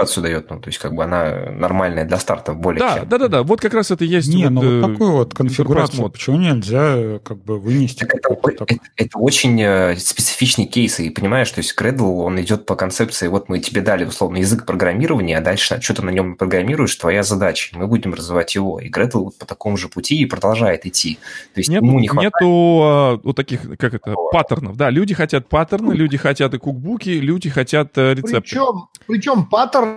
[0.00, 3.08] конфигурацию дает, ну, то есть как бы она нормальная для старта более да, чем.
[3.08, 4.28] Да, да, да, вот как раз это и есть.
[4.28, 8.00] Не, вот, ну вот э, такую вот конфигурацию, почему нельзя как бы вынести?
[8.00, 8.66] Так это, это,
[8.96, 13.48] это очень э, специфичный кейс, и понимаешь, то есть Gradle, он идет по концепции, вот
[13.48, 17.86] мы тебе дали, условно, язык программирования, а дальше что-то на нем программируешь, твоя задача, мы
[17.86, 21.18] будем развивать его, и Gradle вот по такому же пути и продолжает идти.
[21.54, 22.32] То есть Нет, ему не хватает...
[22.40, 27.10] Нету а, вот таких, как это, паттернов, да, люди хотят паттерны, люди хотят и кукбуки,
[27.10, 28.40] люди хотят э, рецепты.
[28.40, 29.89] Причем, причем паттерн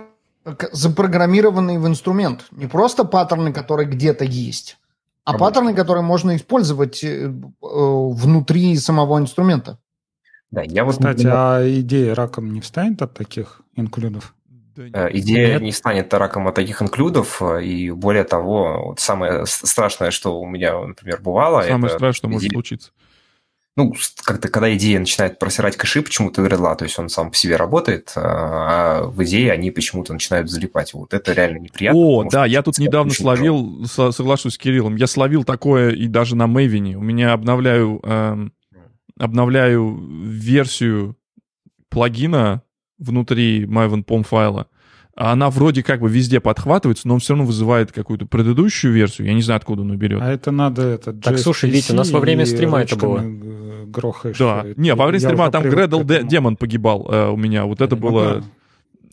[0.72, 2.46] запрограммированный в инструмент.
[2.50, 4.78] Не просто паттерны, которые где-то есть,
[5.24, 5.44] а Работа.
[5.44, 9.78] паттерны, которые можно использовать э, внутри самого инструмента.
[10.50, 10.96] Да, я вот...
[10.96, 14.34] Кстати, а идея раком не встанет от таких инклюдов?
[14.76, 15.62] Э, идея Нет.
[15.62, 20.46] не станет раком от таких инклюдов, э, и более того, вот самое страшное, что у
[20.46, 21.62] меня, например, бывало...
[21.62, 22.90] Самое это страшное, что может случиться
[23.76, 23.92] ну,
[24.22, 28.12] как-то, когда идея начинает просирать кэши почему-то гредла, то есть он сам по себе работает,
[28.14, 30.94] а, а в идее они почему-то начинают залипать.
[30.94, 32.00] Вот это реально неприятно.
[32.00, 36.36] О, да, я тут недавно словил, со, соглашусь с Кириллом, я словил такое и даже
[36.36, 36.96] на Мэвине.
[36.96, 38.48] У меня обновляю, э,
[39.18, 41.16] обновляю версию
[41.88, 42.62] плагина
[42.98, 44.73] внутри MyVenPom файла, а
[45.16, 49.28] она вроде как бы везде подхватывается, но он все равно вызывает какую-то предыдущую версию.
[49.28, 50.20] Я не знаю, откуда он берет.
[50.20, 50.82] А это надо...
[50.82, 53.22] Это так, слушай, Витя, у нас во время стрима это было.
[53.86, 54.36] Грохаешь.
[54.38, 54.64] Да.
[54.76, 57.64] Не, во время стрима там Гредл демон погибал э, у меня.
[57.64, 58.44] Вот это ну было...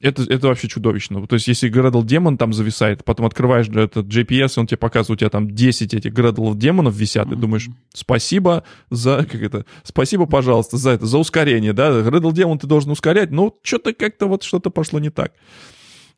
[0.01, 1.27] Это, это вообще чудовищно.
[1.27, 5.17] То есть, если Гредл демон там зависает, потом открываешь этот GPS, и он тебе показывает,
[5.17, 7.33] у тебя там 10 этих Гредлов демонов висят, mm-hmm.
[7.33, 12.57] и думаешь, спасибо за, как это, спасибо, пожалуйста, за это, за ускорение, да, Гредл демон
[12.57, 15.33] ты должен ускорять, но что-то как-то вот что-то пошло не так.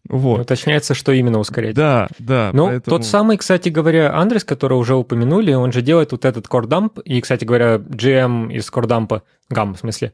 [0.10, 0.42] Вот.
[0.42, 1.76] Уточняется, что именно ускорять.
[1.76, 2.52] Да, да.
[2.54, 2.98] Ну, поэтому...
[2.98, 7.22] тот самый, кстати говоря, Андрес, который уже упомянули, он же делает вот этот кордамп, и,
[7.22, 10.12] кстати говоря, GM из кордампа, гам в смысле,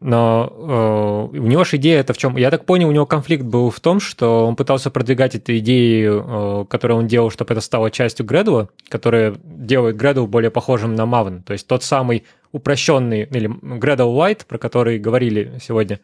[0.00, 2.36] но э, у него же идея это в чем?
[2.36, 6.24] Я так понял, у него конфликт был в том, что он пытался продвигать эту идею,
[6.26, 11.02] э, которую он делал, чтобы это стало частью Gradle, которая делает Gradle более похожим на
[11.02, 11.42] Maven.
[11.42, 15.98] То есть тот самый упрощенный, или Gradle Lite, про который говорили сегодня,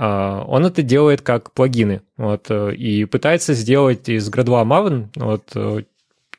[0.00, 5.82] он это делает как плагины, вот, э, и пытается сделать из Gradle Maven вот, э,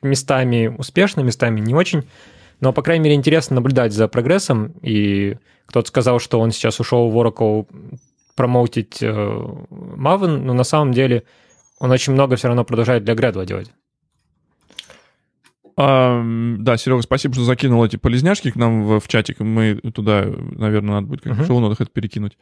[0.01, 2.03] местами успешно, местами не очень,
[2.61, 7.09] но, по крайней мере, интересно наблюдать за прогрессом, и кто-то сказал, что он сейчас ушел
[7.09, 7.67] в Oracle
[8.35, 11.23] промоутить э, Maven, но на самом деле
[11.79, 13.71] он очень много все равно продолжает для Gradle делать.
[15.75, 16.21] А,
[16.59, 19.39] да, Серега, спасибо, что закинул эти полезняшки к нам в, в чатик.
[19.39, 21.43] Мы туда, наверное, надо будет как uh-huh.
[21.43, 22.37] в шоу это перекинуть.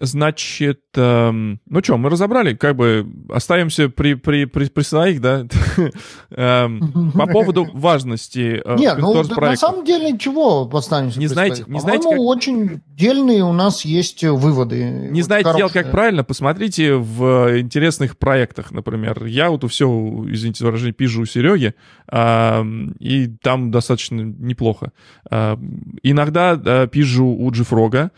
[0.00, 5.46] Значит, эм, ну что, мы разобрали, как бы оставимся при, при, при, при своих, да?
[6.30, 11.80] эм, по поводу важности э, Нет, ну, на самом деле ничего останемся не знаете, не
[11.80, 12.18] знаете, как...
[12.18, 15.08] очень дельные у нас есть выводы.
[15.10, 16.22] Не знаете делать как правильно?
[16.22, 19.24] Посмотрите в интересных проектах, например.
[19.24, 19.88] Я вот все,
[20.28, 21.74] извините за выражение, пижу у Сереги,
[22.10, 22.64] э,
[23.00, 24.92] и там достаточно неплохо.
[25.30, 25.56] Э,
[26.02, 28.10] иногда э, пижу у Джифрога,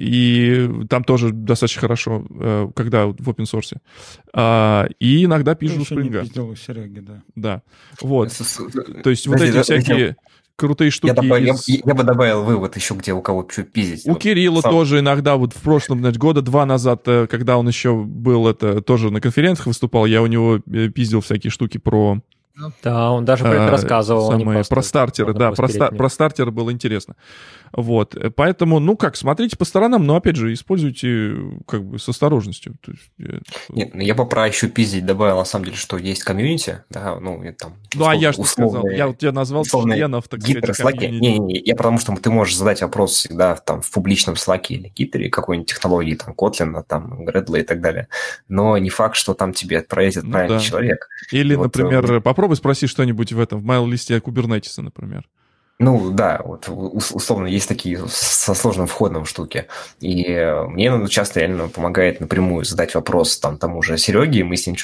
[0.00, 3.76] и там тоже достаточно хорошо, э, когда в open source.
[4.32, 6.14] А, и иногда пишут в Spring.
[6.14, 7.22] Я Сереге, да.
[7.34, 7.62] Да,
[8.00, 8.32] вот.
[9.04, 10.16] То есть вот эти всякие
[10.56, 11.10] крутые штуки.
[11.10, 11.68] Я, добавил, из...
[11.68, 14.06] я, я бы добавил вывод еще, где у кого чуть пиздить.
[14.06, 14.72] У вот Кирилла сам...
[14.72, 18.80] тоже иногда, вот в прошлом, значит, года два назад, э, когда он еще был это
[18.80, 22.20] тоже на конференциях выступал, я у него э, пиздил всякие штуки про
[22.82, 24.32] да, он даже про это рассказывал.
[24.32, 27.16] А самое, про стартеры, да, про, ста- про стартеры было интересно.
[27.72, 31.36] Вот, поэтому, ну как, смотрите по сторонам, но, опять же, используйте
[31.66, 32.74] как бы с осторожностью.
[32.86, 33.12] Есть.
[33.68, 37.18] Нет, ну я бы про еще пиздить добавил, на самом деле, что есть комьюнити, да,
[37.20, 37.74] ну, там...
[37.94, 38.88] Ну, а я что сказал?
[38.88, 41.10] Я вот тебя назвал членов, так сказать, слаке.
[41.10, 44.74] Не, не, не, я потому что ты можешь задать вопрос всегда там в публичном слаке
[44.74, 48.08] или гитере какой-нибудь технологии, там, Kotlin, там, Gradle и так далее,
[48.48, 50.64] но не факт, что там тебе ответит ну, правильный да.
[50.64, 51.08] человек.
[51.30, 52.20] Или, вот, например, э...
[52.40, 55.28] попробуй спросить что-нибудь в этом, в майл-листе Кубернетиса, например.
[55.78, 59.66] Ну да, вот условно есть такие со сложным входом штуки.
[60.00, 60.24] И
[60.68, 64.66] мне ну, часто реально помогает напрямую задать вопрос там тому же Сереге, и мы с
[64.66, 64.76] ним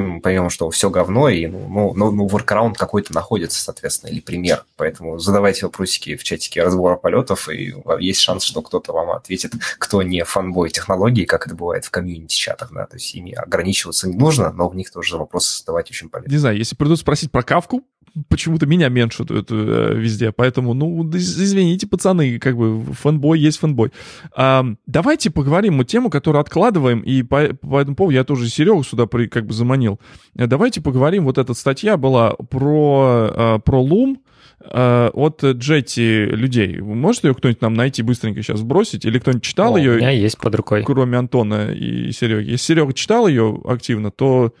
[0.00, 4.20] мы поймем, что все говно, и ну, ну, ну, ну воркараунд какой-то находится, соответственно, или
[4.20, 4.64] пример.
[4.76, 10.02] Поэтому задавайте вопросики в чатике разбора полетов, и есть шанс, что кто-то вам ответит, кто
[10.02, 14.52] не фанбой технологий, как это бывает в комьюнити-чатах, да, то есть ими ограничиваться не нужно,
[14.52, 16.32] но в них тоже вопросы задавать очень полезно.
[16.32, 17.82] Не знаю, если придут спросить про кавку,
[18.28, 20.32] почему-то меня меньше э, везде.
[20.32, 23.92] Поэтому, ну, извините, пацаны, как бы фанбой есть фанбой.
[24.34, 28.82] А, давайте поговорим о тему, которую откладываем, и по, по этому поводу я тоже Серегу
[28.82, 30.00] сюда при, как бы заманил.
[30.34, 34.16] Давайте поговорим, вот эта статья была про, а, про Loom,
[34.60, 36.80] а, от Джетти людей.
[36.80, 39.04] Может ее кто-нибудь нам найти быстренько сейчас бросить?
[39.04, 39.92] Или кто-нибудь читал О, ее?
[39.92, 40.82] У меня есть под рукой.
[40.84, 42.50] Кроме Антона и Сереги.
[42.52, 44.54] Если Серега читал ее активно, то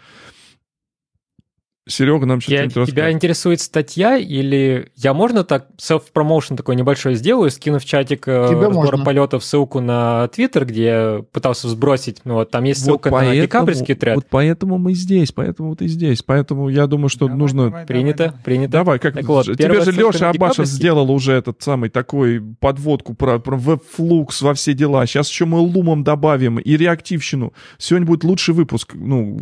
[1.88, 7.48] Серега нам сейчас я, Тебя интересует статья или я можно так self-promotion такой небольшой сделаю,
[7.50, 12.34] скину в чатик э, Тебе разбора полетов ссылку на Твиттер, где я пытался сбросить, ну
[12.34, 14.16] вот там есть ссылка вот поэтому, на декабрьский тред.
[14.16, 17.64] Вот поэтому мы здесь, поэтому ты здесь, поэтому я думаю, что давай, нужно...
[17.66, 18.72] Давай, принято, давай, принято.
[18.72, 19.14] Давай, как...
[19.14, 24.42] Так вот, Тебе же Леша Абашев сделал уже этот самый такой подводку про, про веб-флукс
[24.42, 25.06] во все дела.
[25.06, 27.52] Сейчас еще мы лумом добавим и реактивщину.
[27.78, 29.38] Сегодня будет лучший выпуск, ну,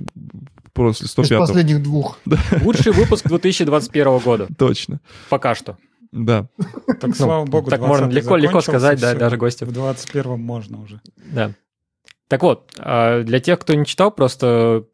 [0.74, 2.18] после 105 Из последних двух.
[2.62, 4.48] Лучший выпуск 2021 года.
[4.59, 5.01] Точно.
[5.30, 5.78] Пока что.
[6.12, 6.46] Да.
[6.86, 9.68] Так, ну, слава богу, так можно легко, легко сказать, да, даже гостям.
[9.68, 11.01] В 21 можно уже.
[11.16, 11.52] Да.
[12.28, 14.84] Так вот, а, для тех, кто не читал, просто,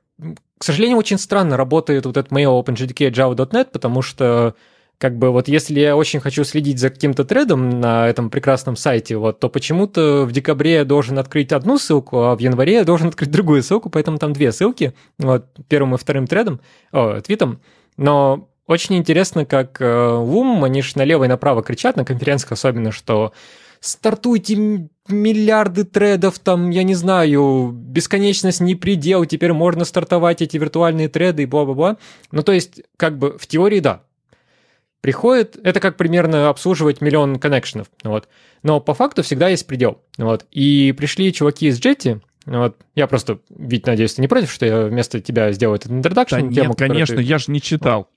[0.59, 4.55] к сожалению, очень странно работает вот этот mail OpenJDK Java.net, потому что
[5.01, 9.17] как бы вот если я очень хочу следить за каким-то тредом на этом прекрасном сайте,
[9.17, 13.09] вот, то почему-то в декабре я должен открыть одну ссылку, а в январе я должен
[13.09, 16.61] открыть другую ссылку, поэтому там две ссылки, вот, первым и вторым тредом,
[16.93, 17.63] о, твитом,
[17.97, 23.33] но очень интересно, как э, они же налево и направо кричат, на конференциях особенно, что
[23.81, 31.09] стартуйте миллиарды тредов, там, я не знаю, бесконечность не предел, теперь можно стартовать эти виртуальные
[31.09, 31.97] треды и бла-бла-бла.
[32.33, 34.03] Ну, то есть, как бы в теории, да,
[35.01, 38.29] приходит, это как примерно обслуживать миллион коннекшенов, вот.
[38.63, 40.47] Но по факту всегда есть предел, вот.
[40.51, 42.77] И пришли чуваки из Jetty, вот.
[42.95, 46.37] Я просто, ведь надеюсь, ты не против, что я вместо тебя сделаю этот интродакшн?
[46.37, 47.23] Да тему, нет, конечно, ты...
[47.23, 48.09] я же не читал.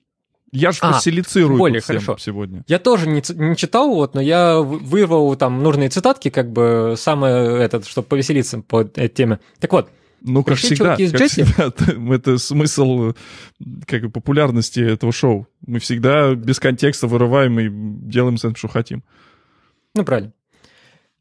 [0.54, 2.16] Я же а, фасилицирую более хорошо.
[2.16, 2.62] сегодня.
[2.68, 7.60] Я тоже не, не читал, вот, но я вырвал там нужные цитатки, как бы самое
[7.60, 9.40] этот, чтобы повеселиться по этой теме.
[9.58, 9.88] Так вот,
[10.24, 13.12] ну, как всегда, как всегда, это смысл
[13.86, 15.46] как бы, популярности этого шоу.
[15.66, 19.04] Мы всегда без контекста вырываем и делаем с этим, что хотим.
[19.94, 20.32] Ну, правильно.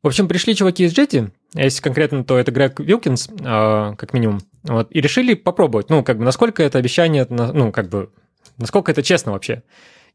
[0.01, 4.13] В общем, пришли чуваки из Jetty, а если конкретно, то это Грег Вилкинс, э, как
[4.13, 8.09] минимум, вот, и решили попробовать, ну, как бы, насколько это обещание, ну, как бы,
[8.57, 9.63] насколько это честно вообще.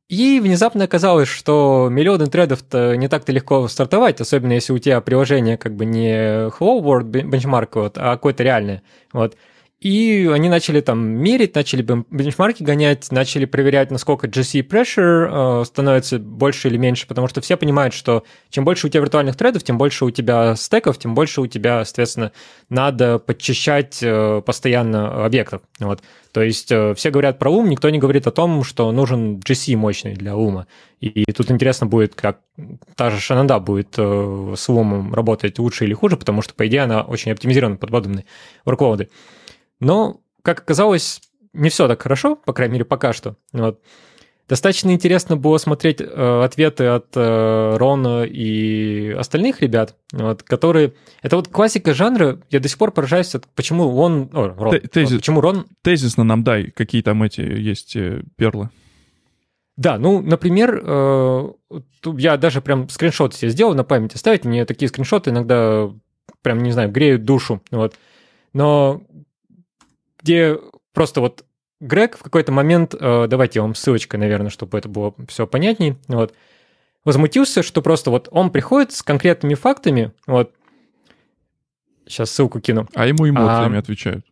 [0.09, 5.59] И внезапно оказалось, что миллионы тредов-то не так-то легко стартовать, особенно если у тебя приложение
[5.59, 8.83] как бы не Hello World benchmark, вот, а какое-то реальное.
[9.13, 9.37] Вот.
[9.81, 16.19] И они начали там мерить, начали бенчмарки гонять, начали проверять, насколько GC pressure э, становится
[16.19, 19.79] больше или меньше, потому что все понимают, что чем больше у тебя виртуальных тредов, тем
[19.79, 22.33] больше у тебя стеков, тем больше у тебя, соответственно,
[22.69, 25.63] надо подчищать э, постоянно объектов.
[25.79, 26.03] Вот.
[26.33, 29.77] То есть э, все говорят про ум, никто не говорит о том, что нужен GC
[29.77, 30.67] мощный для ума.
[31.01, 32.41] И, тут интересно будет, как
[32.97, 36.83] та же Шананда будет э, с умом работать лучше или хуже, потому что, по идее,
[36.83, 38.25] она очень оптимизирована под подобные
[38.67, 39.09] workload.
[39.81, 41.21] Но, как оказалось,
[41.53, 43.37] не все так хорошо, по крайней мере, пока что.
[43.53, 43.81] Вот.
[44.49, 50.95] Достаточно интересно было смотреть э, ответы от э, Рона и остальных ребят, вот, которые...
[51.21, 54.31] Это вот классика жанра, я до сих пор поражаюсь, от, почему он...
[54.33, 55.67] О, Рон, Тезис, вот, почему Рон...
[55.83, 58.71] Тезисно нам дай, какие там эти есть э, перлы.
[59.77, 61.49] Да, ну, например, э,
[62.17, 64.47] я даже прям скриншот себе сделал на память оставить.
[64.47, 65.91] Мне такие скриншоты иногда
[66.41, 67.63] прям, не знаю, греют душу.
[67.71, 67.95] Вот.
[68.55, 69.03] Но
[70.23, 70.57] где
[70.95, 71.45] просто вот
[71.81, 75.97] Грег в какой-то момент, э, давайте я вам ссылочкой, наверное, чтобы это было все понятней,
[76.09, 76.35] вот,
[77.05, 80.53] возмутился, что просто вот он приходит с конкретными фактами, вот,
[82.07, 82.89] сейчас ссылку кину.
[82.95, 84.25] А ему эмоциями а, отвечают.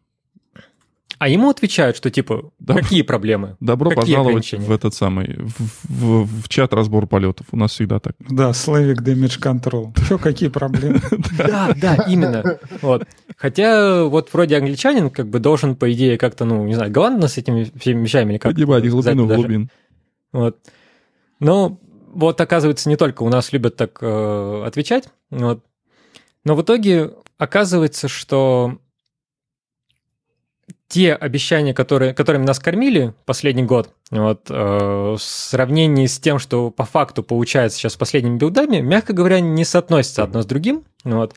[1.19, 3.57] А ему отвечают, что типа, Добро, какие проблемы?
[3.61, 7.47] Добро какие пожаловать в этот самый, в, в, в чат разбор полетов.
[7.53, 8.15] У нас всегда так.
[8.19, 9.99] Да, Slavic Damage Control.
[10.05, 11.01] Что, какие проблемы?
[11.37, 12.59] Да, да, именно.
[12.83, 13.05] Вот.
[13.37, 17.37] Хотя вот вроде англичанин как бы должен, по идее, как-то, ну, не знаю, галантно с
[17.37, 18.53] этими всеми вещами или как.
[18.53, 19.71] Поднимать глубину глубин.
[20.33, 20.59] Вот.
[21.41, 21.79] Но
[22.13, 25.09] вот оказывается, не только у нас любят так э, отвечать.
[25.31, 25.65] Вот.
[26.45, 28.79] Но в итоге оказывается, что
[30.89, 36.71] те обещания, которые, которыми нас кормили последний год, вот, э, в сравнении с тем, что
[36.71, 40.85] по факту получается сейчас с последними билдами, мягко говоря, не соотносятся одно с другим.
[41.05, 41.35] Вот.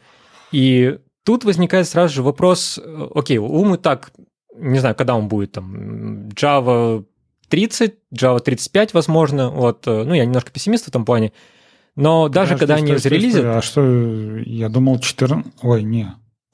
[0.51, 4.11] И тут возникает сразу же вопрос, э, окей, ум и так,
[4.55, 7.05] не знаю, когда он будет, там, Java
[7.49, 11.33] 30, Java 35, возможно, вот, э, ну, я немножко пессимист в этом плане,
[11.95, 13.45] но даже Подожди, когда стой, они зарелизят...
[13.45, 15.53] А что, я думал 14...
[15.63, 16.07] Ой, не,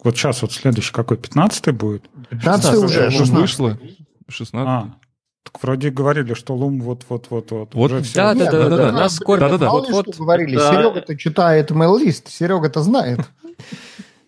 [0.05, 2.09] вот сейчас вот следующий какой, 15 будет?
[2.29, 3.29] 15 уже, 16.
[3.29, 3.77] вышло.
[4.27, 4.67] 16.
[4.67, 4.95] А,
[5.43, 7.73] Так вроде говорили, что Лум вот-вот-вот-вот.
[7.73, 9.19] Вот, уже да, да, да, да, да, ну, нас.
[9.19, 9.65] Да-да-да.
[9.67, 10.15] Мало ли Вот-вот.
[10.15, 10.55] что говорили.
[10.55, 10.71] Да.
[10.71, 13.19] Серега-то читает mail-лист, Серега-то знает.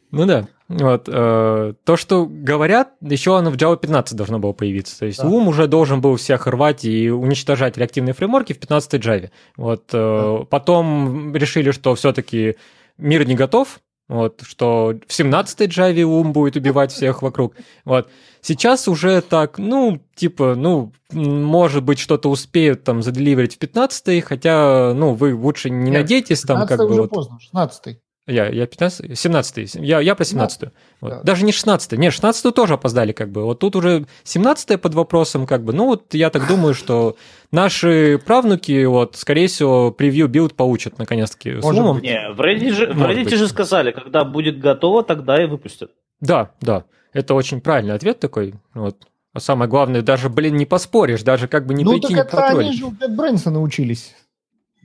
[0.10, 0.48] Ну да.
[0.70, 5.00] Вот, э, то, что говорят, еще оно в Java 15 должно было появиться.
[5.00, 5.28] То есть Да.
[5.28, 9.30] Loom уже должен был всех рвать и уничтожать реактивные фреймворки в 15 Java.
[9.56, 12.56] Вот, э, Потом решили, что все-таки
[12.98, 17.56] мир не готов, вот, что в 17 Java Loom будет убивать всех вокруг.
[17.84, 18.10] Вот.
[18.42, 24.94] Сейчас уже так, ну, типа, ну, может быть, что-то успеют там заделиверить в 15 хотя,
[24.94, 27.10] ну, вы лучше не надейтесь там, как 15 бы уже вот...
[27.10, 30.64] поздно, 16 Я, я 15, 17 я, я про 17
[31.00, 31.10] вот.
[31.10, 31.22] да.
[31.24, 33.44] Даже не 16 Нет, 16 тоже опоздали, как бы.
[33.44, 35.72] Вот тут уже 17 под вопросом, как бы.
[35.72, 37.16] Ну, вот я так думаю, что
[37.52, 41.96] наши правнуки, вот, скорее всего, preview build получат, наконец-таки, с Может Loom ом.
[41.98, 42.04] быть.
[42.04, 45.92] Не, в Reddit, же, в Reddit же сказали, когда будет готово, тогда и выпустят.
[46.20, 46.84] Да, да.
[47.14, 48.56] Это очень правильный ответ такой.
[48.74, 49.08] Вот.
[49.34, 52.30] А самое главное, даже, блин, не поспоришь, даже как бы не ну, так прикинь это
[52.30, 52.68] протроллить.
[52.68, 54.16] они же у JetBrains научились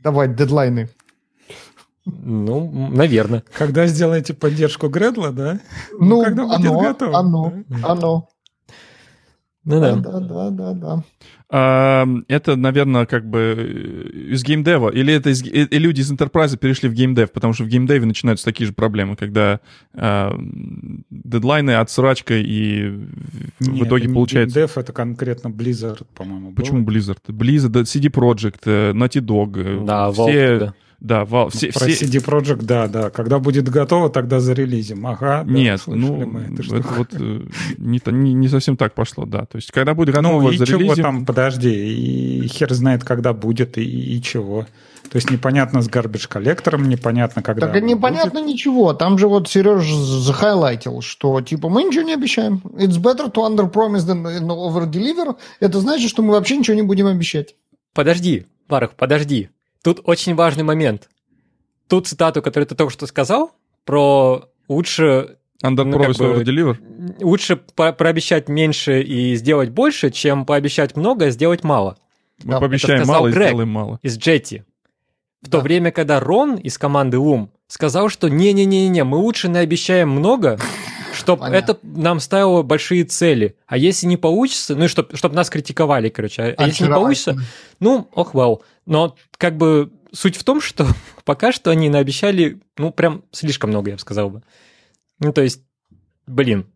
[0.03, 0.89] давать дедлайны.
[2.05, 3.45] Ну, наверное.
[3.57, 5.61] Когда сделаете поддержку Гредла, да?
[5.99, 7.19] Ну, когда будет оно, готово.
[7.19, 7.53] оно,
[7.85, 8.29] оно.
[9.65, 10.11] Ну Да, да.
[10.11, 11.05] да, да, да, да.
[11.49, 16.57] А, это, наверное, как бы э, из геймдева, или это из- э, люди из Enterprise
[16.57, 19.61] перешли в геймдев, потому что в геймдеве начинаются такие же проблемы, когда
[19.95, 20.35] а,
[21.11, 22.89] дедлайны отсрачка, и
[23.61, 24.59] в Нет, итоге это получается...
[24.61, 26.53] GameDev, это конкретно Blizzard, по-моему.
[26.55, 27.19] Почему Blizzard?
[27.29, 29.53] Blizzard, да, CD Projekt, э, Naughty Dog.
[29.63, 30.75] э, Да, все, Valve, да.
[31.03, 33.11] Да, Valve, Ну, все, Про все- CD Projekt, да, да.
[33.11, 35.05] Когда будет готово, тогда зарелизим.
[35.05, 36.95] Ага, да, Нет, слышали ну, мы эту это штуку.
[36.97, 37.41] вот э,
[37.79, 39.45] не, не, не совсем так пошло, да.
[39.47, 41.03] То есть, когда будет готово, Ну, и чего зарелизим...
[41.03, 44.65] там, подожди, и хер знает, когда будет, и, и чего.
[45.11, 47.67] То есть непонятно с гарбидж коллектором, непонятно, когда...
[47.67, 48.95] Так непонятно ничего.
[48.95, 52.63] Там же вот Сереж захайлайтил, что типа мы ничего не обещаем.
[52.77, 55.35] It's better to under-promise than over-deliver.
[55.59, 57.57] Это значит, что мы вообще ничего не будем обещать.
[57.93, 59.51] Подожди, Барах, подожди.
[59.83, 61.09] Тут очень важный момент.
[61.89, 63.53] Ту цитату, которую ты только что сказал,
[63.85, 67.17] про лучше, Under ну, как Promise, бы- Over Deliver?
[67.25, 71.97] лучше по- прообещать меньше и сделать больше, чем пообещать много и сделать мало.
[72.45, 73.49] Мы Да, пообещаем мало и Грег.
[73.49, 73.99] сделаем мало.
[74.03, 74.63] Из Jetty.
[75.43, 75.61] В то Да.
[75.61, 80.59] время, когда Рон из команды Лум сказал, что не-не-не-не, мы лучше наобещаем много,
[81.15, 83.57] чтобы это нам ставило большие цели.
[83.67, 86.55] А если не получится, ну и чтобы нас критиковали, короче.
[86.57, 87.37] А если не получится,
[87.81, 88.63] ну, ох, вау.
[88.87, 90.87] Но как бы суть в том, что
[91.25, 94.43] пока что они наобещали, ну, прям слишком много, я бы сказал бы.
[95.19, 95.63] Ну, то есть,
[96.27, 96.67] блин,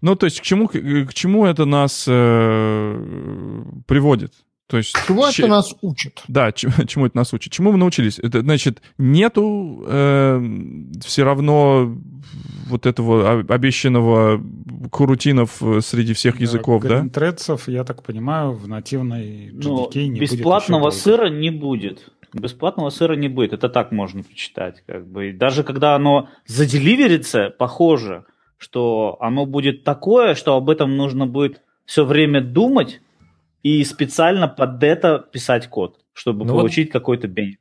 [0.00, 4.32] Ну, то есть, к чему, к чему это нас э, приводит?
[4.66, 6.22] То есть, Чего че- это нас учит?
[6.28, 7.52] Да, ч- чему это нас учит?
[7.52, 8.18] Чему мы научились?
[8.18, 9.82] Это значит, нету
[11.04, 11.94] все равно
[12.66, 14.40] вот этого обещанного
[14.90, 17.00] курутинов э, среди всех языков, да?
[17.00, 20.96] Гринтредсов, я так понимаю, в нативной Ну, GDK не будет бесплатного долго.
[20.96, 22.10] сыра не будет.
[22.32, 23.52] Бесплатного сыра не будет.
[23.52, 24.82] Это так можно почитать.
[24.86, 25.30] Как бы.
[25.30, 28.24] И даже когда оно заделиверится, похоже,
[28.58, 33.00] что оно будет такое, что об этом нужно будет все время думать
[33.62, 37.60] и специально под это писать код, чтобы Ну вот- получить какой-то бенефит.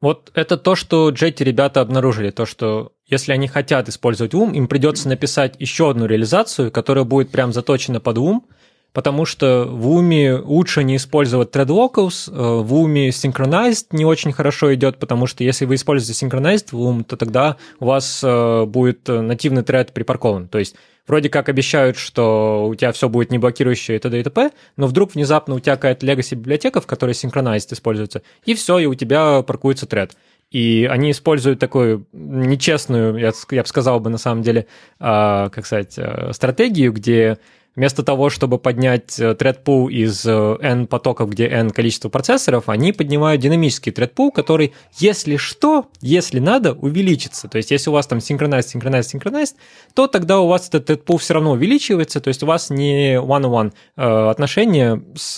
[0.00, 4.68] Вот это то, что Jetty ребята обнаружили, то, что если они хотят использовать ум, им
[4.68, 8.46] придется написать еще одну реализацию, которая будет прям заточена под ум,
[8.92, 14.32] потому что в уме лучше не использовать thread locals, э, в уме synchronized не очень
[14.32, 18.64] хорошо идет, потому что если вы используете synchronized в ум, то тогда у вас э,
[18.64, 20.48] будет э, нативный thread припаркован.
[20.48, 24.20] То есть вроде как обещают, что у тебя все будет не блокирующее и т.д.
[24.20, 28.54] и т.п., но вдруг внезапно у тебя какая-то legacy библиотека, в которой synchronized используется, и
[28.54, 30.12] все, и у тебя паркуется thread.
[30.50, 34.66] И они используют такую нечестную, я, я бы сказал бы на самом деле,
[35.00, 37.38] а, как сказать, а, стратегию, где
[37.76, 42.68] вместо того, чтобы поднять э, thread pool из э, n потоков, где n количество процессоров,
[42.68, 47.48] они поднимают динамический thread pool, который, если что, если надо, увеличится.
[47.48, 49.54] То есть, если у вас там synchronized, synchronized, synchronized,
[49.94, 53.14] то тогда у вас этот thread pool все равно увеличивается, то есть у вас не
[53.16, 55.34] one-on-one э, отношения с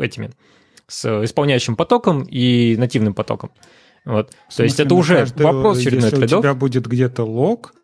[0.00, 0.30] этими,
[0.86, 3.50] с исполняющим потоком и нативным потоком.
[4.04, 4.30] Вот.
[4.48, 6.40] В То есть смысле, это на уже каждый- вопрос очередной Если у трейдов.
[6.40, 7.74] тебя будет где-то лог,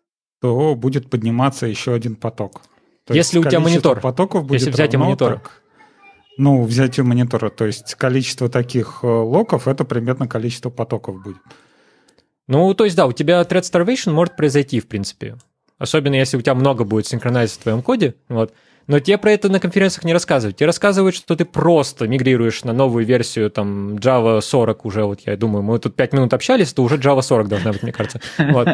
[0.41, 2.61] то будет подниматься еще один поток.
[3.05, 3.99] То Если у тебя монитор.
[3.99, 5.35] потоков будет Если взятие монитора.
[5.35, 5.61] так-
[6.37, 7.49] ну, взятие монитора.
[7.49, 11.37] То есть количество таких э, локов, это примерно количество потоков будет.
[12.47, 15.37] Ну, то есть, да, у тебя thread starvation может произойти, в принципе.
[15.77, 18.15] Особенно если у тебя много будет синхронизации в твоем коде.
[18.29, 18.53] Вот.
[18.87, 20.57] Но тебе про это на конференциях не рассказывают.
[20.57, 25.35] Тебе рассказывают, что ты просто мигрируешь на новую версию там Java 40 уже, вот я
[25.37, 28.21] думаю, мы тут 5 минут общались, то уже Java 40 должна быть, мне кажется.
[28.37, 28.67] Вот.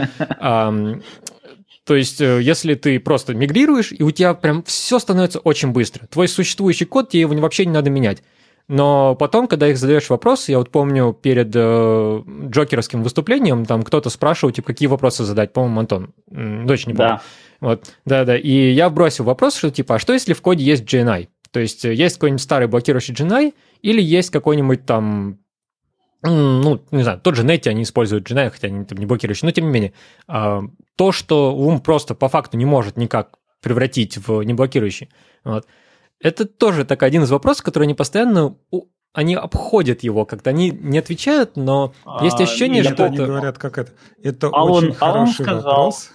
[1.86, 6.08] То есть, э, если ты просто мигрируешь, и у тебя прям все становится очень быстро.
[6.08, 8.22] Твой существующий код, тебе его вообще не надо менять.
[8.68, 14.10] Но потом, когда их задаешь вопросы, я вот помню перед э, джокеровским выступлением, там кто-то
[14.10, 17.16] спрашивал, типа, какие вопросы задать, по-моему, Антон, дочь не помню.
[17.16, 17.22] Да.
[17.60, 21.28] Вот, да-да, и я бросил вопрос, что типа, а что если в коде есть GNI?
[21.52, 25.40] То есть э, есть какой-нибудь старый блокирующий GNI или есть какой-нибудь там
[26.24, 29.52] ну, не знаю, тот же Netty они используют GNI, хотя они там не блокирующие, но
[29.52, 29.94] тем не менее,
[30.28, 30.62] а,
[31.02, 35.10] то, что ум просто по факту не может никак превратить в неблокирующий,
[35.44, 35.66] вот,
[36.20, 38.56] это тоже так один из вопросов, который они постоянно
[39.12, 43.80] они обходят его, как-то они не отвечают, но а, есть ощущение, что они говорят, как
[43.80, 43.94] это.
[44.22, 46.12] Это а очень он, хороший а он сказал, вопрос.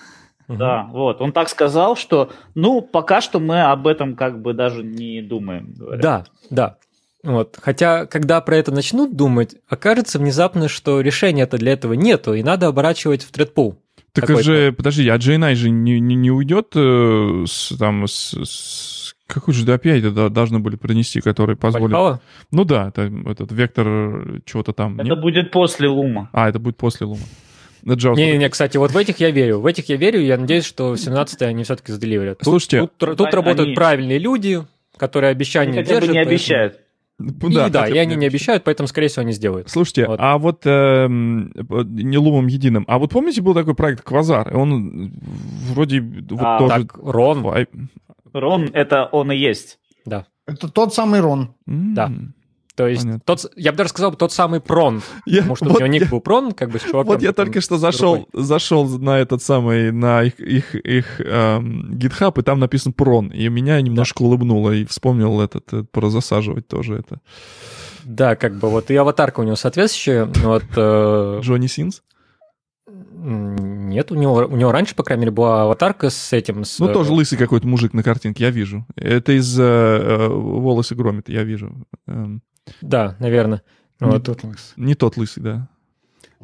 [0.46, 0.98] Да, угу.
[0.98, 1.20] вот.
[1.20, 5.74] Он так сказал, что, ну, пока что мы об этом как бы даже не думаем.
[5.76, 6.00] Говорят.
[6.00, 6.76] Да, да.
[7.24, 7.58] Вот.
[7.60, 12.68] Хотя, когда про это начнут думать, окажется внезапно, что решения-то для этого нету, и надо
[12.68, 13.82] оборачивать в тредпул.
[14.20, 19.14] Так же, подожди, а JNI же не, не, не уйдет э, с, там, с, с
[19.26, 21.92] какой же API это должны были принести, который позволит...
[21.92, 22.20] Пальпала?
[22.52, 24.94] Ну да, это, этот вектор чего-то там.
[25.00, 25.20] Это нет?
[25.20, 26.30] будет после Лума.
[26.32, 27.22] А, это будет после Лума.
[27.82, 29.60] Не-не-не, кстати, вот в этих я верю.
[29.60, 32.40] В этих я верю, и я надеюсь, что в 17 они все-таки заделиверят.
[32.42, 32.80] Слушайте...
[32.80, 33.36] Тут, тут, тут они...
[33.36, 34.64] работают правильные люди,
[34.96, 36.10] которые обещания они держат.
[36.10, 36.34] не поэтому...
[36.34, 36.80] обещают.
[37.18, 39.70] И да, да и они не обещают, поэтому, скорее всего, они сделают.
[39.70, 40.18] Слушайте, вот.
[40.20, 44.54] а вот э, не лумом единым, а вот помните, был такой проект Квазар?
[44.54, 45.14] Он
[45.72, 46.74] вроде вот а, тоже...
[46.74, 47.66] Так, Рон.
[48.34, 49.78] Рон— это он и есть.
[50.04, 50.26] Да.
[50.46, 51.54] Это тот самый Рон.
[51.66, 51.94] Mm-hmm.
[51.94, 52.12] Да.
[52.76, 55.78] То есть тот, я бы даже сказал, тот самый прон, я, потому что вот у
[55.78, 57.14] него ник я, был прон, как бы с чуваком.
[57.14, 62.38] Вот я только что зашел, зашел на этот самый, на их, их, их эм, GitHub,
[62.38, 64.26] и там написан прон, и меня немножко да.
[64.26, 67.20] улыбнуло, и вспомнил этот, этот про засаживать тоже это.
[68.04, 70.26] Да, как бы вот и аватарка у него соответствующая.
[70.26, 71.40] Вот, э...
[71.42, 72.02] Джонни Синс?
[72.88, 76.64] Нет, у него, у него раньше, по крайней мере, была аватарка с этим.
[76.64, 76.78] С...
[76.78, 78.86] Ну, тоже лысый какой-то мужик на картинке, я вижу.
[78.94, 81.86] Это из э, э волосы громит, я вижу.
[82.06, 82.42] Эм.
[82.80, 83.62] Да, наверное.
[84.00, 84.24] Не вот.
[84.24, 84.72] тот лысый.
[84.76, 85.68] Не тот лысый, да.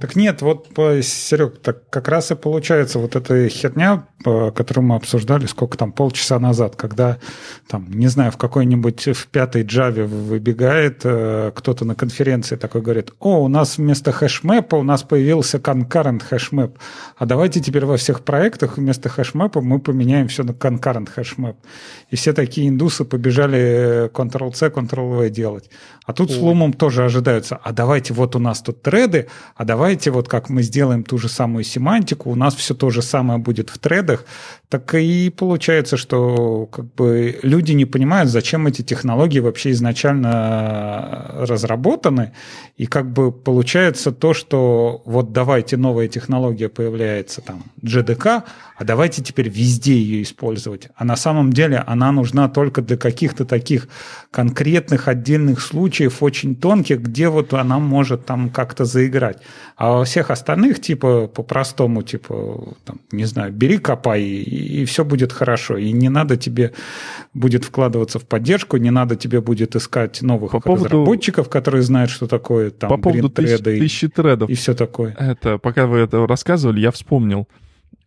[0.01, 0.69] Так нет, вот,
[1.03, 6.39] Серег, так как раз и получается вот эта херня, которую мы обсуждали сколько там, полчаса
[6.39, 7.19] назад, когда,
[7.69, 13.13] там, не знаю, в какой-нибудь в пятой Java выбегает э, кто-то на конференции такой говорит,
[13.19, 16.79] о, у нас вместо HashMap а у нас появился concurrent HashMap,
[17.19, 21.57] а давайте теперь во всех проектах вместо HashMap а мы поменяем все на concurrent HashMap.
[22.09, 25.69] И все такие индусы побежали Ctrl-C, Ctrl-V делать.
[26.07, 26.37] А тут Ой.
[26.37, 29.82] с Loom ом тоже ожидаются, а давайте вот у нас тут thread ы, а давайте
[30.11, 33.71] вот как мы сделаем ту же самую семантику, у нас все то же самое будет
[33.71, 34.25] в thread ах,
[34.73, 42.33] так и получается, что как бы люди не понимают, зачем эти технологии вообще изначально разработаны,
[42.79, 48.45] и как бы получается то, что вот давайте новая технология появляется, там, GDK,
[48.79, 50.89] а давайте теперь везде ее использовать.
[50.97, 53.89] А на самом деле она нужна только для каких-то таких
[54.31, 59.37] конкретных отдельных случаев, очень тонких, где вот она может там как-то заиграть.
[59.77, 65.05] А во всех остальных, типа, по-простому, типа, там, не знаю, бери, копай, и, и все
[65.05, 65.77] будет хорошо.
[65.77, 66.73] И не надо тебе
[67.35, 70.85] будет вкладываться в поддержку, не надо тебе будет искать новых По поводу...
[70.85, 74.51] разработчиков, которые знают, что такое там По поводу тысяч, тысячи тредов.
[74.51, 75.15] И все такое.
[75.19, 77.49] Это, пока вы это рассказывали, я вспомнил.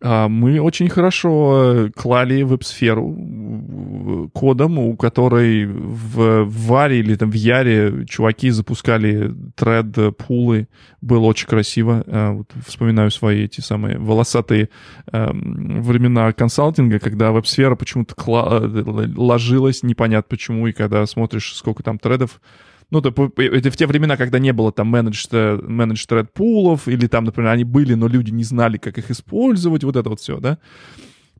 [0.00, 7.34] А, мы очень хорошо э, клали веб-сферу кодом, у которой в Варе или там в
[7.34, 10.68] Яре чуваки запускали тред-пулы.
[11.00, 12.04] Было очень красиво.
[12.06, 14.68] А, вот вспоминаю свои эти самые волосатые
[15.12, 21.98] эм, времена консалтинга, когда веб-сфера почему-то э, ложилась, непонятно почему, и когда смотришь, сколько там
[21.98, 22.40] тредов,
[22.90, 25.26] ну, это в те времена, когда не было там менедж,
[26.06, 29.96] тред пулов, или там, например, они были, но люди не знали, как их использовать, вот
[29.96, 30.58] это вот все, да.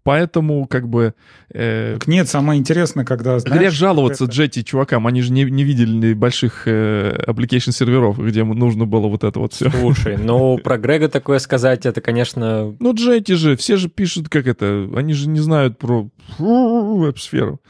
[0.06, 1.14] Поэтому, как бы...
[1.52, 3.40] Э, так нет, самое интересное, когда...
[3.40, 4.32] Знаешь, грех жаловаться это...
[4.32, 9.24] Джетти чувакам, они же не, не видели больших э, application серверов, где нужно было вот
[9.24, 9.68] это вот все.
[9.68, 12.77] Слушай, ну, про Грега такое сказать, это, конечно...
[12.78, 16.09] Ну, Джетти же, все же пишут, как это, они же не знают про
[16.39, 17.60] веб-сферу.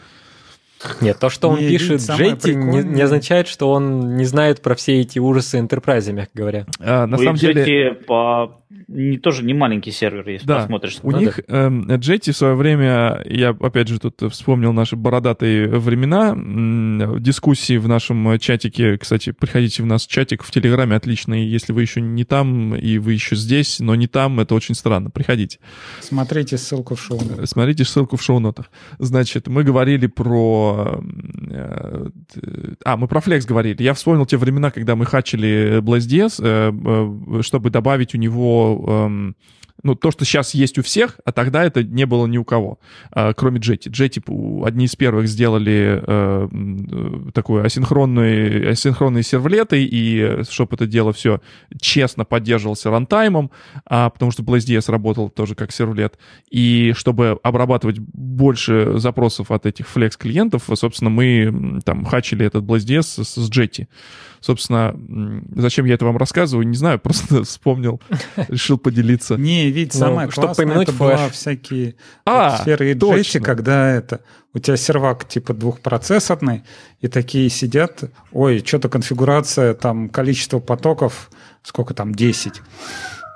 [1.00, 4.74] Нет, то, что он не, пишет Джетти, не, не означает, что он не знает про
[4.74, 6.66] все эти ужасы Enterprise, мягко говоря.
[6.80, 7.94] А, на У самом деле...
[7.94, 10.60] по не, тоже не маленький сервер, если да.
[10.60, 10.98] посмотришь.
[11.02, 16.36] У них э, Jetty в свое время, я опять же тут вспомнил наши бородатые времена,
[17.18, 22.00] дискуссии в нашем чатике, кстати, приходите в наш чатик в Телеграме, отличный, если вы еще
[22.00, 25.58] не там, и вы еще здесь, но не там, это очень странно, приходите.
[26.00, 27.48] Смотрите ссылку в шоу-нотах.
[27.48, 28.70] Смотрите ссылку в шоу-нотах.
[28.98, 30.75] Значит, мы говорили про...
[32.84, 33.82] А, мы про Flex говорили.
[33.82, 39.36] Я вспомнил те времена, когда мы хачили BlazeDS, э, э, чтобы добавить у него эм,
[39.82, 42.78] ну, то, что сейчас есть у всех, а тогда это не было ни у кого,
[43.14, 43.90] э, кроме Jetty.
[43.90, 51.40] Jetty одни из первых сделали э, такой асинхронный, асинхронные сервлеты, и чтобы это дело все
[51.80, 53.50] честно поддерживался рантаймом,
[53.84, 56.18] а, потому что BlazeDS работал тоже как сервлет,
[56.50, 63.50] и чтобы обрабатывать больше запросов от этих флекс-клиентов, собственно, мы там хачили этот BlazeDS с
[63.50, 63.86] Jetty.
[64.40, 64.94] Собственно,
[65.56, 68.00] зачем я это вам рассказываю, не знаю, просто вспомнил,
[68.48, 69.36] решил поделиться.
[69.36, 71.94] Не, ведь ну, самое классное, это была всякие
[72.24, 72.94] а, сферы и
[73.40, 74.20] когда это
[74.56, 76.64] у тебя сервак типа двухпроцессорный,
[77.00, 81.30] и такие сидят, ой, что-то конфигурация, там количество потоков,
[81.62, 82.62] сколько там, 10.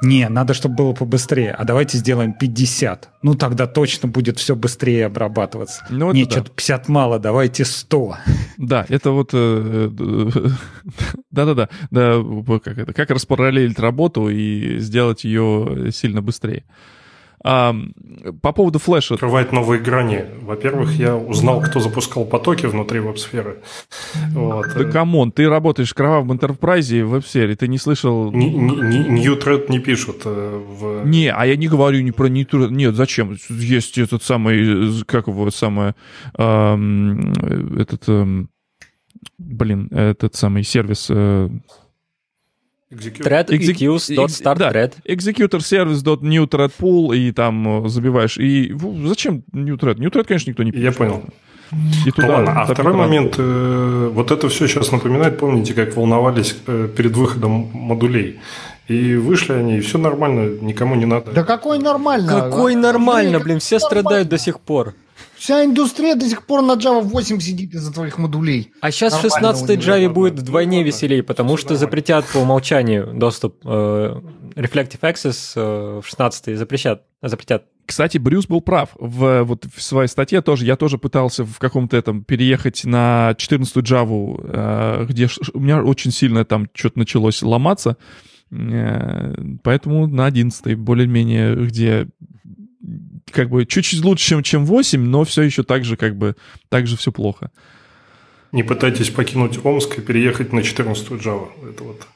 [0.02, 1.52] Не, надо, чтобы было побыстрее.
[1.52, 3.10] А давайте сделаем 50.
[3.22, 5.84] Ну, тогда точно будет все быстрее обрабатываться.
[5.90, 6.30] Ну, не, да.
[6.30, 8.16] что-то 50 мало, давайте 100.
[8.56, 9.30] Да, это вот...
[9.32, 9.90] э,
[11.30, 11.68] Да-да-да.
[11.90, 12.22] да,
[12.64, 16.64] как, это, как распараллелить работу и сделать ее сильно быстрее.
[17.42, 19.14] По поводу флеша.
[19.14, 20.26] Открывает новые грани.
[20.42, 23.60] Во-первых, я узнал, кто запускал потоки внутри WebSphere ы.
[24.32, 24.66] Вот.
[24.76, 28.30] Да come on, ты работаешь в кровавом enterprise е в WebSphere е, ты не слышал...
[28.30, 31.06] New Thread не пишут э, в...
[31.06, 32.70] Не, а я не говорю не про new Thread.
[32.70, 33.36] Нет, зачем?
[33.48, 35.94] Есть этот самый, как его, самое...
[36.36, 37.32] Эм,
[37.78, 38.06] этот...
[38.08, 38.50] Эм,
[39.38, 41.06] блин, этот самый сервис...
[41.08, 41.48] Э,
[42.90, 44.94] Thread execute.start да, thread.
[45.04, 48.36] Executor service new thread pool, и там э, забиваешь.
[48.36, 48.74] И
[49.06, 49.98] зачем new thread?
[50.00, 50.84] New thread, конечно, никто не пишет.
[50.84, 51.22] Я понял.
[52.04, 52.62] И туда, ну, ладно.
[52.62, 57.70] А второй момент, э, вот это все сейчас напоминает, помните, как волновались э, перед выходом
[57.72, 58.40] модулей.
[58.88, 61.30] И вышли они, и все нормально, никому не надо.
[61.30, 62.28] Да какой нормально?
[62.28, 64.94] Какой нормально, блин, все страдают до сих пор.
[65.40, 68.74] Вся индустрия до сих пор на Java 8 сидит из-за твоих модулей.
[68.82, 74.20] А сейчас в 16 Java будет вдвойне веселее, потому что запретят по умолчанию доступ э,
[74.54, 77.04] Reflective Access э, в 16 запретят.
[77.22, 77.64] запретят.
[77.86, 78.90] Кстати, Брюс был прав.
[78.98, 83.76] В, вот, в своей статье тоже, я тоже пытался в каком-то этом переехать на 14
[83.78, 87.96] Java, э, где у меня очень сильно там что-то началось ломаться.
[88.50, 92.08] Э, поэтому на 11 более-менее, где
[93.30, 96.36] как бы чуть-чуть лучше, чем, чем 8, но все еще так же, как бы,
[96.68, 97.50] так же все плохо.
[98.52, 101.48] Не пытайтесь покинуть Омск и переехать на 14 Java.
[101.68, 102.06] Это вот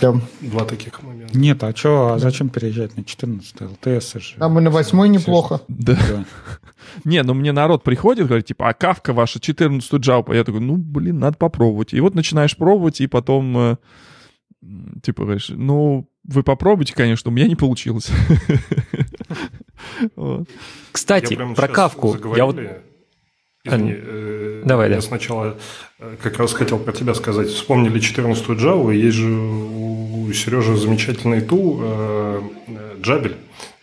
[0.00, 0.14] да.
[0.40, 1.36] два таких момента.
[1.36, 4.34] Нет, а что, а зачем переезжать на 14 ЛТС же?
[4.38, 5.60] Там и на 8 неплохо.
[5.68, 5.94] Да.
[5.94, 6.24] да.
[7.04, 10.34] Не, ну мне народ приходит, говорит, типа, а кавка ваша 14 Java?
[10.34, 11.92] Я такой, ну, блин, надо попробовать.
[11.92, 13.76] И вот начинаешь пробовать, и потом, э,
[15.02, 18.10] типа, говоришь, ну, вы попробуйте, конечно, у меня не получилось.
[20.92, 22.16] Кстати, про кавку.
[22.36, 22.56] Я вот...
[23.64, 25.02] Извини, э, Давай, я да.
[25.02, 25.56] сначала
[26.00, 27.48] э, как раз хотел про тебя сказать.
[27.48, 32.42] Вспомнили 14-ю Java, есть же у Сережи замечательный тул э,
[33.00, 33.36] Джабель.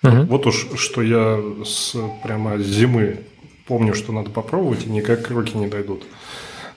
[0.04, 0.24] Угу.
[0.24, 3.20] Вот уж что я с прямо с зимы
[3.68, 6.04] помню, что надо попробовать, и никак руки не дойдут.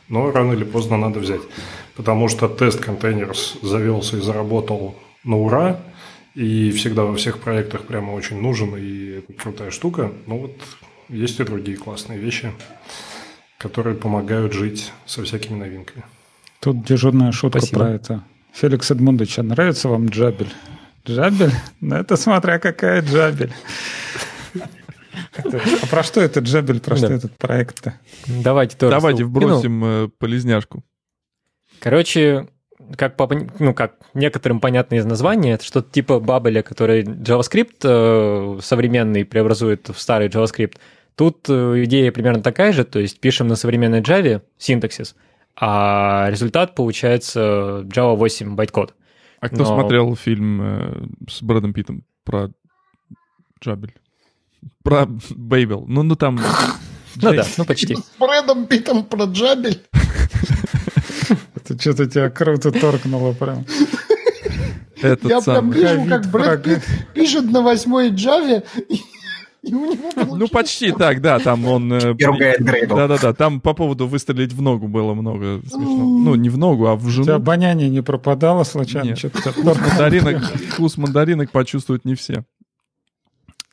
[0.08, 1.40] Но рано или поздно надо взять.
[1.96, 4.94] Потому что тест контейнер завелся и заработал
[5.24, 5.80] на ура
[6.34, 10.12] и всегда во всех проектах прямо очень нужен, и это крутая штука.
[10.26, 10.56] Но вот
[11.08, 12.52] есть и другие классные вещи,
[13.58, 16.04] которые помогают жить со всякими новинками.
[16.60, 17.80] Тут дежурная шутка Спасибо.
[17.80, 18.24] про это.
[18.52, 20.52] Феликс Эдмундович, а нравится вам Джабель?
[21.06, 21.52] Джабель?
[21.80, 23.52] Ну, это смотря какая Джабель.
[25.34, 27.94] А про что это Джабель, про что этот проект-то?
[28.26, 28.90] Давайте тоже.
[28.90, 30.84] Давайте вбросим э, полезняшку.
[31.80, 32.48] Короче,
[32.96, 33.28] как, по,
[33.58, 39.88] ну, как некоторым понятно из названия, это что-то типа бабеля, который JavaScript э, современный преобразует
[39.88, 40.76] в старый JavaScript.
[41.16, 45.14] Тут э, идея примерно такая же, то есть пишем на современной Java синтаксис,
[45.56, 48.94] а результат получается Java 8 байткод.
[49.40, 49.64] А кто Но...
[49.64, 52.50] смотрел фильм э, с Брэдом Питтом про
[53.62, 53.94] Джабель?
[54.82, 55.84] Про Бейбел.
[55.86, 56.38] Ну, ну там...
[57.16, 57.94] Ну да, ну почти.
[57.94, 59.82] С Брэдом Питтом про Джабель?
[61.64, 63.64] Это что-то тебя круто торкнуло прям.
[65.00, 66.82] Этот Я прям вижу, как Брэд Питт
[67.14, 68.62] пишет на восьмой джаве,
[69.62, 71.92] ну, почти так, да, там он...
[71.92, 76.18] Э, Да-да-да, там по поводу выстрелить в ногу было много смешно.
[76.18, 77.22] Ну, не в ногу, а в жену.
[77.22, 79.14] У тебя обоняние не пропадало случайно?
[79.14, 82.44] Вкус мандаринок почувствуют не все.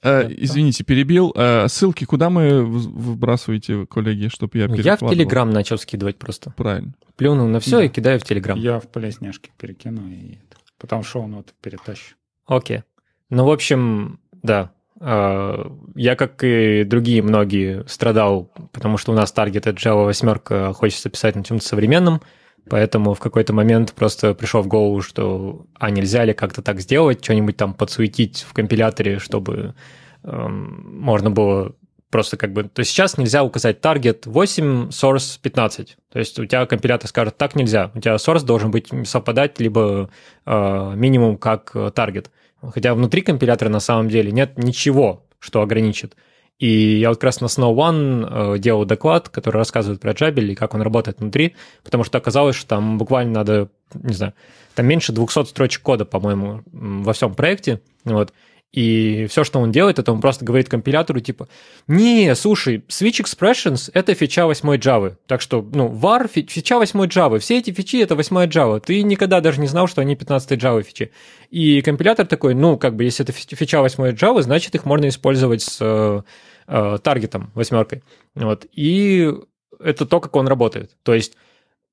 [0.02, 1.34] Э, извините, перебил.
[1.36, 6.52] Э, ссылки куда мы выбрасываете, коллеги, чтобы я Я в Телеграм начал скидывать просто.
[6.52, 6.94] Правильно.
[7.16, 7.84] Плюнул на все да.
[7.86, 8.58] и кидаю в Телеграм.
[8.58, 10.38] Я в полезняшки перекину, и
[10.78, 12.16] потом шоу-ноты перетащу.
[12.46, 12.84] Окей.
[13.30, 14.72] Ну, в общем, да.
[15.02, 15.66] Э,
[15.96, 21.10] я, как и другие многие, страдал, потому что у нас таргет это Java 8, хочется
[21.10, 22.22] писать на чем-то современном.
[22.70, 27.24] Поэтому в какой-то момент просто пришел в голову, что а нельзя ли как-то так сделать,
[27.24, 29.76] что-нибудь там подсуетить в компиляторе, чтобы
[30.24, 31.74] эм, можно было
[32.10, 32.64] просто как бы...
[32.64, 35.98] То есть сейчас нельзя указать target 8, source 15.
[36.12, 37.92] То есть у тебя компилятор скажет, так нельзя.
[37.96, 40.10] У тебя source должен быть совпадать либо
[40.46, 42.28] э, минимум как target.
[42.62, 46.16] Хотя внутри компилятора на самом деле нет ничего, что ограничит.
[46.60, 50.44] И я вот как раз на Snow One э, делал доклад, который рассказывает про Jabel
[50.44, 54.34] и как он работает внутри, потому что оказалось, что там буквально надо, не знаю,
[54.76, 58.34] там меньше 200 строчек кода, по-моему, во всем проекте, вот,
[58.72, 61.48] и все, что он делает, это он просто говорит компилятору, типа,
[61.88, 65.16] не, слушай, Switch Expressions— это фича 8 Java.
[65.26, 67.40] Так что, ну, var— фича 8 Java.
[67.40, 68.80] Все эти фичи— это 8 Java.
[68.80, 71.12] Ты никогда даже не знал, что они 15 Java фичи.
[71.50, 75.64] И компилятор такой, ну, как бы, если это фича 8 Java, значит, их можно использовать
[75.64, 76.24] с
[76.70, 78.04] э, таргетом, восьмеркой.
[78.36, 78.66] Вот.
[78.72, 79.34] И
[79.80, 80.92] это то, как он работает.
[81.04, 81.36] То есть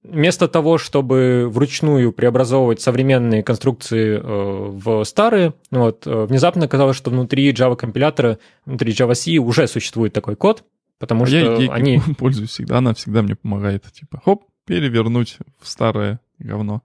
[0.02, 7.10] вместо того, чтобы вручную преобразовывать современные конструкции э, в старые, вот, э, внезапно оказалось, что
[7.10, 10.64] внутри Java компилятора, внутри Java C уже существует такой код,
[10.98, 12.00] потому а что я они...
[12.18, 13.84] пользуюсь всегда, она всегда мне помогает.
[13.92, 16.82] Типа, хоп, перевернуть в старое говно.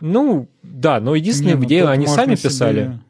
[0.00, 3.00] Ну, да, но единственное, Не, ну, где они сами себе...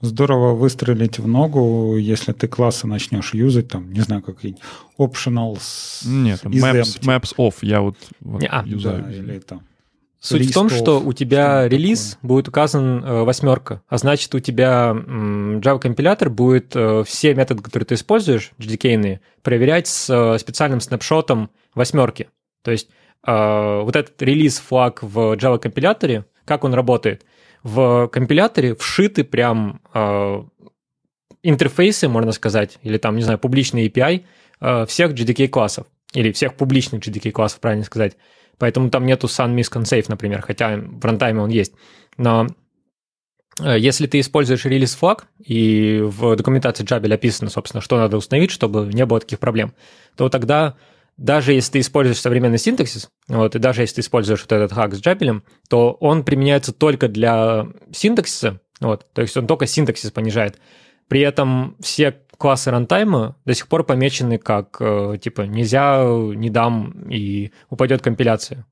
[0.00, 4.62] здорово выстрелить в ногу, если ты классы начнешь юзать, там, не знаю, какие-нибудь
[4.98, 9.02] optionals Нет, maps, maps off я вот, вот а, юзаю.
[9.02, 9.62] Да, или там
[10.20, 12.28] Суть в том, что у тебя что релиз такое?
[12.28, 17.62] будет указан э, восьмерка, а значит, у тебя м, Java компилятор будет э, все методы,
[17.62, 22.30] которые ты используешь, JDK, проверять с э, специальным снапшотом восьмерки.
[22.64, 22.88] То есть
[23.24, 27.24] э, вот этот релиз флаг в Java компиляторе, как он работает–
[27.62, 30.42] в компиляторе вшиты прям э,
[31.42, 34.24] интерфейсы, можно сказать, или там, не знаю, публичный API
[34.60, 38.16] э, всех JDK-классов, или всех публичных JDK-классов, правильно сказать.
[38.58, 41.72] Поэтому там нету sun miss save, например, хотя в рантайме он есть.
[42.16, 42.46] Но
[43.60, 48.50] э, если ты используешь релиз флаг, и в документации Jabel описано, собственно, что надо установить,
[48.50, 49.74] чтобы не было таких проблем,
[50.16, 50.76] то тогда
[51.18, 54.94] даже если ты используешь современный синтаксис, вот, и даже если ты используешь вот этот хак
[54.94, 60.58] с джабелем, то он применяется только для синтаксиса, вот, то есть он только синтаксис понижает.
[61.08, 67.10] При этом все классы рантайма до сих пор помечены как, э, типа, нельзя, не дам,
[67.10, 68.64] и упадет компиляция.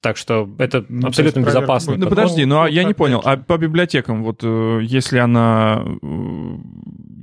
[0.00, 1.96] Так что это ну, абсолютно безопасно.
[1.96, 5.84] Ну, подожди, ну а я не понял, а по библиотекам, вот э, если она...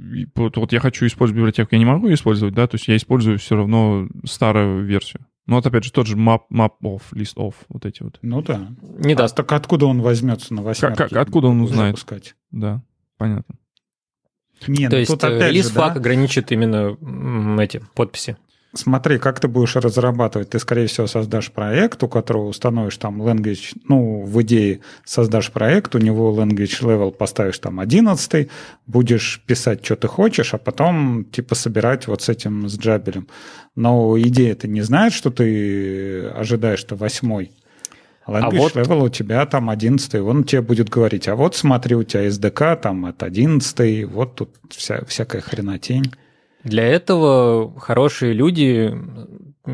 [0.05, 2.67] Э, вот, вот я хочу использовать библиотеку, я не могу ее использовать, да?
[2.67, 5.25] То есть я использую все равно старую версию.
[5.47, 8.17] Ну, вот опять же, тот же map, map off, list off, вот эти вот.
[8.21, 8.67] Ну да.
[8.97, 9.35] Не а, даст.
[9.35, 10.97] Так откуда он возьмется на восьмерке?
[10.97, 11.97] Как, как, откуда он узнает?
[11.97, 12.35] Запускать?
[12.51, 12.81] Да,
[13.17, 13.55] понятно.
[14.67, 15.99] Не, То ну, есть тут опять релиз же, флаг да?
[15.99, 16.97] ограничит именно
[17.61, 18.37] эти подписи.
[18.77, 20.49] Смотри, как ты будешь разрабатывать.
[20.49, 25.95] Ты, скорее всего, создашь проект, у которого установишь там language, ну, в идее создашь проект,
[25.95, 28.49] у него language level поставишь там 11,
[28.85, 33.27] будешь писать, что ты хочешь, а потом типа собирать вот с этим, с джабелем.
[33.75, 37.51] Но идея ты не знает, что ты ожидаешь, что восьмой.
[38.27, 38.75] Language а вот...
[38.75, 42.81] level у тебя там 11, он тебе будет говорить, а вот смотри, у тебя SDK
[42.81, 46.11] там это 11, вот тут вся, всякая хренотень.
[46.65, 48.91] Для этого хорошие люди,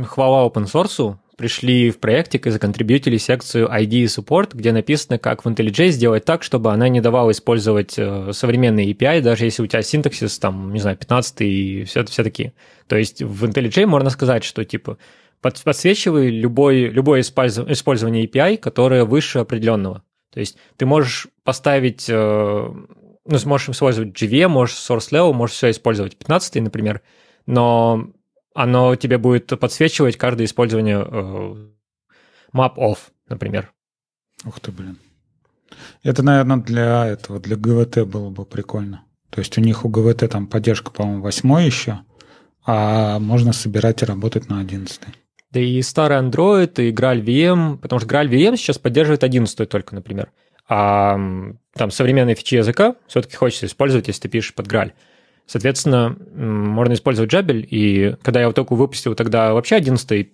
[0.03, 5.47] хвала open source, пришли в проектик и законтрибьютили секцию ID Support, где написано, как в
[5.47, 9.81] IntelliJ сделать так, чтобы она не давала использовать э, современные API, даже если у тебя
[9.81, 12.51] синтаксис, там, не знаю, 15 и все, все такие.
[12.87, 14.97] То есть в IntelliJ можно сказать, что типа
[15.41, 20.03] подсвечивай любой, любое использование API, которое выше определенного.
[20.33, 22.69] То есть ты можешь поставить э,
[23.25, 27.01] ну, сможешь использовать GV, можешь source level, можешь все использовать 15, например,
[27.45, 28.11] но
[28.53, 31.71] оно тебе будет подсвечивать каждое использование э,
[32.53, 32.97] map off,
[33.29, 33.71] например.
[34.45, 34.97] Ух ты, блин.
[36.03, 39.05] Это, наверное, для этого, для GVT было бы прикольно.
[39.29, 41.99] То есть у них у GVT там поддержка, по-моему, 8 еще,
[42.65, 45.01] а можно собирать и работать на 11.
[45.51, 49.95] Да и старый Android, и Graal VM, потому что Graal VM сейчас поддерживает 11 только,
[49.95, 50.31] например.
[50.73, 51.19] А
[51.73, 54.93] там современные фичи языка все-таки хочется использовать, если ты пишешь под Граль.
[55.45, 60.31] Соответственно, можно использовать Jabel, и когда я вот только выпустил, тогда вообще 11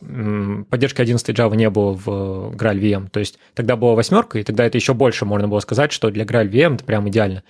[0.69, 4.63] поддержки 11 Java не было в Graal VM, то есть тогда была восьмерка, и тогда
[4.63, 7.41] это еще больше можно было сказать, что для Graal VM это прям идеально.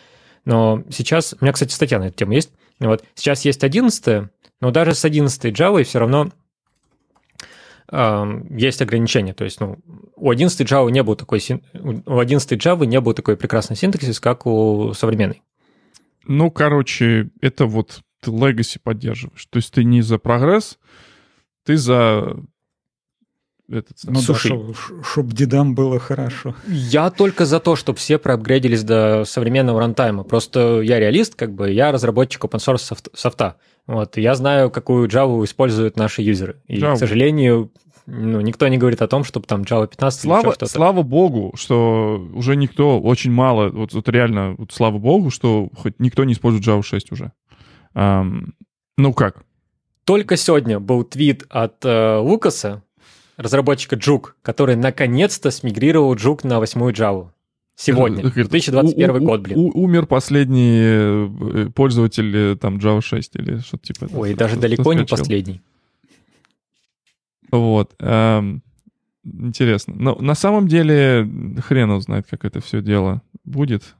[0.45, 4.30] Но сейчас, у меня, кстати, статья на эту тему есть, вот, сейчас есть 11,
[4.61, 6.30] но даже с 11 Java все равно
[7.91, 9.34] есть ограничения.
[9.34, 9.80] То есть, ну,
[10.15, 11.41] у 11 Java не был такой,
[11.73, 15.41] у 11 Java не был такой прекрасный синтаксис, как у современной.
[16.26, 19.45] Ну, короче, это вот ты legacy поддерживаешь.
[19.45, 20.77] То есть ты не за прогресс,
[21.64, 22.38] ты за
[23.69, 23.98] этот...
[24.03, 24.49] Ну суши.
[24.49, 24.73] да,
[25.03, 26.56] чтобы дедам было хорошо.
[26.68, 30.23] Я только за то, чтобы все проапгрейдились до современного рантайма.
[30.23, 33.57] Просто я реалист, как бы, я разработчик open source софта.
[33.85, 36.61] Вот, я знаю, какую Java используют наши юзеры.
[36.68, 36.95] И, Java.
[36.95, 37.72] к сожалению,
[38.06, 40.65] ну, никто не говорит о том, чтобы там Java 15 слава, или что-то.
[40.68, 45.99] Слава богу, что уже никто, очень мало, вот, вот реально, вот, слава богу, что хоть
[45.99, 47.31] никто не использует Java 6 уже.
[47.94, 48.52] Um,
[48.98, 49.44] ну как?
[50.06, 52.84] Только сегодня был твит от э, Лукаса,
[53.38, 57.30] разработчика Juke, который наконец-то смигрировал Juke на восьмую Java.
[57.80, 59.59] Сегодня, 2021 у, год, блин.
[59.59, 64.09] У, умер последний э, пользователь э, там Java 6 или что-то типа.
[64.14, 65.61] Ой, даже далеко не последний.
[67.51, 67.93] Вот.
[67.99, 68.64] Эм,
[69.23, 69.93] интересно.
[69.95, 71.30] Но на самом деле
[71.64, 73.95] хрен его знает, как это все дело будет.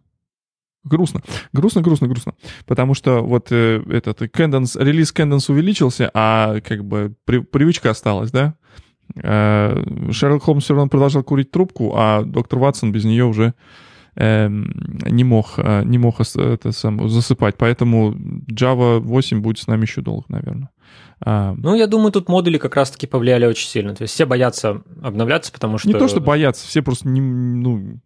[0.84, 1.22] Грустно.
[1.54, 2.34] Грустно, грустно, грустно.
[2.66, 8.32] Потому что вот э, этот Cadence, релиз Cadence увеличился, а как бы при, привычка осталась,
[8.32, 8.56] да?
[9.16, 13.54] Э, Шерлок Холмс все равно продолжал курить трубку, а доктор Ватсон без нее уже
[14.16, 17.56] э, не мог, э, не мог это сам, засыпать.
[17.58, 18.14] Поэтому
[18.52, 20.70] Java 8 будет с нами еще долго, наверное.
[21.20, 23.96] А, ну, я думаю, тут модули как раз-таки повлияли очень сильно.
[23.96, 25.88] То есть все боятся обновляться, потому что...
[25.88, 28.00] Не то, что боятся, все просто не, ну,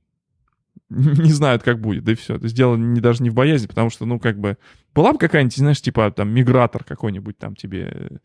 [0.89, 2.35] не знают, как будет, да и все.
[2.35, 4.57] Это сделано не, даже не в боязни, потому что, ну, как бы,
[4.93, 8.19] была бы какая-нибудь, знаешь, типа, там, мигратор какой-нибудь там тебе...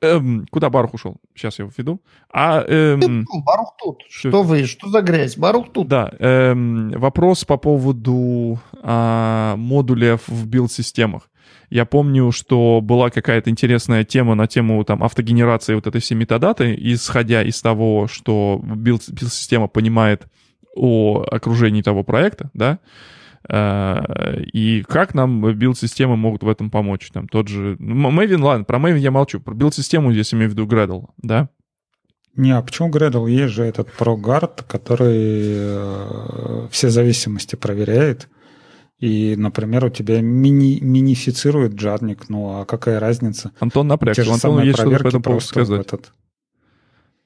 [0.00, 1.16] Эм, куда Барух ушел?
[1.34, 2.02] Сейчас я его введу.
[2.32, 3.24] А, эм...
[3.44, 4.02] Барух тут.
[4.08, 5.36] Что вы, что за грязь?
[5.36, 5.88] Барух тут.
[5.88, 6.10] Да.
[6.18, 11.30] Эм, вопрос по поводу а, модулей в билд-системах.
[11.70, 16.76] Я помню, что была какая-то интересная тема на тему там автогенерации вот этой всей метадаты,
[16.76, 20.26] исходя из того, что билд-система понимает
[20.74, 27.10] о окружении того проекта, да, э, и как нам билд-системы могут в этом помочь.
[27.10, 27.76] Там тот же...
[27.76, 29.40] Maven, ладно, про Maven я молчу.
[29.40, 31.48] Про билд-систему здесь имею в виду Gradle, да?
[32.36, 33.30] Не, а почему Gradle?
[33.30, 38.28] Есть же этот ProGuard, который э, все зависимости проверяет.
[38.98, 43.52] И, например, у тебя мини минифицирует джарник, ну а какая разница?
[43.58, 45.80] Антон напрягся, Антон есть что по этому поводу сказать.
[45.80, 46.12] Этот...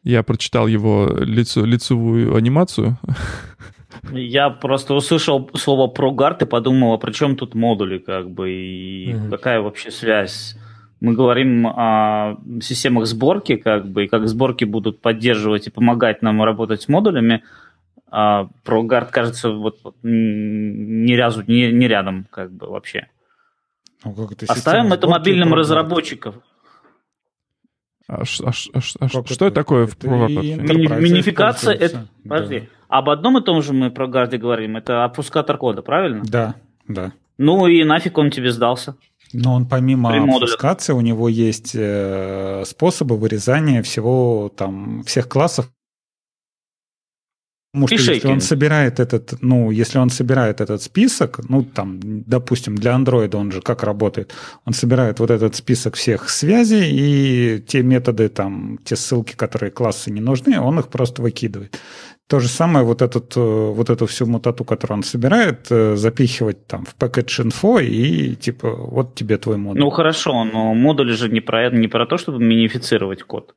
[0.05, 2.99] Я прочитал его лицо, лицевую анимацию.
[4.13, 9.13] Я просто услышал слово ProGuard и подумал, а при чем тут модули, как бы, и
[9.13, 9.31] mm-hmm.
[9.31, 10.57] какая вообще связь?
[11.01, 16.43] Мы говорим о системах сборки, как бы, и как сборки будут поддерживать и помогать нам
[16.43, 17.43] работать с модулями,
[18.11, 23.09] а ProGuard, кажется, вот, вот ни разу не, не рядом, как бы, вообще.
[24.05, 26.43] Ну, как это Оставим это мобильным разработчикам.
[28.07, 32.07] А, а, а, а что это такое в Мини, Минификация это.
[32.25, 32.47] Да.
[32.95, 34.77] Об одном и том же мы про гарде говорим.
[34.77, 36.23] Это опускатор кода, правильно?
[36.25, 36.55] Да,
[36.87, 37.11] да.
[37.39, 38.95] Ну и нафиг он тебе сдался?
[39.33, 45.73] Но он помимо опускации, у него есть э, способы вырезания всего там всех классов,
[47.75, 52.77] Потому что если он собирает этот, ну, если он собирает этот список, ну, там, допустим,
[52.77, 54.33] для Android он же как работает,
[54.65, 60.13] он собирает вот этот список всех связей и те методы, там, те ссылки, которые классы
[60.13, 61.81] не нужны, он их просто выкидывает.
[62.29, 66.67] То же самое вот, этот, э, вот эту всю мутату, которую он собирает, э, запихивать
[66.67, 69.81] там в package info и типа вот тебе твой модуль.
[69.81, 73.55] Ну хорошо, но модуль же не про, не про то, чтобы минифицировать код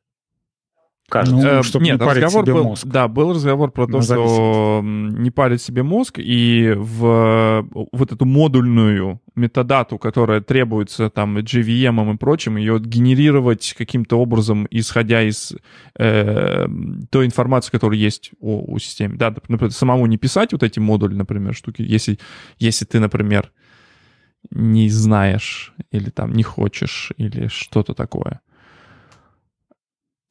[1.10, 1.56] кажется.
[1.56, 2.86] Ну, чтобы Нет, не парить разговор себе был, мозг.
[2.86, 9.22] Да, был разговор про то, что не парить себе мозг, и в вот эту модульную
[9.36, 15.54] метадату, которая требуется там JVM и прочим, ее генерировать каким-то образом, исходя из
[15.98, 16.68] э,
[17.10, 19.16] той информации, которая есть о, у системы.
[19.18, 22.20] Да, например, самому не писать вот эти модули, например, штуки, если,
[22.60, 23.52] если ты, например,
[24.50, 28.42] не знаешь или там не хочешь или что-то такое.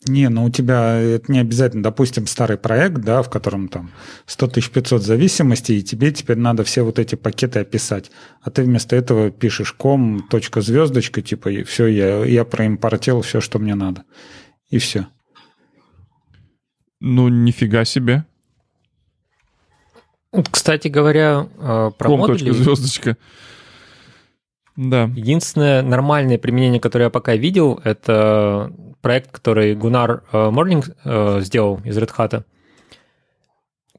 [0.09, 3.91] Не, ну у тебя это не обязательно, допустим, старый проект, да, в котором там
[4.27, 8.13] 100 500 зависимостей, и тебе теперь надо все вот эти пакеты описать.
[8.41, 13.41] А ты вместо этого пишешь ком, точка, звездочка, типа, и все, я, я проимпортил все,
[13.41, 14.05] что мне надо.
[14.71, 15.09] И все.
[17.01, 18.25] Ну, нифига себе.
[20.51, 22.39] Кстати говоря, э, про ком, модули...
[22.39, 23.17] точка, звездочка.
[24.77, 25.05] Да.
[25.15, 31.81] Единственное нормальное применение, которое я пока видел, это проект, который Гунар э, Морлинг э, сделал
[31.85, 32.45] из Red Hat,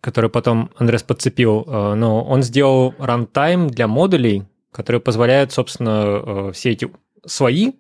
[0.02, 1.64] который потом Андрес подцепил.
[1.66, 6.91] Э, но он сделал рантайм для модулей, который позволяет, собственно, все эти
[7.26, 7.72] свои,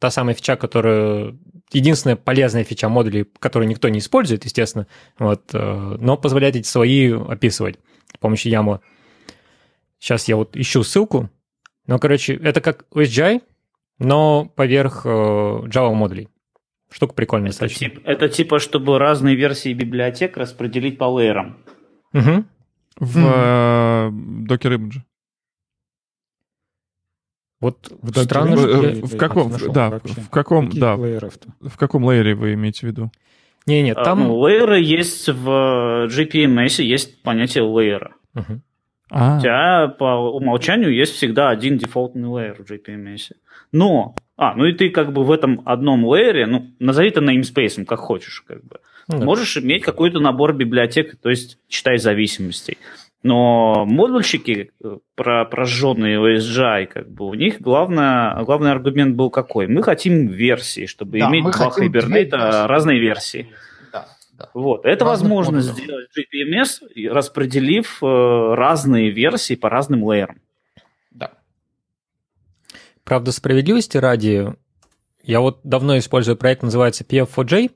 [0.00, 1.36] та самая фича, которая
[1.72, 4.86] единственная полезная фича модулей, которую никто не использует, естественно,
[5.18, 7.78] вот, но позволяет эти свои описывать
[8.12, 8.80] с помощью YAML.
[9.98, 11.30] Сейчас я вот ищу ссылку.
[11.86, 13.42] Ну, короче, это как OSGI,
[13.98, 16.28] но поверх Java модулей
[16.94, 21.58] Штука прикольная это, тип, это типа, чтобы разные версии библиотек распределить по лейерам.
[22.12, 22.44] Угу.
[23.00, 24.10] В mm.
[24.46, 25.00] Docker Image.
[27.60, 30.20] Вот в странно, в, э, в, в каком, да, вообще.
[30.20, 33.10] в каком, да, в каком лейере вы имеете в виду?
[33.66, 34.22] Не, нет, там...
[34.22, 38.14] А, ну, лейеры есть в GPMS, есть понятие лейера.
[38.36, 38.60] Угу.
[39.16, 39.36] А.
[39.36, 43.30] У тебя по умолчанию есть всегда один дефолтный лейер в GPMS.
[43.70, 47.84] Но, а, ну и ты как бы в этом одном лейере, ну, назови это namespace,
[47.84, 48.80] как хочешь, как бы.
[49.06, 49.24] Ну да.
[49.24, 52.76] Можешь иметь какой-то набор библиотек, то есть читай зависимостей.
[53.22, 59.68] Но модульщики, э, про, прожженные OSGI, как бы, у них главное, главный аргумент был какой?
[59.68, 63.48] Мы хотим версии, чтобы да, иметь два Hibernate разные версии.
[64.36, 64.50] Да.
[64.54, 64.84] Вот.
[64.84, 65.84] Это Разных возможно модулей.
[65.84, 70.40] сделать GPMS, распределив э, разные версии по разным лейерам.
[71.10, 71.32] Да.
[73.04, 74.54] Правда, справедливости ради,
[75.22, 77.70] я вот давно использую проект, называется PF4J,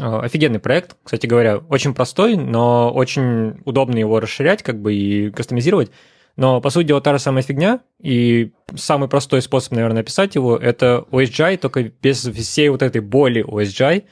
[0.00, 5.30] Э, офигенный проект, кстати говоря, очень простой, но очень удобно его расширять как бы и
[5.30, 5.90] кастомизировать.
[6.36, 10.56] Но, по сути дела, та же самая фигня, и самый простой способ, наверное, описать его,
[10.56, 14.02] это OSGI, только без всей вот этой боли OSGI.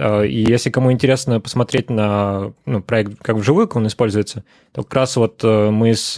[0.00, 4.82] Э, и если кому интересно посмотреть на ну, проект, как вживую, как он используется, то
[4.82, 6.16] как раз вот э, мы с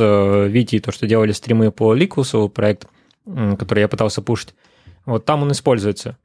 [0.49, 2.87] Витей, то, что делали стримы по Ликусу, проект,
[3.59, 4.55] который я пытался пушить,
[5.05, 6.17] вот там он используется.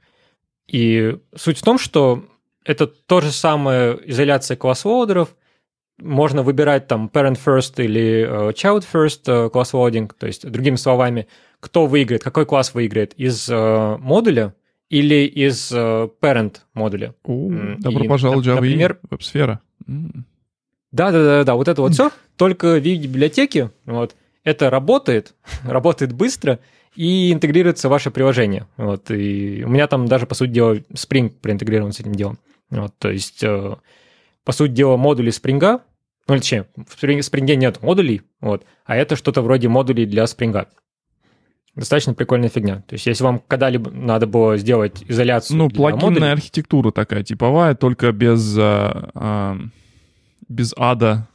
[0.67, 2.25] И суть в том, что
[2.63, 5.29] это то же самое изоляция класс-лоудеров.
[5.99, 11.27] Можно выбирать там parent first или child first класс loading, то есть, другими словами,
[11.59, 14.53] кто выиграет, какой класс выиграет из модуля
[14.89, 17.13] или из uh, parent модуля.
[17.23, 19.61] У, добро И, пожаловать Java например, веб-сфера.
[20.91, 25.35] Да-да-да, вот это вот все, только в виде библиотеки, вот, это работает,
[25.65, 26.59] работает быстро,
[26.95, 28.67] и интегрируется в ваше приложение.
[28.77, 32.39] Вот, и у меня там даже, по сути дела, Spring проинтегрирован с этим делом.
[32.69, 33.75] Вот, то есть, э,
[34.43, 35.81] по сути дела, модули Spring,
[36.27, 40.67] ну, точнее, в Spring нет модулей, вот, а это что-то вроде модулей для Spring.
[41.77, 42.77] Достаточно прикольная фигня.
[42.87, 47.75] То есть, если вам когда-либо надо было сделать изоляцию Ну, плагинная модулей, архитектура такая типовая,
[47.75, 49.57] только без, а, а,
[50.49, 51.27] без ада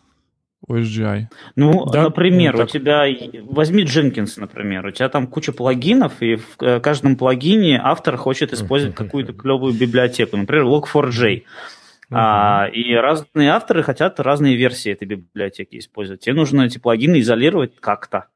[0.69, 1.27] OSGI.
[1.55, 2.03] Ну, да?
[2.03, 3.05] например, ну, у тебя...
[3.45, 4.85] Возьми Jenkins, например.
[4.85, 9.75] У тебя там куча плагинов, и в э, каждом плагине автор хочет использовать какую-то клевую
[9.75, 10.37] библиотеку.
[10.37, 11.45] Например, Log4j.
[12.11, 16.21] А, и разные авторы хотят разные версии этой библиотеки использовать.
[16.21, 18.27] Тебе нужно эти плагины изолировать как-то.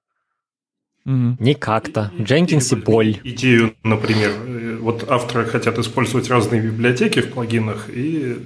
[1.07, 2.11] Не как-то.
[2.19, 3.21] Jenkins боль.
[3.23, 8.39] Идею, например, э, вот авторы хотят использовать разные библиотеки в плагинах, и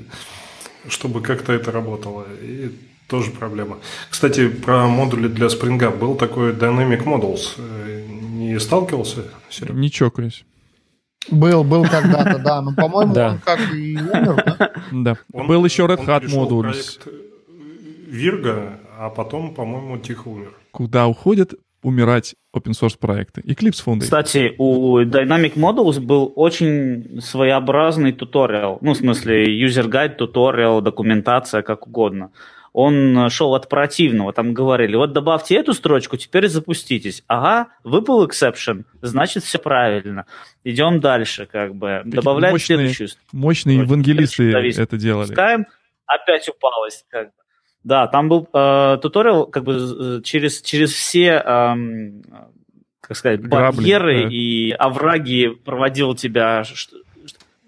[0.87, 2.27] чтобы как-то это работало.
[2.43, 2.71] И
[3.09, 3.79] тоже проблема.
[4.11, 7.55] Кстати, про модули для Spring был такой Dynamic Models.
[7.57, 9.25] Э, не сталкивался?
[9.49, 9.75] Серег?
[9.75, 10.45] Не чокаюсь.
[11.31, 12.61] Был, был когда-то, да.
[12.61, 14.73] Но, по-моему, он как и умер, да?
[14.93, 15.19] Да.
[15.33, 17.01] Был еще Red Hat Modules.
[18.07, 20.53] Вирга, а потом, по-моему, тихо умер.
[20.73, 23.41] Куда уходят умирать open source проекты.
[23.43, 24.01] Eclipse Foundation.
[24.01, 28.79] Кстати, у Dynamic Models был очень своеобразный туториал.
[28.81, 32.31] Ну, в смысле, user guide, туториал, документация, как угодно
[32.73, 34.33] он шел от противного.
[34.33, 37.25] Там говорили, вот добавьте эту строчку, теперь запуститесь.
[37.27, 40.27] Ага, выпал exception, значит все правильно.
[40.65, 42.03] Идем дальше, как бы.
[42.05, 43.93] Добавлять мощные, следующую Мощные строчку.
[43.93, 45.29] евангелисты это делали.
[45.29, 45.67] Пускаем,
[46.07, 47.05] опять упалось.
[47.09, 47.33] Как бы.
[47.83, 51.75] Да, там был э, туториал как бы через, через все, э,
[53.01, 54.29] как сказать, Грабли, барьеры да.
[54.31, 56.97] и овраги проводил тебя, что,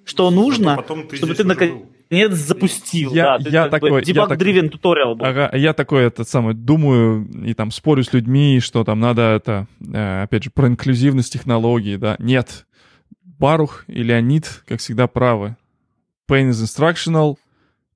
[0.05, 1.83] что нужно, чтобы ты наконец
[2.13, 3.15] нет, запустил.
[3.15, 4.03] Я, да, я такой...
[4.03, 5.25] Debug-driven туториал был.
[5.25, 9.67] Ага, я такой, этот самый, думаю и там спорю с людьми, что там надо это,
[9.81, 12.17] э, опять же, про инклюзивность технологий, да.
[12.19, 12.67] Нет.
[13.25, 15.57] Барух и Леонид, как всегда, правы.
[16.29, 17.37] Pain is instructional.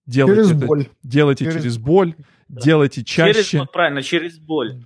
[0.07, 0.87] Делайте через это, боль.
[1.03, 2.15] Делайте через, через боль.
[2.49, 2.61] Да.
[2.61, 3.33] Делайте чаще.
[3.35, 4.85] Через, вот правильно, через боль.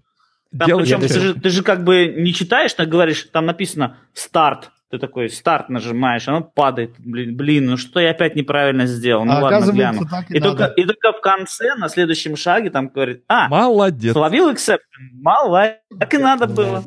[0.57, 3.99] Там, делайте причем ты же, ты же как бы не читаешь, так говоришь, там написано
[4.15, 6.95] старт, ты такой старт нажимаешь, оно падает.
[6.99, 9.25] Блин, блин ну что я опять неправильно сделал?
[9.25, 10.03] Ну а ладно, гляну.
[10.29, 14.13] И, и, только, и только в конце, на следующем шаге, там говорит, а, молодец.
[14.13, 15.77] Словил эксепт, молодец.
[15.97, 16.83] Так и надо было.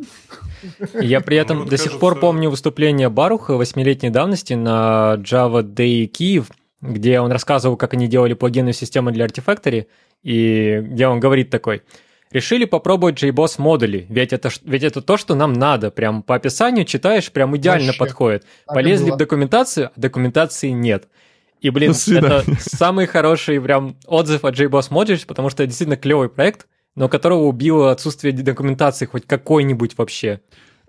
[0.99, 6.05] Я при этом ну, до сих пор помню выступление Баруха восьмилетней давности на Java Day
[6.05, 6.47] Киев,
[6.83, 9.87] где он рассказывал, как они делали плагинную систему для Artifactory,
[10.23, 11.81] и где он говорит такой–
[12.33, 15.91] Решили попробовать JBoss модули, ведь это, ведь это то, что нам надо.
[15.91, 17.99] Прям по описанию читаешь, прям идеально Вообще.
[17.99, 18.45] подходит.
[18.65, 21.07] Полезли в документацию, а документации нет.
[21.61, 26.27] И, блин, это самый хороший прям отзыв от JBoss Modules, потому что это действительно клевый
[26.27, 26.65] проект,
[26.95, 30.41] но которого убило отсутствие документации хоть какой-нибудь вообще.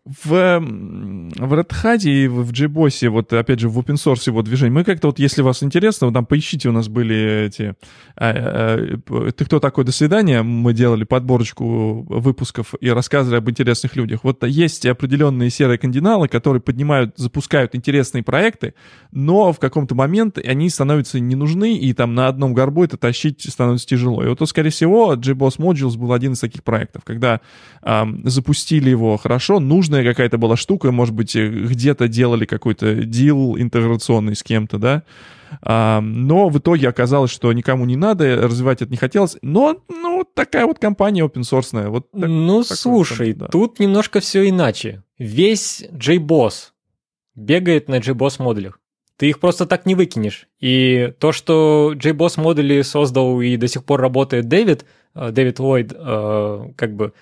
[0.04, 4.72] В, в Red Hat и в JBoss, вот опять же в open source его движение,
[4.72, 7.74] мы как-то вот, если вас интересно, вот там поищите, у нас были эти...
[8.16, 13.96] А, а, ты кто такой, до свидания, мы делали подборочку выпусков и рассказывали об интересных
[13.96, 14.20] людях.
[14.24, 18.74] Вот есть определенные серые кандиналы, которые поднимают, запускают интересные проекты,
[19.10, 23.50] но в каком-то момент они становятся не нужны, и там на одном горбу это тащить
[23.50, 24.22] становится тяжело.
[24.22, 27.40] И вот, то, скорее всего, JBoss Modules был один из таких проектов, когда
[27.82, 32.94] э, запустили его хорошо, нужно нужная какая-то была штука, может быть, э, где-то делали какой-то
[32.94, 35.02] дил интеграционный с кем-то, да,
[35.62, 39.36] а, но в итоге оказалось, что никому не надо, развивать это не хотелось.
[39.40, 41.88] Но, ну, такая вот компания open source.
[41.88, 43.46] Вот так, ну, слушай, да.
[43.46, 45.04] тут немножко все иначе.
[45.16, 46.72] Весь JBoss
[47.36, 48.80] бегает на JBoss модулях.
[49.16, 50.48] Ты их просто так не выкинешь.
[50.58, 54.84] И то, что JBoss модули создал и до сих пор работает Дэвид,
[55.14, 57.12] э, Дэвид Ллойд, э, как бы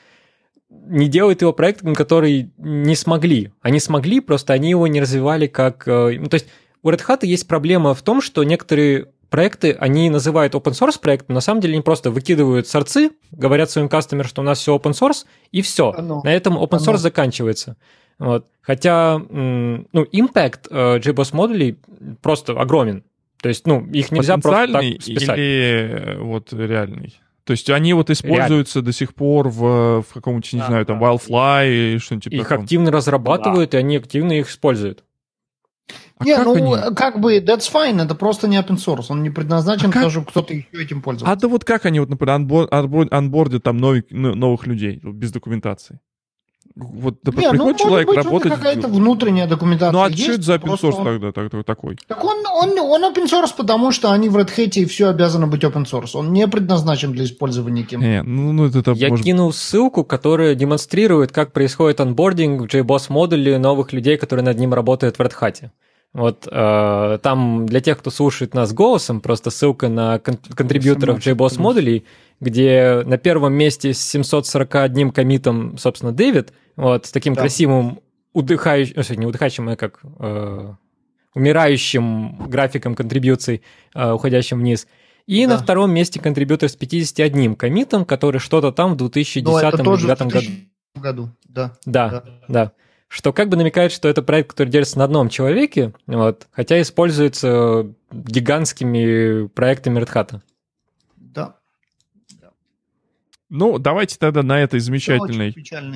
[0.87, 3.53] не делают его проектом, который не смогли.
[3.61, 5.87] Они смогли, просто они его не развивали как...
[5.87, 6.47] Э, ну, то есть
[6.83, 11.35] у Red Hat есть проблема в том, что некоторые проекты, они называют open source проектом,
[11.35, 14.93] на самом деле они просто выкидывают сорцы, говорят своим кастомерам, что у нас все open
[14.93, 15.93] source, и все.
[15.93, 16.21] Оно.
[16.23, 16.99] На этом open source Оно.
[16.99, 17.77] заканчивается.
[18.19, 18.47] Вот.
[18.61, 21.79] Хотя, ну, impact э, JBoss модулей
[22.21, 23.05] просто огромен.
[23.41, 25.39] То есть, ну, их нельзя просто так списать.
[25.39, 27.19] или э, вот реальный?
[27.45, 28.87] То есть они вот используются Реально.
[28.87, 31.07] до сих пор в, в каком-нибудь, не да, знаю, там, да.
[31.07, 32.63] Wildfly или что-нибудь типа Их такого.
[32.63, 33.79] активно разрабатывают, да.
[33.79, 35.05] и они активно их используют.
[36.19, 36.95] А не, ну, они?
[36.95, 40.55] как бы, that's fine, это просто не open source, он не предназначен, а даже кто-то
[40.55, 41.33] еще этим пользуется.
[41.33, 45.33] А да вот как они, вот, например, анбор, анбор, анбордят там новых, новых людей без
[45.33, 45.99] документации?
[46.75, 48.53] Вот да, не, приходит ну, человек быть, работать...
[48.53, 51.05] какая-то внутренняя документация Ну а есть, что это за open source он...
[51.05, 51.99] тогда так, такой?
[52.07, 55.47] Так он, он, он open source, потому что они в Red Hat и все обязаны
[55.47, 56.11] быть open source.
[56.15, 58.01] Он не предназначен для использования кем.
[58.01, 59.25] Не, ну, ну, это, Я может...
[59.25, 64.73] кинул ссылку, которая демонстрирует, как происходит анбординг в JBoss модуле новых людей, которые над ним
[64.73, 65.71] работают в Red Hat.
[66.13, 71.59] Вот э, там для тех, кто слушает нас голосом, просто ссылка на кон- контрибьюторов JBoss
[71.59, 72.05] модулей,
[72.43, 77.43] где на первом месте с 741 комитом, собственно, Дэвид, вот, с таким да.
[77.43, 78.01] красивым
[78.33, 80.75] удыхающим, э, не удыхающим, а как э,
[81.35, 83.63] умирающим графиком контрибьюций,
[83.95, 84.89] э, уходящим вниз.
[85.29, 85.53] И да.
[85.53, 90.49] на втором месте контрибьютор с 51 комитом, который что-то там в 2010-2009 году.
[90.97, 91.31] году.
[91.49, 91.77] Да.
[91.87, 92.73] Да, да, да
[93.07, 97.93] что как бы намекает, что это проект, который держится на одном человеке, вот, хотя используется
[98.11, 100.41] гигантскими проектами Red Hat.
[101.19, 101.57] Да.
[103.55, 105.55] Ну, давайте тогда на этой замечательной,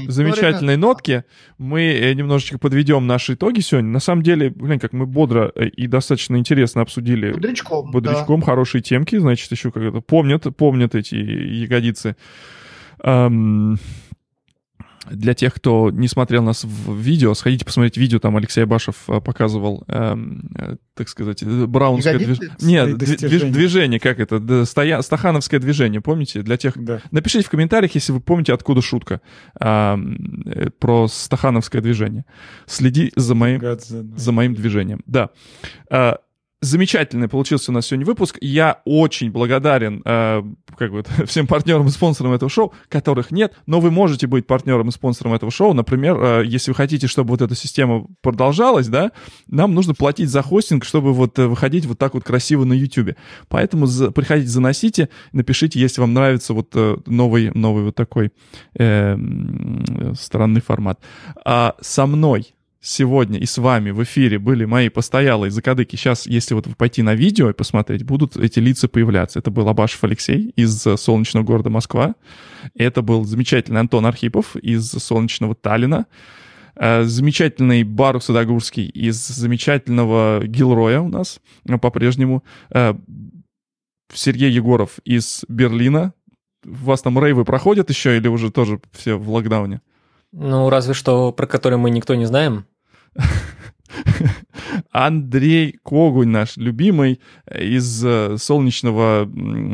[0.09, 1.25] замечательной нотке
[1.57, 3.89] мы э, немножечко подведем наши итоги сегодня.
[3.89, 7.33] На самом деле, блин, как мы бодро э, и достаточно интересно обсудили.
[7.33, 8.47] Бодрячком, Бодрячком да.
[8.47, 12.17] хорошие темки, значит, еще как-то помнят, помнят эти ягодицы.
[13.03, 13.79] Um,
[15.11, 19.21] для тех, кто не смотрел нас в видео, сходите посмотреть видео, там Алексей Башев э,
[19.21, 22.57] показывал, эм, э, так сказать, э, браунское движение.
[22.61, 26.43] Нет, движ, движение, как это, стоя, стахановское движение, помните?
[26.43, 26.75] Для тех...
[26.77, 27.01] Да.
[27.11, 29.21] Напишите в комментариях, если вы помните, откуда шутка
[29.61, 29.97] э,
[30.79, 32.25] про стахановское движение.
[32.67, 33.63] Следи за моим,
[34.17, 35.01] за моим движением.
[35.07, 35.31] Да.
[35.91, 36.15] Э,
[36.63, 38.39] Замечательный получился у нас сегодня выпуск.
[38.41, 40.43] Я очень благодарен э,
[40.79, 44.89] как бы, всем партнерам и спонсорам этого шоу, которых нет, но вы можете быть партнером
[44.89, 45.75] и спонсором этого шоу.
[45.75, 49.13] Например, э, если вы хотите, чтобы вот эта система продолжалась, да,
[49.49, 53.17] нам нужно платить за хостинг, чтобы вот э, выходить вот так вот красиво на YouTube.
[53.49, 58.33] Поэтому за, приходите, заносите, напишите, если вам нравится вот э, новый, новый вот такой
[58.79, 59.17] э,
[60.19, 61.01] странный формат.
[61.45, 62.56] А со мной
[62.87, 65.97] сегодня и с вами в эфире были мои постоялые закадыки.
[65.97, 69.41] Сейчас, если вот пойти на видео и посмотреть, будут эти лица появляться.
[69.41, 72.15] Это был Абашев Алексей из солнечного города Москва.
[72.75, 76.07] Это был замечательный Антон Архипов из солнечного Таллина.
[76.77, 81.41] Э, замечательный Бару Садогурский из замечательного Гилроя у нас
[81.81, 82.45] по-прежнему.
[82.71, 82.95] Э,
[84.15, 86.15] Сергей Егоров из Берлина.
[86.65, 89.81] У вас там рейвы проходят еще или уже тоже все в локдауне?
[90.33, 92.67] Ну, разве что про который мы никто не знаем.
[94.91, 97.21] Андрей Когунь, наш любимый,
[97.55, 99.29] из э, Солнечного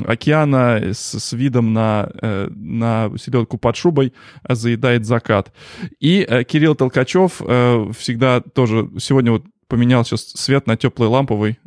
[0.07, 4.13] океана с, с видом на, э, на селедку под шубой
[4.49, 5.53] заедает закат.
[6.01, 7.41] И э, Кирилл Толкачев
[7.97, 11.59] всегда тоже сегодня вот поменял сейчас свет на теплый ламповый.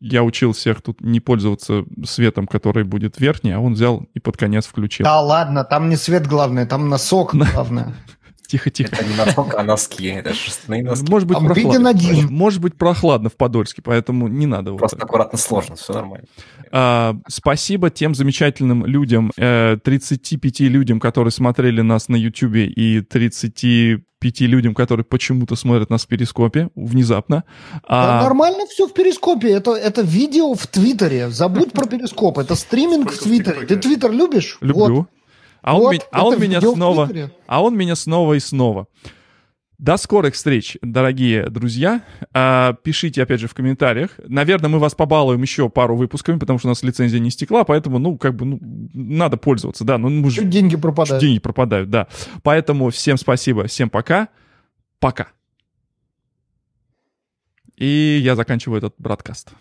[0.00, 4.36] Я учил всех тут не пользоваться светом, который будет верхний, а он взял и под
[4.36, 5.04] конец включил.
[5.04, 7.94] Да ладно, там не свет главное, там носок главное.
[8.48, 8.96] Тихо-тихо.
[8.96, 10.06] Это не носок, а носки.
[10.06, 11.06] Это шерстяные носки.
[11.10, 11.90] Может быть, А прохладно.
[11.90, 12.28] один.
[12.32, 14.72] Может быть, прохладно в Подольске, поэтому не надо.
[14.72, 15.04] вот Просто так.
[15.04, 16.26] аккуратно сложно, все нормально.
[16.72, 24.40] А, спасибо тем замечательным людям, э, 35 людям, которые смотрели нас на YouTube, и 35
[24.46, 27.44] людям, которые почему-то смотрят нас в Перископе, внезапно.
[27.72, 29.50] Да А, нормально все в Перископе.
[29.50, 31.28] Это, это видео в Твиттере.
[31.30, 32.38] Забудь про Перископ.
[32.38, 33.66] Это стриминг в Сколько в Твиттере.
[33.66, 34.58] Ты Твиттер любишь?
[34.60, 34.94] люблю.
[34.96, 35.08] Вот.
[35.62, 37.06] А он, Вот, ме- а он это меня снова...
[37.06, 37.30] Твиттере.
[37.46, 38.86] А он меня снова и снова.
[39.78, 42.02] До скорых встреч, дорогие друзья.
[42.34, 44.10] А, Пишите, опять же, в комментариях.
[44.26, 47.98] Наверное, мы вас побалуем еще пару выпусками, потому что у нас лицензия не стекла, поэтому,
[48.00, 48.58] ну, как бы, ну,
[48.92, 49.96] надо пользоваться, да.
[49.98, 51.20] Ну, мы же Чуть деньги пропадают.
[51.22, 52.08] деньги пропадают, да.
[52.42, 54.28] Поэтому всем спасибо, всем пока.
[54.98, 55.28] Пока.
[57.76, 59.52] И я заканчиваю этот браткаст.